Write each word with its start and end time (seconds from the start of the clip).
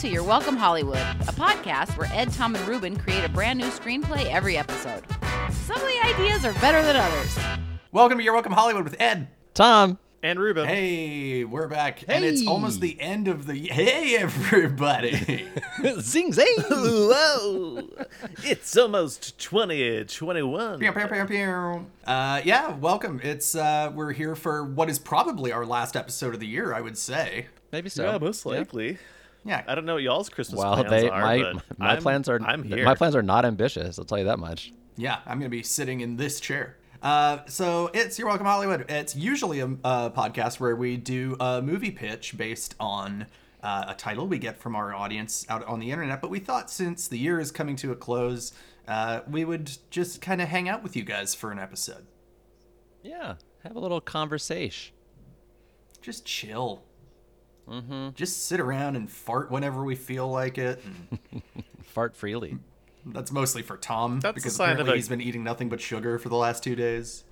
to 0.00 0.08
You're 0.08 0.24
Welcome 0.24 0.56
Hollywood, 0.56 0.96
a 0.96 1.32
podcast 1.34 1.98
where 1.98 2.08
Ed, 2.14 2.32
Tom, 2.32 2.54
and 2.54 2.66
Ruben 2.66 2.96
create 2.96 3.22
a 3.22 3.28
brand 3.28 3.58
new 3.58 3.66
screenplay 3.66 4.24
every 4.30 4.56
episode. 4.56 5.04
Some 5.50 5.76
of 5.76 5.82
the 5.82 6.00
ideas 6.02 6.46
are 6.46 6.54
better 6.54 6.80
than 6.80 6.96
others. 6.96 7.38
Welcome 7.92 8.16
to 8.16 8.24
You're 8.24 8.32
Welcome 8.32 8.52
Hollywood 8.52 8.84
with 8.84 8.98
Ed. 8.98 9.28
Tom. 9.52 9.98
And 10.22 10.38
Ruben. 10.40 10.66
Hey, 10.66 11.44
we're 11.44 11.68
back. 11.68 12.02
And 12.08 12.24
it's 12.24 12.46
almost 12.46 12.80
the 12.80 12.98
end 12.98 13.28
of 13.28 13.46
the. 13.46 13.54
Hey, 13.58 14.16
everybody. 14.16 15.46
Zing 16.00 16.32
zing. 16.32 16.46
Whoa! 16.70 17.90
it's 18.42 18.74
almost 18.78 19.38
2021. 19.38 20.78
Pew, 20.78 20.92
pew, 20.92 21.06
pew, 21.08 21.24
pew. 21.26 21.86
uh, 22.06 22.40
yeah, 22.42 22.74
welcome. 22.76 23.20
It's 23.22 23.54
uh, 23.54 23.92
We're 23.94 24.12
here 24.12 24.34
for 24.34 24.64
what 24.64 24.88
is 24.88 24.98
probably 24.98 25.52
our 25.52 25.66
last 25.66 25.94
episode 25.94 26.32
of 26.32 26.40
the 26.40 26.46
year, 26.46 26.72
I 26.72 26.80
would 26.80 26.96
say. 26.96 27.48
Maybe 27.70 27.90
so. 27.90 28.04
yeah, 28.04 28.16
most 28.16 28.46
likely. 28.46 28.92
Yeah. 28.92 28.98
I 29.46 29.74
don't 29.74 29.84
know 29.86 29.94
what 29.94 30.02
y'all's 30.02 30.28
Christmas 30.28 30.58
Well, 30.58 30.74
plans 30.74 30.90
they 30.90 31.08
are, 31.08 31.20
my 31.22 31.42
but 31.42 31.78
my 31.78 31.90
I'm- 31.92 32.02
plans 32.02 32.28
are 32.28 32.40
I'm 32.42 32.62
here. 32.62 32.84
my 32.84 32.94
plans 32.94 33.14
are 33.16 33.22
not 33.22 33.44
ambitious. 33.44 33.98
I'll 33.98 34.04
tell 34.04 34.18
you 34.18 34.24
that 34.24 34.38
much. 34.38 34.72
Yeah, 34.96 35.18
I'm 35.26 35.38
going 35.38 35.50
to 35.50 35.56
be 35.56 35.62
sitting 35.62 36.00
in 36.00 36.16
this 36.16 36.40
chair. 36.40 36.76
Uh, 37.02 37.38
so 37.46 37.90
it's 37.94 38.18
You're 38.18 38.28
Welcome 38.28 38.46
Hollywood. 38.46 38.84
It's 38.90 39.16
usually 39.16 39.60
a, 39.60 39.66
a 39.66 40.10
podcast 40.14 40.60
where 40.60 40.76
we 40.76 40.98
do 40.98 41.36
a 41.40 41.62
movie 41.62 41.90
pitch 41.90 42.36
based 42.36 42.74
on 42.78 43.26
uh, 43.62 43.86
a 43.88 43.94
title 43.94 44.26
we 44.26 44.38
get 44.38 44.58
from 44.58 44.76
our 44.76 44.94
audience 44.94 45.46
out 45.48 45.64
on 45.64 45.80
the 45.80 45.90
internet. 45.90 46.20
But 46.20 46.28
we 46.30 46.38
thought 46.38 46.70
since 46.70 47.08
the 47.08 47.18
year 47.18 47.40
is 47.40 47.50
coming 47.50 47.76
to 47.76 47.92
a 47.92 47.96
close, 47.96 48.52
uh, 48.86 49.20
we 49.30 49.46
would 49.46 49.70
just 49.90 50.20
kind 50.20 50.42
of 50.42 50.48
hang 50.48 50.68
out 50.68 50.82
with 50.82 50.94
you 50.94 51.02
guys 51.02 51.34
for 51.34 51.50
an 51.50 51.58
episode. 51.58 52.06
Yeah, 53.02 53.36
have 53.64 53.76
a 53.76 53.80
little 53.80 54.02
conversation. 54.02 54.94
Just 56.02 56.26
chill. 56.26 56.82
Just 58.14 58.46
sit 58.46 58.58
around 58.60 58.96
and 58.96 59.10
fart 59.10 59.50
whenever 59.50 59.84
we 59.84 59.94
feel 59.94 60.28
like 60.28 60.58
it. 60.58 60.82
Fart 61.84 62.16
freely. 62.16 62.58
that's 63.06 63.32
mostly 63.32 63.62
for 63.62 63.76
Tom 63.76 64.20
That's 64.20 64.34
because 64.34 64.54
apparently 64.58 64.92
a- 64.92 64.96
he's 64.96 65.08
been 65.08 65.20
eating 65.20 65.42
nothing 65.44 65.68
but 65.68 65.80
sugar 65.80 66.18
for 66.18 66.28
the 66.28 66.36
last 66.36 66.62
two 66.62 66.74
days. 66.76 67.24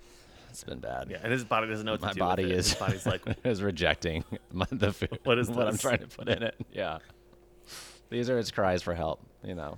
It's 0.49 0.63
been 0.63 0.79
bad. 0.79 1.09
Yeah, 1.09 1.19
and 1.23 1.31
his 1.31 1.43
body 1.45 1.67
doesn't 1.67 1.85
know 1.85 1.93
what 1.93 2.01
My 2.01 2.07
to 2.09 2.13
do 2.15 2.19
body 2.19 2.43
with 2.43 2.51
it. 2.53 2.57
is 2.57 2.69
His 2.71 2.79
body's 2.79 3.05
like, 3.05 3.21
is 3.45 3.61
rejecting 3.61 4.23
my, 4.51 4.65
the 4.71 4.91
food. 4.93 5.19
What 5.23 5.37
is 5.39 5.49
what 5.49 5.67
I'm 5.67 5.77
trying 5.77 5.99
to 5.99 6.07
put 6.07 6.27
in 6.27 6.41
it? 6.43 6.55
Yeah. 6.73 6.97
These 8.09 8.29
are 8.29 8.39
its 8.39 8.49
cries 8.51 8.81
for 8.81 8.93
help, 8.95 9.21
you 9.43 9.55
know. 9.55 9.77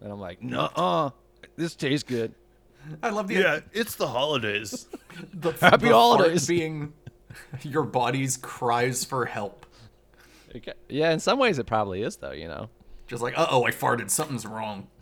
And 0.00 0.12
I'm 0.12 0.20
like, 0.20 0.42
no, 0.42 0.60
uh, 0.76 1.10
this 1.56 1.74
tastes 1.74 2.04
good. 2.08 2.34
I 3.02 3.10
love 3.10 3.28
the 3.28 3.34
yeah, 3.34 3.60
it's 3.72 3.94
the 3.96 4.06
holidays. 4.08 4.86
the, 5.34 5.52
Happy 5.52 5.88
the 5.88 5.92
holidays. 5.94 6.46
being 6.46 6.92
your 7.62 7.82
body's 7.84 8.36
cries 8.36 9.04
for 9.04 9.24
help. 9.26 9.66
Okay. 10.54 10.72
Yeah, 10.88 11.12
in 11.12 11.20
some 11.20 11.38
ways 11.38 11.58
it 11.58 11.66
probably 11.66 12.02
is 12.02 12.16
though, 12.16 12.32
you 12.32 12.48
know. 12.48 12.68
Just 13.06 13.22
like, 13.22 13.36
uh 13.38 13.46
oh, 13.50 13.64
I 13.64 13.70
farted. 13.70 14.10
Something's 14.10 14.46
wrong. 14.46 14.88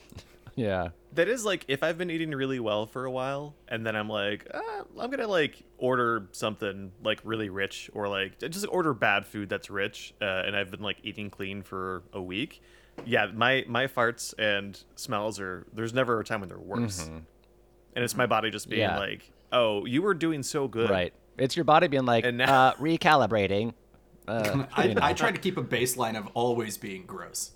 Yeah. 0.56 0.88
that 1.14 1.28
is 1.28 1.44
like 1.44 1.64
if 1.68 1.82
I've 1.82 1.96
been 1.96 2.10
eating 2.10 2.32
really 2.32 2.60
well 2.60 2.84
for 2.84 3.04
a 3.06 3.10
while, 3.10 3.54
and 3.68 3.86
then 3.86 3.96
I'm 3.96 4.08
like, 4.10 4.46
ah, 4.52 4.82
I'm 4.98 5.08
gonna 5.10 5.26
like 5.28 5.62
order 5.78 6.28
something 6.32 6.92
like 7.02 7.20
really 7.24 7.48
rich, 7.48 7.88
or 7.94 8.08
like 8.08 8.38
just 8.40 8.66
order 8.68 8.92
bad 8.92 9.24
food 9.26 9.48
that's 9.48 9.70
rich, 9.70 10.12
uh, 10.20 10.24
and 10.44 10.54
I've 10.54 10.70
been 10.70 10.82
like 10.82 10.98
eating 11.02 11.30
clean 11.30 11.62
for 11.62 12.02
a 12.12 12.20
week. 12.20 12.60
Yeah, 13.06 13.26
my 13.32 13.64
my 13.68 13.86
farts 13.86 14.34
and 14.38 14.78
smells 14.96 15.40
are. 15.40 15.66
There's 15.72 15.94
never 15.94 16.20
a 16.20 16.24
time 16.24 16.40
when 16.40 16.48
they're 16.50 16.58
worse, 16.58 17.06
and 17.08 17.24
it's 18.04 18.16
my 18.16 18.26
body 18.26 18.50
just 18.50 18.68
being 18.68 18.82
Yeah. 18.82 18.98
like, 18.98 19.30
oh, 19.52 19.86
you 19.86 20.02
were 20.02 20.14
doing 20.14 20.42
so 20.42 20.68
good, 20.68 20.90
Right. 20.90 21.14
It's 21.38 21.56
your 21.56 21.64
body 21.64 21.86
being 21.88 22.04
like 22.04 22.24
And 22.26 22.36
now- 22.38 22.68
uh, 22.68 22.74
recalibrating. 22.74 23.72
Uh, 24.30 24.66
I, 24.74 24.84
you 24.84 24.94
know. 24.94 25.00
I 25.02 25.12
try 25.12 25.30
to 25.32 25.38
keep 25.38 25.56
a 25.56 25.62
baseline 25.62 26.16
of 26.18 26.28
always 26.34 26.76
being 26.78 27.04
gross 27.06 27.52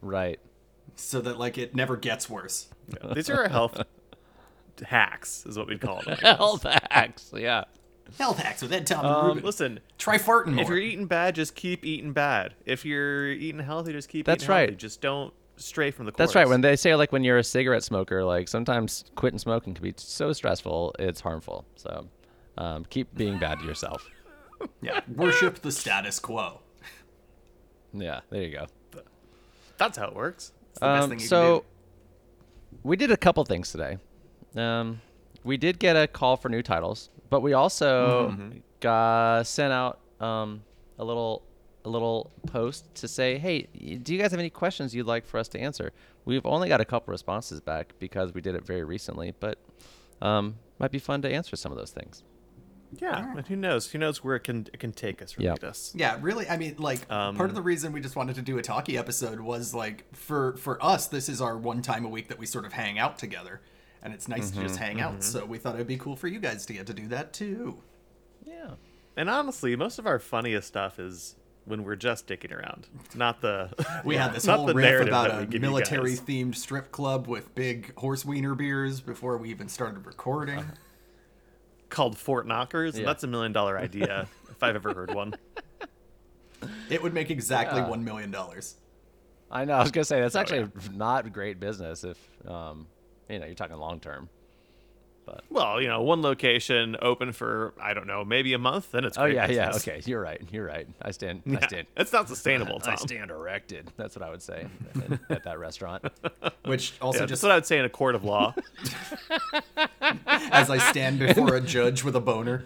right. 0.00 0.38
so 0.96 1.20
that 1.20 1.38
like 1.38 1.58
it 1.58 1.74
never 1.74 1.96
gets 1.96 2.28
worse. 2.28 2.68
Yeah, 3.02 3.14
These 3.14 3.30
are 3.30 3.48
health 3.48 3.80
hacks, 4.82 5.44
is 5.46 5.58
what 5.58 5.66
we'd 5.68 5.80
call 5.80 6.02
them. 6.02 6.16
Health 6.22 6.62
hacks. 6.90 7.32
Yeah. 7.34 7.64
Health 8.18 8.38
hacks 8.38 8.62
with 8.62 8.72
Ed, 8.72 8.86
Tom, 8.86 9.04
and 9.04 9.14
Um, 9.14 9.26
Ruben. 9.26 9.44
listen, 9.44 9.80
Try 9.98 10.16
farting 10.16 10.54
more. 10.54 10.62
if 10.62 10.68
you're 10.68 10.78
eating 10.78 11.06
bad, 11.06 11.34
just 11.34 11.54
keep 11.54 11.84
eating 11.84 12.12
bad. 12.12 12.54
If 12.64 12.84
you're 12.86 13.30
eating 13.32 13.60
healthy, 13.60 13.92
just 13.92 14.08
keep 14.08 14.24
That's 14.24 14.44
eating 14.44 14.54
healthy. 14.54 14.70
right. 14.72 14.78
Just 14.78 15.00
don't 15.02 15.34
stray 15.56 15.90
from 15.90 16.06
the 16.06 16.12
course. 16.12 16.18
That's 16.18 16.34
right. 16.34 16.48
When 16.48 16.62
they 16.62 16.76
say 16.76 16.94
like 16.94 17.12
when 17.12 17.22
you're 17.24 17.36
a 17.38 17.44
cigarette 17.44 17.82
smoker, 17.84 18.24
like 18.24 18.48
sometimes 18.48 19.04
quitting 19.16 19.38
smoking 19.38 19.74
can 19.74 19.82
be 19.82 19.92
so 19.98 20.32
stressful, 20.32 20.94
it's 20.98 21.20
harmful. 21.20 21.66
So 21.76 22.06
um, 22.56 22.86
keep 22.88 23.14
being 23.14 23.38
bad 23.38 23.58
to 23.58 23.66
yourself. 23.66 24.08
Yeah, 24.80 25.00
worship 25.14 25.60
the 25.62 25.72
status 25.72 26.18
quo. 26.18 26.60
Yeah, 27.92 28.20
there 28.30 28.42
you 28.42 28.50
go. 28.50 28.66
That's 29.76 29.96
how 29.96 30.08
it 30.08 30.14
works. 30.14 30.52
It's 30.70 30.80
the 30.80 30.86
best 30.86 31.04
Um, 31.04 31.10
thing 31.10 31.20
you 31.20 31.26
so 31.26 31.60
can 31.60 31.66
we 32.82 32.96
did 32.96 33.10
a 33.10 33.16
couple 33.16 33.44
things 33.44 33.70
today. 33.72 33.98
Um, 34.56 35.00
we 35.44 35.56
did 35.56 35.78
get 35.78 35.96
a 35.96 36.06
call 36.06 36.36
for 36.36 36.48
new 36.48 36.62
titles, 36.62 37.10
but 37.30 37.40
we 37.40 37.52
also 37.54 38.28
Mm-hmm. 38.30 38.58
got 38.80 39.46
sent 39.46 39.72
out 39.72 40.00
um, 40.20 40.62
a 40.98 41.04
little 41.04 41.42
a 41.84 41.88
little 41.88 42.30
post 42.46 42.92
to 42.96 43.08
say, 43.08 43.38
"Hey, 43.38 43.62
do 44.02 44.12
you 44.12 44.20
guys 44.20 44.30
have 44.32 44.40
any 44.40 44.50
questions 44.50 44.94
you'd 44.94 45.06
like 45.06 45.24
for 45.26 45.38
us 45.38 45.48
to 45.48 45.58
answer?" 45.60 45.92
We've 46.24 46.44
only 46.44 46.68
got 46.68 46.80
a 46.80 46.84
couple 46.84 47.12
responses 47.12 47.60
back 47.60 47.94
because 47.98 48.34
we 48.34 48.40
did 48.42 48.54
it 48.54 48.66
very 48.66 48.84
recently, 48.84 49.32
but 49.40 49.58
um, 50.20 50.56
might 50.78 50.90
be 50.90 50.98
fun 50.98 51.22
to 51.22 51.32
answer 51.32 51.56
some 51.56 51.72
of 51.72 51.78
those 51.78 51.90
things. 51.92 52.22
Yeah, 53.00 53.32
and 53.36 53.46
who 53.46 53.56
knows? 53.56 53.90
Who 53.90 53.98
knows 53.98 54.24
where 54.24 54.36
it 54.36 54.40
can 54.40 54.66
it 54.72 54.80
can 54.80 54.92
take 54.92 55.20
us 55.20 55.36
or 55.38 55.42
Yeah. 55.42 55.52
lead 55.52 55.64
us? 55.64 55.92
Yeah, 55.94 56.18
really. 56.20 56.48
I 56.48 56.56
mean, 56.56 56.76
like 56.78 57.10
Um, 57.10 57.36
part 57.36 57.50
of 57.50 57.54
the 57.54 57.62
reason 57.62 57.92
we 57.92 58.00
just 58.00 58.16
wanted 58.16 58.36
to 58.36 58.42
do 58.42 58.58
a 58.58 58.62
talkie 58.62 58.96
episode 58.96 59.40
was 59.40 59.74
like 59.74 60.04
for 60.14 60.56
for 60.56 60.82
us, 60.82 61.06
this 61.06 61.28
is 61.28 61.40
our 61.40 61.56
one 61.56 61.82
time 61.82 62.04
a 62.04 62.08
week 62.08 62.28
that 62.28 62.38
we 62.38 62.46
sort 62.46 62.64
of 62.64 62.72
hang 62.72 62.98
out 62.98 63.18
together, 63.18 63.60
and 64.02 64.14
it's 64.14 64.28
nice 64.28 64.50
to 64.50 64.60
just 64.62 64.76
mm-hmm, 64.76 64.84
hang 64.84 65.00
out. 65.00 65.12
Mm-hmm. 65.12 65.20
So 65.22 65.44
we 65.44 65.58
thought 65.58 65.74
it'd 65.74 65.86
be 65.86 65.98
cool 65.98 66.16
for 66.16 66.28
you 66.28 66.40
guys 66.40 66.64
to 66.66 66.72
get 66.72 66.86
to 66.86 66.94
do 66.94 67.06
that 67.08 67.32
too. 67.32 67.82
Yeah. 68.44 68.70
And 69.16 69.28
honestly, 69.28 69.74
most 69.76 69.98
of 69.98 70.06
our 70.06 70.18
funniest 70.18 70.68
stuff 70.68 70.98
is 70.98 71.34
when 71.64 71.84
we're 71.84 71.96
just 71.96 72.26
dicking 72.26 72.52
around, 72.52 72.86
not 73.14 73.40
the. 73.42 73.70
We 74.04 74.16
had 74.16 74.32
this 74.34 74.46
whole 74.46 74.72
riff 74.72 75.06
about 75.06 75.30
a 75.54 75.58
military 75.58 76.12
themed 76.14 76.54
strip 76.54 76.90
club 76.92 77.26
with 77.26 77.54
big 77.54 77.94
horse 77.96 78.24
wiener 78.24 78.54
beers 78.54 79.00
before 79.00 79.36
we 79.36 79.50
even 79.50 79.68
started 79.68 80.06
recording. 80.06 80.60
Uh-huh. 80.60 80.72
Called 81.90 82.16
Fort 82.18 82.46
Knockers. 82.46 82.94
and 82.94 83.02
Yeah. 83.02 83.06
That's 83.10 83.24
a 83.24 83.26
million 83.28 83.52
dollar 83.52 83.78
idea 83.78 84.26
if 84.50 84.62
I've 84.62 84.76
ever 84.76 84.94
heard 84.94 85.14
one. 85.14 85.34
It 86.90 87.02
would 87.02 87.14
make 87.14 87.30
exactly 87.30 87.80
Yeah. 87.80 87.88
one 87.88 88.04
million 88.04 88.30
dollars. 88.30 88.76
I 89.50 89.64
know. 89.64 89.74
I 89.74 89.82
was 89.82 89.90
gonna 89.90 90.04
say 90.04 90.20
that's 90.20 90.36
actually 90.36 90.60
Oh, 90.60 90.70
yeah. 90.82 90.88
not 90.96 91.32
great 91.32 91.58
business 91.60 92.04
if 92.04 92.18
um, 92.46 92.86
you 93.28 93.38
know 93.38 93.46
you're 93.46 93.54
talking 93.54 93.76
long 93.76 94.00
term. 94.00 94.28
Well, 95.50 95.80
you 95.80 95.88
know, 95.88 96.02
one 96.02 96.22
location 96.22 96.96
open 97.02 97.32
for 97.32 97.74
I 97.80 97.94
don't 97.94 98.06
know, 98.06 98.24
maybe 98.24 98.52
a 98.54 98.58
month, 98.58 98.92
then 98.92 99.04
it's 99.04 99.16
Oh 99.18 99.22
great 99.22 99.34
yeah, 99.34 99.50
yeah. 99.50 99.66
business. 99.68 99.88
Okay, 99.88 100.02
you're 100.04 100.20
right. 100.20 100.40
You're 100.52 100.64
right. 100.66 100.86
I 101.02 101.10
stand. 101.10 101.42
I 101.46 101.66
stand. 101.66 101.86
It's 101.96 102.12
not 102.12 102.28
sustainable, 102.34 102.80
Tom. 102.80 102.92
I 102.92 102.96
stand 102.96 103.30
erected. 103.30 103.90
That's 103.96 104.14
what 104.16 104.22
I 104.24 104.30
would 104.30 104.42
say 104.42 104.66
at, 105.10 105.20
at 105.30 105.44
that 105.44 105.58
restaurant. 105.58 106.04
Which 106.64 106.94
also 107.00 107.20
Yeah, 107.20 107.26
just 107.26 107.42
that's 107.42 107.48
what 107.48 107.52
I'd 107.56 107.66
say 107.66 107.78
in 107.78 107.84
a 107.84 107.88
court 107.88 108.14
of 108.14 108.24
law. 108.24 108.54
as 110.26 110.70
I 110.70 110.78
stand 110.78 111.18
before 111.18 111.54
a 111.54 111.60
judge 111.60 112.04
with 112.04 112.16
a 112.16 112.20
boner. 112.20 112.64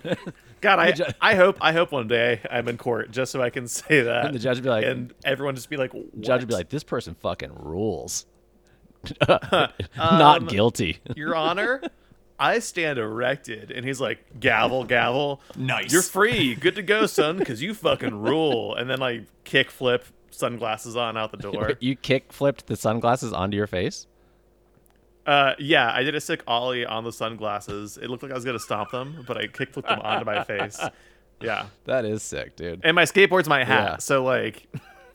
God, 0.60 0.78
I, 0.78 0.94
I 1.32 1.34
hope 1.34 1.58
I 1.60 1.72
hope 1.72 1.92
one 1.92 2.08
day 2.08 2.40
I'm 2.50 2.68
in 2.68 2.76
court 2.78 3.10
just 3.10 3.32
so 3.32 3.42
I 3.42 3.50
can 3.50 3.66
say 3.68 4.02
that. 4.02 4.26
And 4.26 4.34
the 4.34 4.38
judge 4.38 4.56
would 4.58 4.64
be 4.64 4.70
like- 4.70 4.84
and 4.84 5.12
everyone 5.24 5.54
just 5.54 5.68
be 5.70 5.76
like, 5.76 5.92
Judge 6.20 6.40
would 6.42 6.48
be 6.48 6.54
like, 6.54 6.68
"This 6.68 6.84
person 6.84 7.14
fucking 7.14 7.52
rules." 7.54 8.26
Not 9.28 9.72
Um, 9.98 10.46
guilty. 10.46 11.00
Your 11.16 11.34
Honor, 11.34 11.82
I 12.44 12.58
stand 12.58 12.98
erected, 12.98 13.70
and 13.70 13.84
he's 13.86 14.00
like, 14.00 14.40
gavel, 14.40 14.84
gavel. 14.84 15.40
Nice. 15.56 15.92
You're 15.92 16.02
free. 16.02 16.54
Good 16.54 16.74
to 16.76 16.82
go, 16.82 17.06
son, 17.06 17.38
because 17.38 17.62
you 17.62 17.74
fucking 17.74 18.14
rule. 18.20 18.74
And 18.74 18.88
then 18.90 18.98
like 18.98 19.22
kick 19.44 19.70
flip, 19.70 20.04
sunglasses 20.30 20.96
on 20.96 21.16
out 21.16 21.30
the 21.30 21.36
door. 21.50 21.72
you 21.80 21.94
kick 21.96 22.32
flipped 22.32 22.66
the 22.66 22.76
sunglasses 22.76 23.32
onto 23.32 23.56
your 23.56 23.66
face. 23.66 24.06
Uh, 25.24 25.52
yeah, 25.58 25.92
I 25.94 26.02
did 26.02 26.14
a 26.16 26.20
sick 26.20 26.42
ollie 26.48 26.84
on 26.84 27.04
the 27.04 27.12
sunglasses. 27.12 27.96
It 27.96 28.10
looked 28.10 28.24
like 28.24 28.32
I 28.32 28.34
was 28.34 28.44
gonna 28.44 28.58
stomp 28.58 28.90
them, 28.90 29.24
but 29.26 29.36
I 29.36 29.46
kick 29.46 29.72
flipped 29.72 29.88
them 29.88 30.00
onto 30.00 30.24
my 30.24 30.42
face. 30.44 30.80
Yeah, 31.40 31.66
That 31.86 32.04
is 32.04 32.22
sick, 32.22 32.54
dude. 32.54 32.82
and 32.84 32.94
my 32.94 33.02
skateboard's 33.02 33.48
my 33.48 33.64
hat, 33.64 33.84
Yeah. 33.84 33.96
so 33.96 34.22
like, 34.22 34.68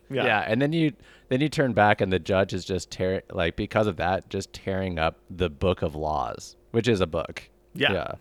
Yeah. 0.09 0.25
yeah, 0.25 0.39
and 0.45 0.61
then 0.61 0.73
you 0.73 0.91
then 1.29 1.41
you 1.41 1.49
turn 1.49 1.73
back 1.73 2.01
and 2.01 2.11
the 2.11 2.19
judge 2.19 2.53
is 2.53 2.65
just 2.65 2.91
tearing 2.91 3.21
like 3.31 3.55
because 3.55 3.87
of 3.87 3.97
that 3.97 4.29
just 4.29 4.53
tearing 4.53 4.99
up 4.99 5.17
the 5.29 5.49
book 5.49 5.81
of 5.81 5.95
laws, 5.95 6.55
which 6.71 6.87
is 6.87 7.01
a 7.01 7.07
book. 7.07 7.49
Yeah. 7.73 7.93
Yeah. 7.93 8.11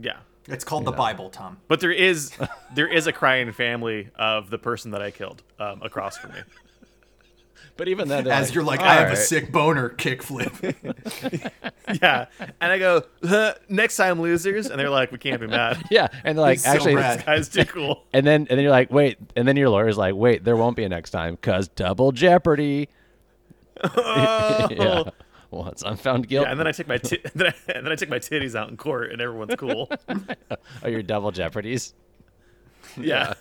yeah. 0.00 0.16
It's 0.46 0.64
called 0.64 0.84
the 0.84 0.90
know. 0.90 0.96
Bible, 0.96 1.30
Tom. 1.30 1.58
But 1.68 1.80
there 1.80 1.92
is 1.92 2.32
there 2.74 2.86
is 2.86 3.06
a 3.06 3.12
crying 3.12 3.52
family 3.52 4.10
of 4.16 4.50
the 4.50 4.58
person 4.58 4.90
that 4.90 5.02
I 5.02 5.10
killed 5.10 5.42
um, 5.58 5.82
across 5.82 6.18
from 6.18 6.32
me. 6.32 6.40
But 7.76 7.88
even 7.88 8.08
then, 8.08 8.24
they're 8.24 8.32
As 8.32 8.54
you're 8.54 8.64
like, 8.64 8.80
I 8.80 8.94
have 8.94 9.12
a 9.12 9.16
sick 9.16 9.50
boner 9.50 9.90
kickflip. 9.90 10.74
yeah, 12.02 12.26
and 12.60 12.72
I 12.72 12.78
go 12.78 13.02
huh, 13.24 13.54
next 13.68 13.96
time, 13.96 14.20
losers, 14.20 14.68
and 14.68 14.78
they're 14.78 14.90
like, 14.90 15.10
we 15.12 15.18
can't 15.18 15.40
be 15.40 15.46
mad. 15.46 15.82
Yeah, 15.90 16.08
and 16.24 16.36
they're 16.38 16.42
like, 16.42 16.56
He's 16.56 16.64
so 16.64 16.70
actually, 16.70 16.94
rad. 16.96 17.18
This 17.18 17.24
guy's 17.24 17.48
too 17.48 17.64
cool. 17.64 18.04
and 18.12 18.26
then 18.26 18.42
and 18.42 18.48
then 18.48 18.60
you're 18.60 18.70
like, 18.70 18.90
wait, 18.90 19.18
and 19.36 19.46
then 19.46 19.56
your 19.56 19.68
lawyer's 19.68 19.98
like, 19.98 20.14
wait, 20.14 20.44
there 20.44 20.56
won't 20.56 20.76
be 20.76 20.84
a 20.84 20.88
next 20.88 21.10
time 21.10 21.34
because 21.34 21.68
double 21.68 22.12
jeopardy. 22.12 22.88
Oh. 23.82 24.68
yeah. 24.70 25.02
Once 25.50 25.84
I'm 25.84 25.96
found 25.96 26.28
guilty. 26.28 26.46
Yeah, 26.46 26.50
and 26.50 26.58
then 26.58 26.66
I 26.66 26.72
take 26.72 26.88
my 26.88 26.98
ti- 26.98 27.20
and, 27.24 27.32
then 27.34 27.46
I, 27.48 27.72
and 27.72 27.86
then 27.86 27.92
I 27.92 27.96
take 27.96 28.08
my 28.08 28.18
titties 28.18 28.56
out 28.56 28.70
in 28.70 28.76
court, 28.76 29.12
and 29.12 29.20
everyone's 29.20 29.54
cool. 29.56 29.88
oh, 30.08 30.88
your 30.88 31.02
double 31.02 31.30
jeopardies. 31.30 31.94
Yeah. 32.96 33.34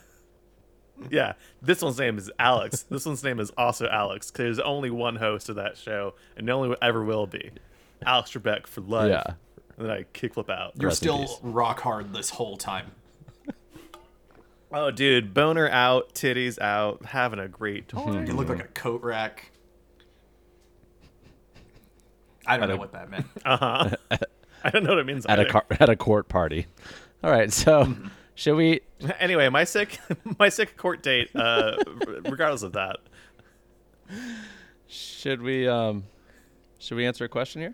Yeah. 1.10 1.34
This 1.62 1.82
one's 1.82 1.98
name 2.00 2.18
is 2.18 2.32
Alex. 2.40 2.84
This 2.84 3.06
one's 3.06 3.24
name 3.24 3.40
is 3.40 3.50
also 3.58 3.88
Alex. 3.88 4.30
'cause 4.32 4.38
there's 4.44 4.60
only 4.60 4.90
one 4.90 5.16
host 5.18 5.50
of 5.50 5.56
that 5.56 5.78
show, 5.78 6.14
and 6.38 6.50
only 6.50 6.76
ever 6.82 7.04
will 7.04 7.28
be. 7.28 7.52
Alex 8.06 8.32
Trebek 8.32 8.68
for 8.68 8.82
life. 8.82 9.10
Yeah. 9.10 9.24
And 9.78 9.88
then 9.88 9.92
I 9.92 10.04
kickflip 10.14 10.50
out. 10.50 10.74
You're 10.78 10.90
Rest 10.90 10.98
still 11.02 11.40
rock 11.42 11.80
hard 11.82 12.14
this 12.14 12.30
whole 12.32 12.58
time. 12.58 12.92
Oh, 14.72 14.90
dude, 14.92 15.34
boner 15.36 15.70
out, 15.70 16.14
titties 16.16 16.60
out, 16.60 17.06
having 17.06 17.38
a 17.40 17.48
great 17.48 17.88
time. 17.88 18.26
You 18.26 18.34
look 18.34 18.50
like 18.50 18.64
a 18.64 18.68
coat 18.70 19.04
rack. 19.04 19.52
I 22.46 22.58
don't 22.58 22.68
know 22.70 22.76
what 22.78 22.92
that 22.94 23.10
meant. 23.10 23.26
Uh 23.46 23.58
huh. 23.58 23.90
I 24.66 24.70
don't 24.70 24.84
know 24.84 24.92
what 24.92 25.00
it 25.00 25.06
means. 25.06 25.26
at 25.26 25.40
a 25.40 25.46
car- 25.46 25.66
at 25.72 25.90
a 25.90 25.96
court 25.96 26.30
party. 26.30 26.68
All 27.24 27.30
right, 27.30 27.52
so 27.52 27.94
should 28.36 28.56
we? 28.56 28.82
Anyway, 29.20 29.50
my 29.50 29.64
sick, 29.66 30.00
my 30.40 30.48
sick 30.50 30.78
court 30.78 31.04
date. 31.04 31.30
Uh, 31.36 31.76
regardless 32.24 32.64
of 32.64 32.72
that, 32.74 32.98
Should 34.88 35.42
we? 35.42 35.68
Um, 35.68 36.06
should 36.80 36.96
we 36.96 37.06
answer 37.06 37.26
a 37.26 37.30
question 37.30 37.62
here? 37.62 37.74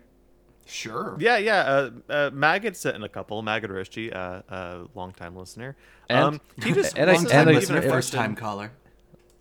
Sure. 0.66 1.16
yeah, 1.18 1.36
yeah. 1.36 1.60
Uh, 1.62 1.90
uh, 2.08 2.30
Mag 2.32 2.62
had 2.62 2.76
sent 2.76 2.94
in 2.96 3.02
a 3.02 3.08
couple. 3.08 3.42
Mag 3.42 3.64
Arishi, 3.64 4.14
uh, 4.14 4.42
uh, 4.52 4.84
longtime 4.94 5.34
listener. 5.36 5.76
And- 6.08 6.24
um, 6.24 6.40
he 6.62 6.72
just 6.74 6.96
and 6.96 7.10
I- 7.10 7.14
wasn't 7.14 7.32
and 7.34 7.48
I- 7.50 7.52
listener, 7.52 7.78
a 7.78 7.82
first 7.82 8.12
time 8.12 8.36
caller. 8.36 8.70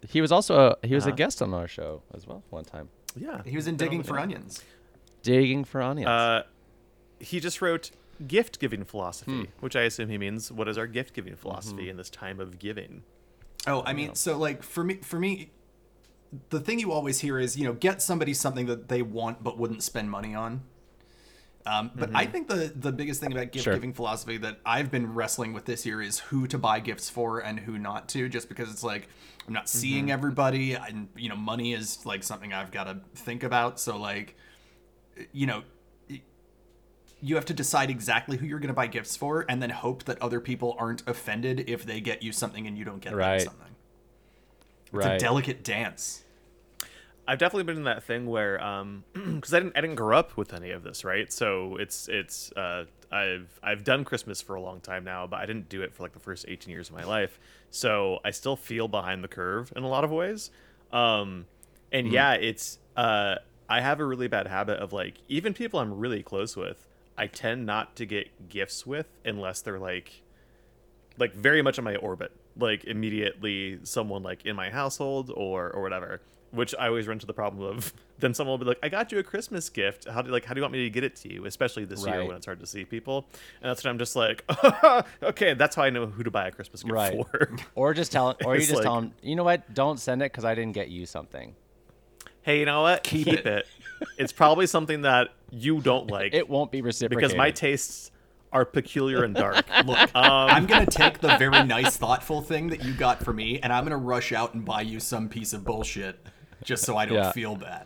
He 0.08 0.22
was 0.22 0.32
also 0.32 0.72
a, 0.82 0.88
he 0.88 0.96
was 0.96 1.06
a 1.06 1.10
Uh-huh. 1.10 1.16
guest 1.18 1.42
on 1.42 1.54
our 1.54 1.68
show 1.68 2.02
as 2.16 2.26
well 2.26 2.42
one 2.50 2.64
time, 2.64 2.90
Yeah, 3.16 3.42
He 3.46 3.56
was 3.58 3.68
in 3.68 3.76
Digging 3.78 4.02
for. 4.02 4.18
Onions. 4.18 4.64
digging 5.24 5.66
for 5.66 5.82
onions. 5.82 6.08
Uh, 6.08 6.44
he 7.20 7.40
just 7.42 7.62
wrote 7.62 7.92
gift 8.28 8.60
giving 8.60 8.84
philosophy, 8.86 9.32
Hmm. 9.32 9.44
which 9.60 9.76
I 9.76 9.82
assume 9.84 10.10
he 10.10 10.18
means 10.18 10.52
what 10.52 10.68
is 10.68 10.78
our 10.78 10.88
gift 10.88 11.14
giving 11.14 11.36
philosophy 11.36 11.82
Mm-hmm. 11.84 11.90
in 11.92 11.98
this 11.98 12.10
time 12.10 12.40
of 12.40 12.60
giving. 12.60 13.04
Oh, 13.68 13.84
I 13.86 13.94
mean, 13.94 14.16
so 14.16 14.38
like 14.38 14.64
for 14.64 14.84
me, 14.84 14.96
for 14.96 15.20
me, 15.20 15.52
the 16.50 16.60
thing 16.60 16.80
you 16.80 16.92
always 16.92 17.20
hear 17.20 17.40
is 17.40 17.58
you 17.58 17.66
know 17.66 17.74
get 17.74 18.02
somebody 18.02 18.34
something 18.34 18.66
that 18.68 18.88
they 18.88 19.02
want 19.02 19.44
but 19.44 19.58
wouldn't 19.58 19.84
spend 19.84 20.10
money 20.12 20.34
on. 20.36 20.62
Um, 21.66 21.92
but 21.94 22.10
I 22.16 22.26
think 22.26 22.48
the 22.48 22.72
the 22.76 22.92
biggest 22.92 23.20
thing 23.20 23.32
about 23.32 23.52
gift 23.52 23.66
Sure. 23.66 23.74
giving 23.74 23.94
philosophy 23.94 24.38
that 24.38 24.60
I've 24.66 24.90
been 24.90 25.14
wrestling 25.14 25.54
with 25.54 25.66
this 25.66 25.86
year 25.86 26.02
is 26.02 26.20
who 26.20 26.48
to 26.48 26.58
buy 26.58 26.80
gifts 26.80 27.10
for 27.10 27.40
and 27.40 27.60
who 27.60 27.78
not 27.78 28.08
to. 28.10 28.30
Just 28.30 28.48
because 28.48 28.72
it's 28.72 28.84
like 28.84 29.10
I'm 29.48 29.54
not 29.54 29.68
seeing 29.68 30.10
everybody, 30.10 30.74
and 30.74 31.10
you 31.18 31.28
know, 31.30 31.36
money 31.36 31.74
is 31.74 32.06
like 32.06 32.24
something 32.24 32.54
I've 32.54 32.72
got 32.72 32.86
to 32.86 33.02
think 33.14 33.44
about. 33.44 33.80
So 33.80 33.98
like, 33.98 34.36
you 35.32 35.48
know. 35.48 35.64
You 37.22 37.36
have 37.36 37.46
to 37.46 37.54
decide 37.54 37.90
exactly 37.90 38.38
who 38.38 38.46
you're 38.46 38.60
going 38.60 38.70
to 38.70 38.74
buy 38.74 38.88
gifts 38.88 39.18
for, 39.18 39.46
and 39.50 39.62
then 39.62 39.70
hope 39.72 40.06
that 40.06 40.22
other 40.22 40.40
people 40.40 40.76
aren't 40.80 41.04
offended 41.08 41.66
if 41.68 41.86
they 41.86 42.00
get 42.00 42.24
you 42.24 42.32
something 42.32 42.66
and 42.66 42.78
you 42.78 42.86
don't 42.86 43.02
get 43.02 43.14
Right. 43.16 43.40
them 43.40 43.48
something. 43.48 43.76
It's 44.86 45.06
right. 45.06 45.16
a 45.16 45.20
delicate 45.20 45.64
dance. 45.64 46.24
I've 47.28 47.38
definitely 47.38 47.66
been 47.66 47.78
in 47.78 47.84
that 47.84 48.04
thing 48.04 48.26
where, 48.26 48.60
um, 48.64 49.04
because 49.14 49.54
I 49.54 49.60
didn't, 49.60 49.78
I 49.78 49.82
didn't 49.82 49.98
grow 49.98 50.18
up 50.18 50.36
with 50.36 50.52
any 50.54 50.72
of 50.72 50.82
this, 50.82 51.04
right? 51.04 51.32
So 51.32 51.76
it's, 51.76 52.08
it's, 52.08 52.52
uh, 52.54 52.86
I've, 53.12 53.60
I've 53.62 53.84
done 53.84 54.04
Christmas 54.04 54.42
for 54.42 54.56
a 54.56 54.62
long 54.62 54.80
time 54.80 55.04
now, 55.04 55.28
but 55.28 55.40
I 55.40 55.46
didn't 55.46 55.70
do 55.70 55.84
it 55.84 55.94
for 55.94 56.02
like 56.02 56.14
the 56.14 56.20
first 56.20 56.46
18 56.48 56.72
years 56.72 56.90
of 56.90 56.96
my 56.96 57.04
life. 57.04 57.40
So 57.70 58.20
I 58.26 58.32
still 58.32 58.56
feel 58.56 58.88
behind 58.88 59.24
the 59.24 59.28
curve 59.28 59.72
in 59.76 59.84
a 59.84 59.88
lot 59.88 60.04
of 60.04 60.10
ways. 60.12 60.50
Um, 60.92 61.46
and 61.92 62.12
yeah, 62.12 62.34
it's, 62.34 62.80
uh, 62.98 63.36
I 63.68 63.82
have 63.82 64.00
a 64.00 64.06
really 64.06 64.28
bad 64.28 64.48
habit 64.48 64.80
of 64.80 64.92
like, 64.92 65.18
even 65.28 65.54
people 65.54 65.80
I'm 65.80 66.00
really 66.00 66.24
close 66.24 66.56
with, 66.58 66.88
I 67.20 67.28
tend 67.28 67.66
not 67.66 67.96
to 67.98 68.06
get 68.06 68.50
gifts 68.50 68.86
with 68.88 69.06
unless 69.26 69.62
they're 69.62 69.80
like, 69.80 70.24
like 71.18 71.34
very 71.36 71.62
much 71.62 71.78
in 71.78 71.84
my 71.84 71.96
orbit 71.98 72.32
like 72.58 72.84
immediately 72.86 73.80
someone 73.84 74.24
like 74.24 74.46
in 74.46 74.56
my 74.56 74.70
household 74.70 75.32
or 75.36 75.70
or 75.72 75.82
whatever 75.82 76.20
which 76.52 76.74
i 76.80 76.88
always 76.88 77.08
run 77.08 77.16
into 77.16 77.26
the 77.28 77.34
problem 77.34 77.64
of 77.64 77.94
then 78.20 78.34
someone 78.34 78.52
will 78.58 78.66
be 78.66 78.70
like 78.70 78.80
i 78.84 78.90
got 78.90 79.12
you 79.12 79.20
a 79.20 79.24
christmas 79.24 79.70
gift 79.70 80.08
how 80.10 80.22
do 80.22 80.30
like 80.32 80.44
how 80.44 80.54
do 80.54 80.60
you 80.60 80.64
want 80.64 80.74
me 80.74 80.84
to 80.84 80.90
get 80.90 81.04
it 81.04 81.16
to 81.16 81.32
you 81.32 81.46
especially 81.46 81.86
this 81.86 82.06
year 82.06 82.26
when 82.26 82.36
it's 82.36 82.46
hard 82.46 82.60
to 82.60 82.66
see 82.66 82.84
people 82.84 83.26
and 83.62 83.70
that's 83.70 83.84
when 83.84 83.92
i'm 83.92 84.00
just 84.00 84.16
like 84.16 84.44
okay 85.24 85.54
that's 85.54 85.76
how 85.76 85.84
i 85.84 85.90
know 85.90 86.08
who 86.08 86.24
to 86.24 86.32
buy 86.32 86.48
a 86.48 86.52
christmas 86.52 86.82
gift 86.84 86.94
Right. 86.94 87.14
for 87.32 87.56
or 87.76 87.94
just 87.94 88.12
tell, 88.12 88.36
or 88.44 88.56
you 88.56 88.62
just 88.62 88.74
like- 88.74 88.84
tell 88.84 88.98
him, 88.98 89.14
you 89.22 89.36
know 89.36 89.44
what? 89.44 89.74
Don't 89.74 90.00
send 90.00 90.22
it 90.22 90.32
because 90.32 90.44
I 90.44 90.56
didn't 90.56 90.74
get 90.74 90.90
you 90.90 91.06
something. 91.06 91.56
Hey 92.44 92.60
you 92.60 92.66
know 92.66 92.82
what 92.82 93.04
keep, 93.04 93.28
it. 93.28 93.68
it's 94.18 94.32
probably 94.32 94.66
something 94.68 95.02
that 95.04 95.30
you 95.52 95.82
don't 95.82 96.10
like 96.10 96.34
It 96.34 96.48
won't 96.50 96.72
be 96.72 96.82
reciprocated 96.82 97.18
because 97.30 97.38
my 97.38 97.52
tastes 97.52 98.12
are 98.52 98.66
peculiar 98.66 99.24
and 99.24 99.36
dark 99.36 99.66
Look, 99.86 100.00
um, 100.00 100.10
I'm 100.16 100.66
gonna 100.66 100.86
take 100.86 101.20
the 101.20 101.38
very 101.38 101.64
nice, 101.64 101.98
thoughtful 101.98 102.42
thing 102.42 102.68
that 102.70 102.84
you 102.84 102.94
got 102.94 103.24
for 103.24 103.32
me, 103.34 103.60
and 103.60 103.72
I'm 103.72 103.84
gonna 103.84 103.98
rush 103.98 104.32
out 104.32 104.54
and 104.54 104.66
buy 104.66 104.82
you 104.82 105.00
some 105.00 105.30
piece 105.30 105.54
of 105.54 105.64
bullshit, 105.64 106.20
just 106.64 106.84
so 106.84 106.98
I 106.98 107.06
don't 107.06 107.18
Yeah. 107.18 107.32
feel 107.32 107.56
bad. 107.56 107.86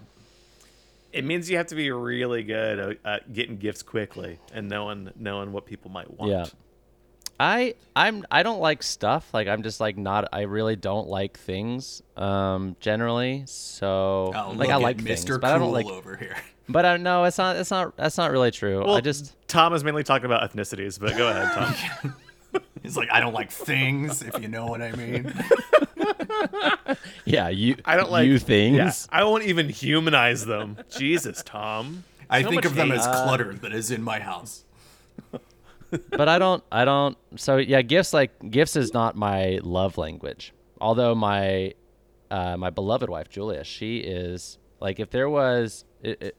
it 1.11 1.23
means 1.23 1.47
you 1.49 1.57
have 1.57 1.67
to 1.67 1.75
be 1.75 1.91
really 1.91 2.41
good 2.41 2.79
at- 2.79 2.97
at 3.05 3.33
getting 3.33 3.57
gifts 3.57 3.83
quickly 3.83 4.39
and 4.51 4.67
knowing 4.67 5.11
knowing 5.15 5.51
what 5.51 5.63
people 5.65 5.91
might 5.91 6.09
want 6.17 6.31
Yeah. 6.31 6.45
I 7.43 7.73
I'm 7.93 8.25
I 8.31 8.41
don't 8.41 8.61
like 8.61 8.81
stuff. 8.83 9.33
Like 9.33 9.49
I'm 9.49 9.63
just 9.63 9.81
like 9.81 9.97
not 9.97 10.29
I 10.31 10.41
really 10.43 10.77
don't 10.77 11.09
like 11.09 11.37
things 11.37 12.01
um 12.15 12.77
generally. 12.79 13.43
So 13.47 14.31
Oh, 14.33 14.53
like 14.55 14.69
I 14.69 14.77
like 14.77 14.97
Mr. 14.97 15.03
things, 15.03 15.25
Cool 15.25 15.39
but 15.39 15.51
I 15.51 15.57
don't 15.57 15.73
like 15.73 15.85
over 15.85 16.15
here. 16.15 16.37
but 16.69 16.85
I 16.85 16.95
no, 16.95 17.25
it's 17.25 17.37
not 17.37 17.57
it's 17.57 17.69
not 17.69 17.97
that's 17.97 18.17
not 18.17 18.31
really 18.31 18.51
true. 18.51 18.85
Well, 18.85 18.95
I 18.95 19.01
just 19.01 19.35
Tom 19.49 19.73
is 19.73 19.83
mainly 19.83 20.03
talking 20.03 20.25
about 20.25 20.49
ethnicities, 20.49 20.97
but 20.97 21.17
go 21.17 21.27
ahead, 21.27 21.51
Tom. 21.53 22.15
He's 22.81 22.95
like, 22.95 23.11
I 23.11 23.19
don't 23.19 23.33
like 23.33 23.51
things, 23.51 24.21
if 24.21 24.39
you 24.39 24.47
know 24.47 24.65
what 24.67 24.81
I 24.81 24.91
mean. 24.93 25.33
yeah, 27.25 27.49
you 27.49 27.75
I 27.83 27.97
don't 27.97 28.11
like 28.11 28.25
you 28.25 28.39
things. 28.39 28.77
Yeah, 28.77 28.93
I 29.09 29.25
won't 29.25 29.43
even 29.43 29.67
humanize 29.67 30.45
them. 30.45 30.77
Jesus, 30.95 31.43
Tom. 31.43 32.05
I 32.29 32.41
So 32.41 32.49
think 32.49 32.63
much 32.63 32.65
of 32.65 32.75
them 32.75 32.91
as 32.91 33.05
clutter 33.05 33.53
that 33.53 33.73
is 33.73 33.91
in 33.91 34.01
my 34.01 34.19
house. 34.19 34.63
But 36.09 36.29
I 36.29 36.39
don't 36.39 36.63
I 36.71 36.85
don't 36.85 37.17
so 37.35 37.57
yeah, 37.57 37.81
gifts 37.81 38.13
like 38.13 38.49
gifts 38.49 38.75
is 38.75 38.93
not 38.93 39.15
my 39.15 39.59
love 39.63 39.97
language. 39.97 40.53
Although 40.79 41.15
my 41.15 41.73
uh, 42.31 42.57
my 42.57 42.69
beloved 42.69 43.09
wife 43.09 43.29
Julia, 43.29 43.63
she 43.63 43.97
is 43.99 44.57
like 44.79 44.99
if 44.99 45.09
there 45.11 45.29
was 45.29 45.85
it, 46.01 46.21
it, 46.21 46.37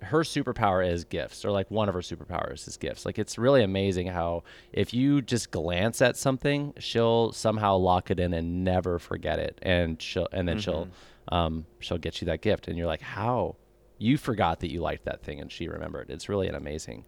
her 0.00 0.20
superpower 0.20 0.86
is 0.86 1.04
gifts 1.04 1.44
or 1.44 1.50
like 1.50 1.70
one 1.70 1.88
of 1.88 1.94
her 1.94 2.00
superpowers 2.00 2.68
is 2.68 2.76
gifts. 2.76 3.04
Like 3.04 3.18
it's 3.18 3.36
really 3.36 3.62
amazing 3.62 4.06
how 4.06 4.44
if 4.72 4.94
you 4.94 5.20
just 5.22 5.50
glance 5.50 6.00
at 6.00 6.16
something, 6.16 6.72
she'll 6.78 7.32
somehow 7.32 7.76
lock 7.76 8.10
it 8.10 8.20
in 8.20 8.32
and 8.32 8.64
never 8.64 8.98
forget 8.98 9.38
it 9.38 9.58
and 9.62 10.00
she'll 10.00 10.28
and 10.32 10.48
then 10.48 10.58
she'll 10.58 10.88
um 11.30 11.66
she'll 11.80 11.98
get 11.98 12.20
you 12.20 12.26
that 12.26 12.40
gift 12.42 12.68
and 12.68 12.78
you're 12.78 12.86
like, 12.86 13.02
"How? 13.02 13.56
You 13.98 14.16
forgot 14.16 14.60
that 14.60 14.70
you 14.70 14.80
liked 14.80 15.04
that 15.04 15.22
thing 15.22 15.40
and 15.40 15.50
she 15.50 15.68
remembered." 15.68 16.10
It's 16.10 16.28
really 16.28 16.48
an 16.48 16.54
amazing 16.54 17.04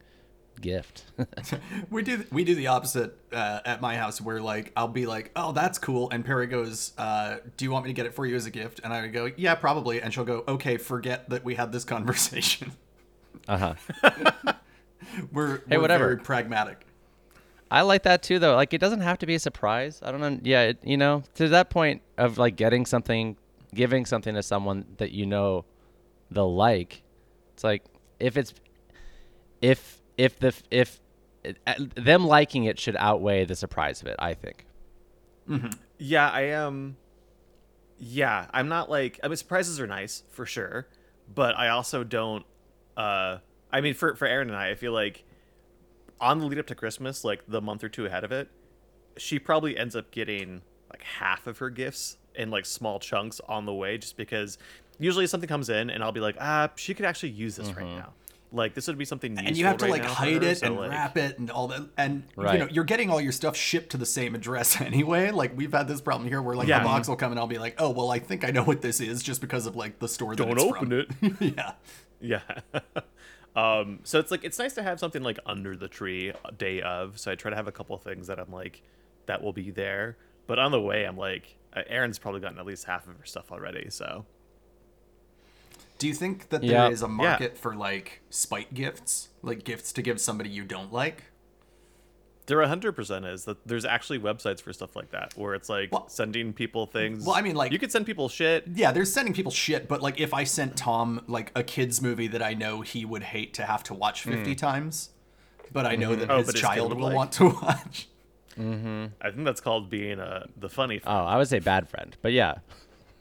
gift. 0.60 1.04
We 1.90 2.02
do 2.02 2.24
we 2.30 2.44
do 2.44 2.54
the 2.54 2.68
opposite 2.68 3.16
uh, 3.32 3.60
at 3.64 3.80
my 3.80 3.96
house, 3.96 4.20
where 4.20 4.40
like 4.40 4.72
I'll 4.76 4.88
be 4.88 5.06
like, 5.06 5.30
"Oh, 5.36 5.52
that's 5.52 5.78
cool," 5.78 6.08
and 6.10 6.24
Perry 6.24 6.46
goes, 6.46 6.92
uh, 6.98 7.36
"Do 7.56 7.64
you 7.64 7.70
want 7.70 7.84
me 7.84 7.90
to 7.90 7.94
get 7.94 8.06
it 8.06 8.14
for 8.14 8.26
you 8.26 8.36
as 8.36 8.46
a 8.46 8.50
gift?" 8.50 8.80
And 8.84 8.92
I 8.92 9.00
would 9.02 9.12
go, 9.12 9.30
"Yeah, 9.36 9.54
probably." 9.56 10.00
And 10.00 10.12
she'll 10.14 10.24
go, 10.24 10.44
"Okay, 10.46 10.76
forget 10.76 11.28
that 11.30 11.44
we 11.44 11.54
had 11.56 11.72
this 11.72 11.84
conversation." 11.94 12.72
uh-huh. 13.48 13.74
we're 15.32 15.58
Hey, 15.68 15.76
we're 15.76 15.80
whatever. 15.82 16.04
very 16.06 16.18
pragmatic. 16.18 16.86
I 17.70 17.82
like 17.82 18.02
that 18.02 18.22
too, 18.22 18.38
though. 18.38 18.54
Like, 18.56 18.74
it 18.74 18.78
doesn't 18.78 19.00
have 19.00 19.18
to 19.18 19.26
be 19.26 19.34
a 19.36 19.38
surprise. 19.38 20.00
I 20.02 20.10
don't 20.10 20.20
know. 20.20 20.38
Yeah, 20.42 20.62
it, 20.62 20.78
you 20.82 20.96
know, 20.96 21.22
to 21.36 21.48
that 21.48 21.70
point 21.70 22.02
of 22.18 22.36
like 22.38 22.56
getting 22.56 22.84
something, 22.84 23.36
giving 23.74 24.06
something 24.06 24.34
to 24.34 24.42
someone 24.42 24.84
that 24.98 25.12
you 25.12 25.24
know 25.26 25.64
they'll 26.30 26.54
like. 26.54 27.02
It's 27.54 27.62
like 27.64 27.84
if 28.18 28.36
it's 28.36 28.52
if 29.62 29.99
if 30.20 30.38
the 30.38 30.54
if 30.70 31.00
uh, 31.66 31.74
them 31.94 32.26
liking 32.26 32.64
it 32.64 32.78
should 32.78 32.96
outweigh 32.96 33.46
the 33.46 33.56
surprise 33.56 34.02
of 34.02 34.08
it. 34.08 34.16
I 34.18 34.34
think. 34.34 34.66
Yeah, 35.98 36.28
I 36.28 36.42
am. 36.42 36.96
Yeah, 37.98 38.46
I'm 38.52 38.68
not 38.68 38.90
like. 38.90 39.18
I 39.22 39.28
mean, 39.28 39.36
surprises 39.36 39.80
are 39.80 39.86
nice 39.86 40.22
for 40.30 40.46
sure, 40.46 40.86
but 41.34 41.56
I 41.56 41.68
also 41.68 42.04
don't. 42.04 42.44
uh 42.96 43.38
I 43.72 43.80
mean, 43.80 43.94
for 43.94 44.14
for 44.14 44.26
Erin 44.26 44.48
and 44.48 44.56
I, 44.56 44.70
I 44.70 44.74
feel 44.74 44.92
like 44.92 45.24
on 46.20 46.38
the 46.38 46.46
lead 46.46 46.58
up 46.58 46.66
to 46.66 46.74
Christmas, 46.74 47.24
like 47.24 47.42
the 47.48 47.62
month 47.62 47.82
or 47.82 47.88
two 47.88 48.04
ahead 48.04 48.24
of 48.24 48.32
it, 48.32 48.48
she 49.16 49.38
probably 49.38 49.76
ends 49.78 49.96
up 49.96 50.10
getting 50.10 50.60
like 50.90 51.02
half 51.02 51.46
of 51.46 51.58
her 51.58 51.70
gifts 51.70 52.18
in 52.34 52.50
like 52.50 52.66
small 52.66 52.98
chunks 52.98 53.40
on 53.48 53.64
the 53.64 53.72
way, 53.74 53.96
just 53.96 54.16
because 54.18 54.58
usually 54.98 55.26
something 55.26 55.48
comes 55.48 55.70
in 55.70 55.88
and 55.88 56.04
I'll 56.04 56.12
be 56.12 56.20
like, 56.20 56.36
ah, 56.38 56.68
she 56.76 56.92
could 56.94 57.06
actually 57.06 57.30
use 57.30 57.56
this 57.56 57.72
right 57.72 57.86
now. 57.86 58.12
Like 58.52 58.74
this 58.74 58.88
would 58.88 58.98
be 58.98 59.04
something 59.04 59.38
and 59.38 59.56
you 59.56 59.64
have 59.66 59.76
to 59.76 59.84
right 59.84 59.92
like 60.02 60.04
hide 60.04 60.42
it 60.42 60.58
so, 60.58 60.66
and 60.66 60.76
like- 60.76 60.90
wrap 60.90 61.16
it 61.16 61.38
and 61.38 61.50
all 61.52 61.68
that 61.68 61.88
and 61.96 62.24
you 62.36 62.42
know 62.58 62.66
you're 62.68 62.82
getting 62.84 63.08
all 63.08 63.20
your 63.20 63.30
stuff 63.30 63.56
shipped 63.56 63.90
to 63.90 63.96
the 63.96 64.04
same 64.06 64.34
address 64.34 64.80
anyway 64.80 65.30
like 65.30 65.56
we've 65.56 65.70
had 65.72 65.86
this 65.86 66.00
problem 66.00 66.28
here 66.28 66.42
where 66.42 66.56
like 66.56 66.66
Yeah. 66.66 66.80
the 66.80 66.84
box 66.84 67.06
will 67.06 67.14
come 67.14 67.30
and 67.30 67.38
i'll 67.38 67.46
be 67.46 67.58
like 67.58 67.76
oh 67.78 67.90
well 67.90 68.10
i 68.10 68.18
think 68.18 68.44
i 68.44 68.50
know 68.50 68.64
what 68.64 68.80
this 68.82 69.00
is 69.00 69.22
just 69.22 69.40
because 69.40 69.66
of 69.66 69.76
like 69.76 70.00
the 70.00 70.08
store 70.08 70.34
that 70.34 70.42
Don't 70.42 70.52
it's 70.54 70.64
open 70.64 70.88
from. 70.88 71.30
it. 71.40 71.54
yeah 71.56 71.72
Yeah. 72.20 72.40
um, 73.56 74.00
so 74.04 74.18
it's 74.18 74.30
like 74.30 74.44
it's 74.44 74.58
nice 74.58 74.74
to 74.74 74.82
have 74.82 74.98
something 75.00 75.22
like 75.22 75.38
under 75.46 75.76
the 75.76 75.88
tree 75.88 76.30
uh, 76.32 76.50
day 76.56 76.80
of. 76.82 77.18
So 77.18 77.30
I 77.30 77.34
try 77.34 77.50
to 77.50 77.56
have 77.56 77.66
a 77.68 77.72
couple 77.72 77.96
things 77.98 78.26
that 78.28 78.38
I'm 78.38 78.52
like 78.52 78.82
that 79.26 79.42
will 79.42 79.52
be 79.52 79.70
there. 79.70 80.16
But 80.46 80.58
on 80.58 80.72
the 80.72 80.80
way, 80.80 81.04
I'm 81.04 81.16
like, 81.16 81.56
uh, 81.74 81.82
Erin's 81.88 82.18
probably 82.18 82.40
gotten 82.40 82.58
at 82.58 82.66
least 82.66 82.84
half 82.84 83.06
of 83.06 83.16
her 83.16 83.24
stuff 83.24 83.52
already. 83.52 83.88
So 83.90 84.24
do 86.00 86.08
you 86.08 86.14
think 86.14 86.48
that 86.48 86.64
Yeah. 86.64 86.82
there 86.84 86.92
is 86.92 87.02
a 87.02 87.08
market 87.08 87.56
for 87.56 87.76
like 87.76 88.22
spite 88.30 88.74
gifts 88.74 89.28
like 89.42 89.62
gifts 89.64 89.92
to 89.92 90.02
give 90.02 90.20
somebody 90.20 90.50
you 90.50 90.64
don't 90.64 90.92
like 90.92 91.24
there 92.46 92.58
100% 92.58 93.32
is 93.32 93.44
that 93.44 93.64
there's 93.64 93.84
actually 93.84 94.18
websites 94.18 94.60
for 94.60 94.72
stuff 94.72 94.96
like 94.96 95.12
that 95.12 95.34
where 95.36 95.54
it's 95.54 95.68
like 95.68 95.92
Well- 95.92 96.08
sending 96.08 96.52
people 96.52 96.86
things. 96.86 97.24
Well, 97.24 97.36
I 97.36 97.42
mean, 97.42 97.54
like- 97.54 97.70
you 97.70 97.78
could 97.78 97.92
send 97.92 98.06
people 98.06 98.28
shit. 98.28 98.64
yeah 98.74 98.90
they're 98.90 99.04
sending 99.04 99.34
people 99.34 99.52
shit 99.52 99.86
but 99.86 100.02
like 100.02 100.18
if 100.18 100.34
i 100.34 100.42
sent 100.42 100.76
tom 100.76 101.22
like 101.28 101.52
a 101.54 101.62
kids 101.62 102.02
movie 102.02 102.26
that 102.26 102.42
i 102.42 102.54
know 102.54 102.80
he 102.80 103.04
would 103.04 103.22
hate 103.22 103.54
to 103.54 103.62
have 103.64 103.84
to 103.84 103.94
watch 103.94 104.22
50 104.24 104.54
mm. 104.54 104.58
times 104.58 105.10
but 105.70 105.86
i 105.86 105.94
know 105.94 106.16
that 106.16 106.22
mm-hmm. 106.22 106.32
Oh, 106.32 106.38
his 106.38 106.50
his 106.52 106.60
child 106.60 106.94
will 106.94 107.04
like. 107.04 107.14
want 107.14 107.32
to 107.32 107.50
watch 107.50 108.08
Mm-hmm. 108.58 109.06
I 109.20 109.30
think 109.30 109.44
that's 109.44 109.60
called 109.60 109.88
being 109.88 110.18
a, 110.18 110.46
the 110.56 110.68
funny. 110.68 111.00
Oh, 111.06 111.10
I 111.12 111.36
would 111.36 111.48
say 111.48 111.60
bad 111.60 111.88
friend, 111.88 112.16
but 112.20 112.32
yeah. 112.32 112.56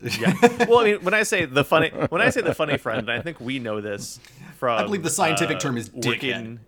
Yeah. 0.02 0.34
well, 0.68 0.80
I 0.80 0.84
mean, 0.86 1.04
when 1.04 1.14
I 1.14 1.24
say 1.24 1.46
the 1.46 1.64
funny, 1.64 1.90
when 1.90 2.22
I 2.22 2.30
say 2.30 2.42
the 2.42 2.54
funny 2.54 2.78
friend, 2.78 3.12
I 3.12 3.22
think 3.22 3.40
we 3.40 3.60
know 3.60 3.82
this 3.82 4.20
from. 4.58 4.80
I 4.80 4.84
believe 4.84 5.04
the 5.04 5.10
scientific 5.10 5.58
uh, 5.58 5.60
term 5.60 5.78
is 5.78 5.92
working. 5.92 6.60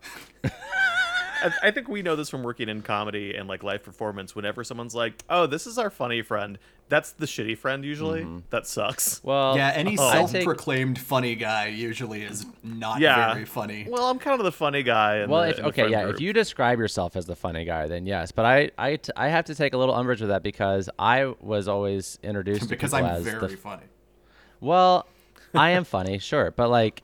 I, 0.44 1.52
I 1.64 1.72
think 1.72 1.88
we 1.88 2.02
know 2.02 2.16
this 2.16 2.30
from 2.30 2.44
working 2.44 2.70
in 2.70 2.82
comedy 2.82 3.36
and 3.36 3.48
like 3.48 3.64
live 3.64 3.84
performance. 3.84 4.36
Whenever 4.36 4.64
someone's 4.64 4.96
like, 4.96 5.24
"Oh, 5.30 5.48
this 5.48 5.66
is 5.66 5.78
our 5.78 5.90
funny 5.90 6.22
friend," 6.22 6.58
that's 6.92 7.14
the 7.14 7.26
shitty 7.26 7.58
friend 7.58 7.84
usually. 7.86 8.28
That 8.52 8.68
sucks. 8.68 9.24
Well, 9.24 9.56
yeah 9.58 9.72
any 9.74 9.98
Oh. 9.98 10.12
Self-proclaimed 10.12 11.00
funny 11.00 11.36
guy 11.36 11.68
usually 11.68 12.22
is 12.22 12.46
not 12.64 13.00
Yeah. 13.00 13.34
very 13.34 13.46
funny 13.46 13.88
Well, 13.90 14.06
I'm 14.12 14.20
kind 14.20 14.40
of 14.40 14.44
the 14.44 14.52
funny 14.52 14.84
guy. 14.84 15.20
In 15.24 15.30
Well, 15.30 15.42
the, 15.44 15.50
if, 15.50 15.60
in 15.60 15.66
okay, 15.66 15.82
friend 15.84 15.92
yeah. 15.92 16.04
group. 16.04 16.16
If 16.16 16.22
you 16.22 16.34
describe 16.34 16.78
yourself 16.80 17.16
as 17.16 17.26
the 17.26 17.36
funny 17.36 17.64
guy, 17.66 17.88
then 17.88 18.06
yes. 18.06 18.32
But 18.34 18.46
I, 18.46 18.72
I, 18.78 18.98
t- 18.98 19.12
I 19.16 19.30
have 19.30 19.46
to 19.46 19.56
take 19.56 19.74
a 19.74 19.78
little 19.78 19.96
umbrage 19.96 20.20
with 20.20 20.30
that 20.30 20.44
because 20.44 20.90
I 21.00 21.34
was 21.40 21.68
always 21.70 22.20
introduced 22.22 22.70
because 22.70 22.92
to 22.92 22.98
people 22.98 23.10
i'm 23.10 23.16
as 23.16 23.24
very 23.24 23.40
the. 23.48 23.58
funny 23.58 23.84
Well, 24.60 25.08
I 25.56 25.72
am 25.72 25.86
funny, 25.86 26.20
sure, 26.32 26.52
but 26.52 26.70
like, 26.70 27.02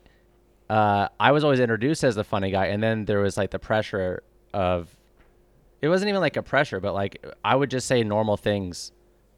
uh, 0.70 1.08
I 1.18 1.32
was 1.32 1.44
always 1.44 1.60
introduced 1.60 2.04
as 2.04 2.14
the 2.14 2.24
funny 2.24 2.50
guy, 2.50 2.66
and 2.66 2.82
then 2.82 3.06
there 3.06 3.20
was 3.20 3.36
like 3.38 3.50
the 3.50 3.58
pressure 3.58 4.22
of. 4.52 4.94
It 5.80 5.88
wasn't 5.88 6.08
even 6.10 6.20
like 6.20 6.36
a 6.36 6.42
pressure, 6.42 6.78
but 6.80 6.92
like 6.92 7.24
I 7.44 7.54
would 7.56 7.70
just 7.70 7.86
say 7.86 8.02
normal 8.02 8.36
things 8.36 8.92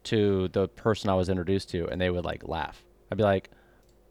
to 0.05 0.47
the 0.49 0.67
person 0.67 1.09
I 1.09 1.15
was 1.15 1.29
introduced 1.29 1.69
to, 1.71 1.87
and 1.87 1.99
they 1.99 2.09
would 2.09 2.25
like 2.25 2.47
laugh. 2.47 2.83
I'd 3.11 3.17
be 3.17 3.23
like, 3.23 3.49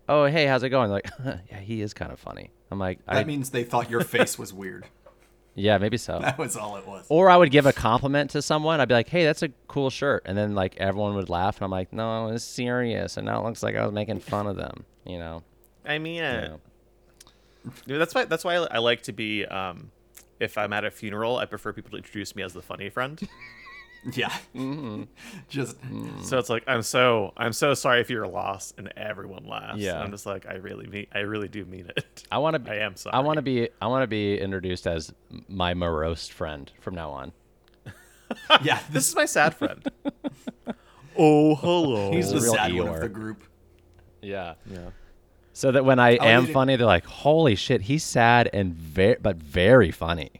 "Oh, 0.09 0.26
hey, 0.26 0.47
how's 0.47 0.62
it 0.62 0.70
going?" 0.70 0.90
They're 0.90 1.02
like, 1.25 1.40
"Yeah, 1.50 1.61
he 1.61 1.80
is 1.82 1.94
kind 1.94 2.12
of 2.12 2.18
funny." 2.18 2.50
I'm 2.70 2.78
like, 2.78 3.04
That 3.06 3.16
I, 3.16 3.25
means 3.25 3.50
they 3.50 3.64
thought 3.64 3.90
your 3.90 4.02
face 4.02 4.38
was 4.38 4.52
weird. 4.52 4.87
"Yeah, 5.54 5.78
maybe 5.78 5.97
so." 5.97 6.20
That 6.20 6.38
was 6.38 6.56
all 6.56 6.76
it 6.76 6.87
was. 6.87 7.06
Or 7.09 7.28
I 7.30 7.37
would 7.37 7.50
give 7.50 7.66
a 7.66 7.73
compliment 7.73 8.30
to 8.30 8.42
someone. 8.42 8.80
I'd 8.80 8.88
be 8.88 8.94
like, 8.94 9.09
"Hey, 9.09 9.25
that's 9.25 9.42
a 9.42 9.49
cool 9.68 9.90
shirt," 9.90 10.23
and 10.26 10.37
then 10.38 10.54
like 10.54 10.76
everyone 10.76 11.14
would 11.16 11.28
laugh, 11.28 11.56
and 11.56 11.64
I'm 11.64 11.70
like, 11.70 11.92
"No, 11.92 12.28
it's 12.28 12.44
serious," 12.44 13.16
and 13.16 13.26
now 13.26 13.40
it 13.40 13.44
looks 13.47 13.62
like 13.62 13.75
I 13.76 13.85
was 13.85 13.92
making 13.92 14.20
fun 14.20 14.47
of 14.47 14.56
them. 14.56 14.85
You 15.04 15.18
know? 15.18 15.42
I 15.85 15.99
mean, 15.99 16.23
uh, 16.23 16.50
Yeah. 16.52 16.56
Yeah, 17.87 17.99
that's 17.99 18.14
why 18.14 18.25
that's 18.25 18.44
why 18.44 18.56
I, 18.56 18.66
I 18.70 18.78
like 18.78 19.02
to 19.02 19.12
be. 19.12 19.44
Um, 19.44 19.90
if 20.38 20.56
I'm 20.56 20.73
at 20.73 20.85
a 20.87 20.90
funeral, 20.90 21.37
I 21.37 21.44
prefer 21.44 21.73
people 21.73 21.90
to 21.90 21.99
introduce 21.99 22.35
me 22.35 22.42
as 22.42 22.54
the 22.54 22.62
funny 22.62 22.88
friend. 22.88 23.20
Yeah. 24.12 24.30
Mm-hmm. 24.54 25.02
Just 25.49 25.80
mm. 25.83 26.25
So 26.25 26.38
it's 26.38 26.49
like 26.49 26.64
I'm 26.66 26.83
so 26.83 27.33
I'm 27.37 27.52
so 27.52 27.75
sorry 27.75 28.02
for 28.04 28.12
your 28.12 28.26
loss, 28.26 28.73
and 28.78 28.92
everyone 28.97 29.45
laughs. 29.45 29.78
Yeah. 29.78 30.00
I'm 30.00 30.11
just 30.11 30.25
like 30.26 30.47
I 30.47 30.54
really 30.54 30.87
mean 30.87 31.07
I 31.14 31.19
really 31.21 31.49
do 31.49 31.64
mean 31.66 31.90
it. 31.95 32.25
I 32.33 32.38
want 32.38 32.64
to. 32.64 32.73
I 32.73 32.76
am 32.76 32.97
sorry. 32.97 33.14
I 33.14 33.21
want 33.21 33.37
to 33.37 33.42
be. 33.42 33.69
I 33.80 33.87
want 33.88 34.02
to 34.02 34.07
be 34.07 34.38
introduced 34.38 34.87
as 34.87 35.12
my 35.49 35.75
morose 35.75 36.28
friend 36.28 36.71
from 36.80 36.95
now 36.95 37.11
on. 37.11 37.33
yeah. 38.62 38.78
This 38.90 38.92
This 38.92 39.09
is 39.11 39.16
my 39.16 39.26
sad 39.26 39.54
friend. 39.54 39.87
oh 41.19 41.54
hello. 41.57 42.12
he's 42.12 42.30
the 42.30 42.38
a 42.38 42.40
real 42.40 42.54
sad 42.54 42.75
one 42.75 42.88
of 42.88 43.00
the 43.00 43.09
group. 43.09 43.42
Yeah. 44.23 44.54
yeah. 44.71 44.90
So 45.52 45.73
that 45.73 45.85
when 45.85 45.99
I 45.99 46.16
Oh, 46.16 46.25
am 46.25 46.47
funny, 46.47 46.76
they're 46.76 46.87
like, 46.87 47.04
"Holy 47.04 47.54
shit, 47.54 47.83
he's 47.83 48.04
sad 48.04 48.49
and 48.52 48.73
very, 48.75 49.16
but 49.21 49.37
very 49.37 49.90
funny." 49.90 50.39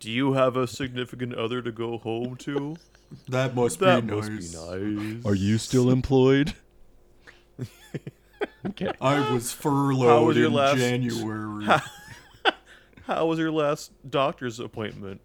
Do 0.00 0.10
you 0.10 0.32
have 0.34 0.56
a 0.56 0.66
significant 0.66 1.34
other 1.34 1.60
to 1.62 1.72
go 1.72 1.98
home 1.98 2.36
to? 2.36 2.76
That 3.28 3.54
must 3.54 3.78
That 3.80 4.06
be 4.06 4.14
must 4.14 4.30
nice. 4.30 4.54
be 4.54 4.58
nice. 5.14 5.24
Are 5.24 5.34
you 5.34 5.56
still 5.56 5.88
employed? 5.90 6.52
okay. 8.66 8.92
I 9.00 9.32
was 9.32 9.52
How 9.54 9.60
furloughed 9.62 10.26
was 10.26 10.36
your 10.36 10.46
in 10.48 10.52
last- 10.52 10.76
January. 10.78 11.66
How 13.06 13.24
was 13.26 13.38
your 13.38 13.50
last 13.50 13.92
doctor's 14.10 14.60
appointment? 14.60 15.22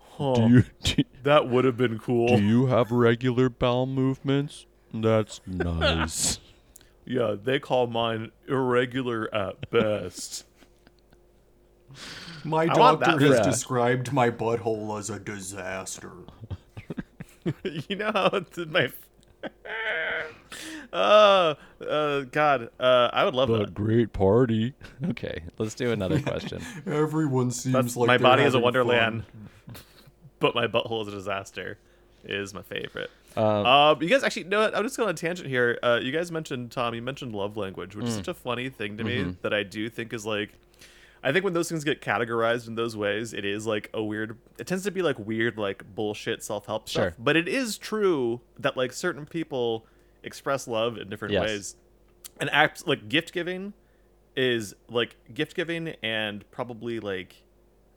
Huh. 0.00 0.34
Do 0.34 0.48
you 0.48 0.64
do, 0.84 1.02
that 1.24 1.48
would 1.48 1.64
have 1.64 1.76
been 1.76 1.98
cool. 1.98 2.28
do 2.36 2.42
you 2.44 2.66
have 2.66 2.92
regular 2.92 3.48
bowel 3.48 3.86
movements? 3.86 4.66
That's 4.94 5.40
nice. 5.48 6.38
Yeah, 7.04 7.34
they 7.42 7.58
call 7.58 7.88
mine 7.88 8.30
irregular 8.46 9.32
at 9.34 9.68
best. 9.70 10.44
My 12.44 12.62
I 12.62 12.66
doctor 12.66 13.18
has 13.18 13.18
friend. 13.38 13.44
described 13.44 14.12
my 14.12 14.30
butthole 14.30 14.98
as 14.98 15.10
a 15.10 15.18
disaster. 15.18 16.12
you 17.64 17.96
know 17.96 18.10
how 18.12 18.26
it 18.26 18.52
did 18.52 18.72
my. 18.72 18.90
uh, 20.92 21.54
uh, 21.88 22.20
God, 22.32 22.70
uh, 22.78 23.10
I 23.12 23.24
would 23.24 23.34
love 23.34 23.48
that. 23.48 23.74
great 23.74 24.12
party. 24.12 24.74
Okay, 25.10 25.42
let's 25.58 25.74
do 25.74 25.92
another 25.92 26.20
question. 26.20 26.62
Everyone 26.86 27.50
seems 27.50 27.72
That's 27.72 27.96
like 27.96 28.06
my 28.06 28.18
body 28.18 28.42
is 28.42 28.54
a 28.54 28.58
wonderland, 28.60 29.24
but 30.38 30.54
my 30.54 30.66
butthole 30.66 31.02
is 31.02 31.08
a 31.08 31.12
disaster. 31.12 31.78
Is 32.22 32.52
my 32.52 32.60
favorite. 32.60 33.10
Um, 33.34 33.44
Um, 33.44 34.02
you 34.02 34.08
guys 34.10 34.22
actually 34.22 34.44
know 34.44 34.60
what? 34.60 34.76
I'm 34.76 34.82
just 34.82 34.98
going 34.98 35.08
on 35.08 35.14
a 35.14 35.16
tangent 35.16 35.48
here. 35.48 35.78
Uh, 35.82 35.98
you 36.02 36.12
guys 36.12 36.30
mentioned 36.30 36.70
Tom. 36.70 36.94
You 36.94 37.00
mentioned 37.00 37.34
love 37.34 37.56
language, 37.56 37.96
which 37.96 38.06
is 38.06 38.14
such 38.14 38.28
a 38.28 38.34
funny 38.34 38.68
thing 38.68 38.98
to 38.98 39.04
me 39.04 39.36
that 39.40 39.54
I 39.54 39.62
do 39.62 39.88
think 39.88 40.12
is 40.12 40.26
like. 40.26 40.50
I 41.22 41.32
think 41.32 41.44
when 41.44 41.52
those 41.52 41.68
things 41.68 41.84
get 41.84 42.00
categorized 42.00 42.66
in 42.66 42.76
those 42.76 42.96
ways, 42.96 43.34
it 43.34 43.44
is 43.44 43.66
like 43.66 43.90
a 43.92 44.02
weird. 44.02 44.38
It 44.58 44.66
tends 44.66 44.84
to 44.84 44.90
be 44.90 45.02
like 45.02 45.18
weird, 45.18 45.58
like 45.58 45.84
bullshit 45.94 46.42
self 46.42 46.66
help 46.66 46.88
stuff. 46.88 47.14
But 47.18 47.36
it 47.36 47.46
is 47.48 47.76
true 47.76 48.40
that 48.58 48.76
like 48.76 48.92
certain 48.92 49.26
people 49.26 49.86
express 50.22 50.66
love 50.66 50.96
in 50.96 51.08
different 51.10 51.32
Yes. 51.32 51.42
ways, 51.42 51.76
and 52.40 52.48
act 52.50 52.86
like 52.86 53.08
gift 53.08 53.32
giving 53.32 53.74
is 54.36 54.74
like 54.88 55.16
gift 55.34 55.54
giving 55.56 55.88
and 56.02 56.48
probably 56.50 57.00
like 57.00 57.44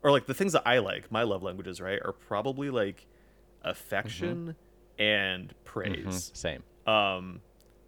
or 0.02 0.10
like 0.10 0.26
the 0.26 0.34
things 0.34 0.52
that 0.52 0.62
I 0.66 0.78
like, 0.78 1.10
my 1.10 1.22
love 1.22 1.42
languages, 1.42 1.80
right, 1.80 1.98
are 2.04 2.12
probably 2.12 2.68
like 2.68 3.06
affection 3.62 4.54
and 4.98 5.54
praise. 5.64 6.30
Same. 6.34 6.62
Um, 6.86 7.40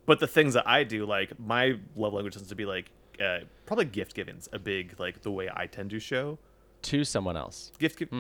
but 0.07 0.21
the 0.21 0.27
things 0.27 0.55
that 0.55 0.67
I 0.67 0.85
do, 0.85 1.05
like 1.05 1.39
my 1.39 1.79
love 1.95 2.15
language 2.15 2.35
tends 2.35 2.49
to 2.49 2.55
be 2.55 2.65
like 2.65 2.91
uh, 3.21 3.41
probably 3.67 3.85
gift 3.87 4.15
giving's 4.15 4.49
a 4.53 4.59
big 4.59 4.95
like 4.99 5.23
the 5.23 5.31
way 5.31 5.49
I 5.55 5.67
tend 5.67 5.91
to 5.91 5.99
show 5.99 6.39
To 6.83 7.05
someone 7.05 7.37
else. 7.37 7.73
gift 7.79 7.99
give. 7.99 8.11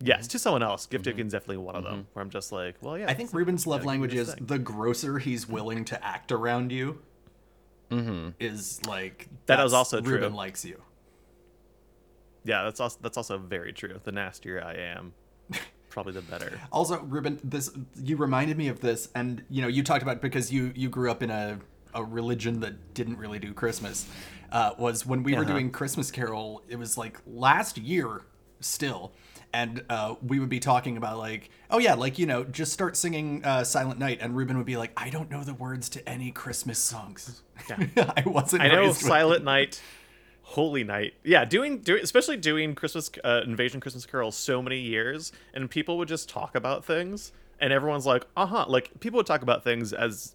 Yes, 0.00 0.26
to 0.28 0.38
someone 0.38 0.62
else. 0.62 0.84
Gift 0.86 1.04
giving's 1.04 1.32
definitely 1.32 1.56
one 1.56 1.74
of 1.74 1.82
them. 1.84 2.06
Where 2.12 2.22
I'm 2.22 2.28
just 2.30 2.52
like, 2.52 2.74
well, 2.82 2.98
yeah. 2.98 3.08
I 3.08 3.14
think 3.14 3.32
Ruben's 3.32 3.66
love 3.66 3.80
give 3.80 3.86
language 3.86 4.14
is 4.14 4.34
thing. 4.34 4.44
the 4.46 4.58
grosser 4.58 5.18
he's 5.18 5.48
willing 5.48 5.84
to 5.86 6.04
act 6.04 6.32
around 6.32 6.70
you. 6.70 7.00
Mm-hmm. 7.90 8.30
Is 8.40 8.84
like 8.86 9.28
That 9.46 9.54
is 9.60 9.72
that's- 9.72 9.72
also 9.72 10.00
true. 10.00 10.14
Ruben 10.16 10.34
likes 10.34 10.64
you. 10.64 10.82
yeah, 12.44 12.64
that's 12.64 12.80
also 12.80 12.98
that's 13.00 13.16
also 13.16 13.38
very 13.38 13.72
true. 13.72 14.00
The 14.04 14.12
nastier 14.12 14.62
I 14.62 14.74
am, 14.74 15.12
probably 15.88 16.12
the 16.12 16.22
better. 16.22 16.60
Also, 16.72 17.00
Ruben, 17.02 17.40
this 17.42 17.70
you 18.02 18.16
reminded 18.16 18.58
me 18.58 18.68
of 18.68 18.80
this, 18.80 19.08
and 19.14 19.44
you 19.48 19.62
know, 19.62 19.68
you 19.68 19.82
talked 19.82 20.02
about 20.02 20.20
because 20.20 20.52
you 20.52 20.72
you 20.76 20.88
grew 20.88 21.10
up 21.10 21.22
in 21.22 21.30
a 21.30 21.58
a 21.94 22.04
religion 22.04 22.60
that 22.60 22.94
didn't 22.94 23.18
really 23.18 23.38
do 23.38 23.52
Christmas. 23.52 24.06
Uh, 24.52 24.72
was 24.78 25.04
when 25.04 25.22
we 25.24 25.34
were 25.34 25.40
Uh-huh. 25.42 25.52
doing 25.54 25.70
Christmas 25.70 26.10
Carol. 26.10 26.62
It 26.68 26.76
was 26.76 26.96
like 26.96 27.20
last 27.26 27.78
year, 27.78 28.22
still, 28.60 29.12
and 29.52 29.82
uh, 29.90 30.14
we 30.24 30.38
would 30.38 30.48
be 30.48 30.60
talking 30.60 30.96
about 30.96 31.18
like, 31.18 31.50
oh 31.68 31.78
yeah, 31.78 31.94
like 31.94 32.16
you 32.18 32.26
know, 32.26 32.44
just 32.44 32.72
start 32.72 32.96
singing 32.96 33.44
uh, 33.44 33.64
Silent 33.64 33.98
Night, 33.98 34.18
and 34.20 34.36
Ruben 34.36 34.56
would 34.56 34.64
be 34.66 34.76
like, 34.76 34.92
I 34.96 35.10
don't 35.10 35.30
know 35.30 35.42
the 35.42 35.52
words 35.54 35.88
to 35.90 36.08
any 36.08 36.30
Christmas 36.30 36.78
songs. 36.78 37.42
I 37.70 38.22
wasn't. 38.24 38.62
I 38.62 38.68
know 38.68 38.92
Silent 38.92 39.42
Night, 39.44 39.80
Holy 40.42 40.84
Night. 40.84 41.14
Yeah, 41.24 41.44
doing 41.44 41.78
doing 41.80 42.02
especially 42.04 42.36
doing 42.36 42.76
Christmas 42.76 43.10
uh, 43.24 43.40
Invasion 43.44 43.80
Christmas 43.80 44.06
Carol 44.06 44.30
so 44.30 44.62
many 44.62 44.78
years, 44.78 45.32
and 45.54 45.68
people 45.68 45.98
would 45.98 46.08
just 46.08 46.28
talk 46.28 46.54
about 46.54 46.84
things, 46.84 47.32
and 47.60 47.72
everyone's 47.72 48.06
like, 48.06 48.24
uh 48.36 48.46
huh. 48.46 48.66
Like 48.68 48.90
people 49.00 49.16
would 49.18 49.26
talk 49.26 49.42
about 49.42 49.64
things 49.64 49.92
as 49.92 50.34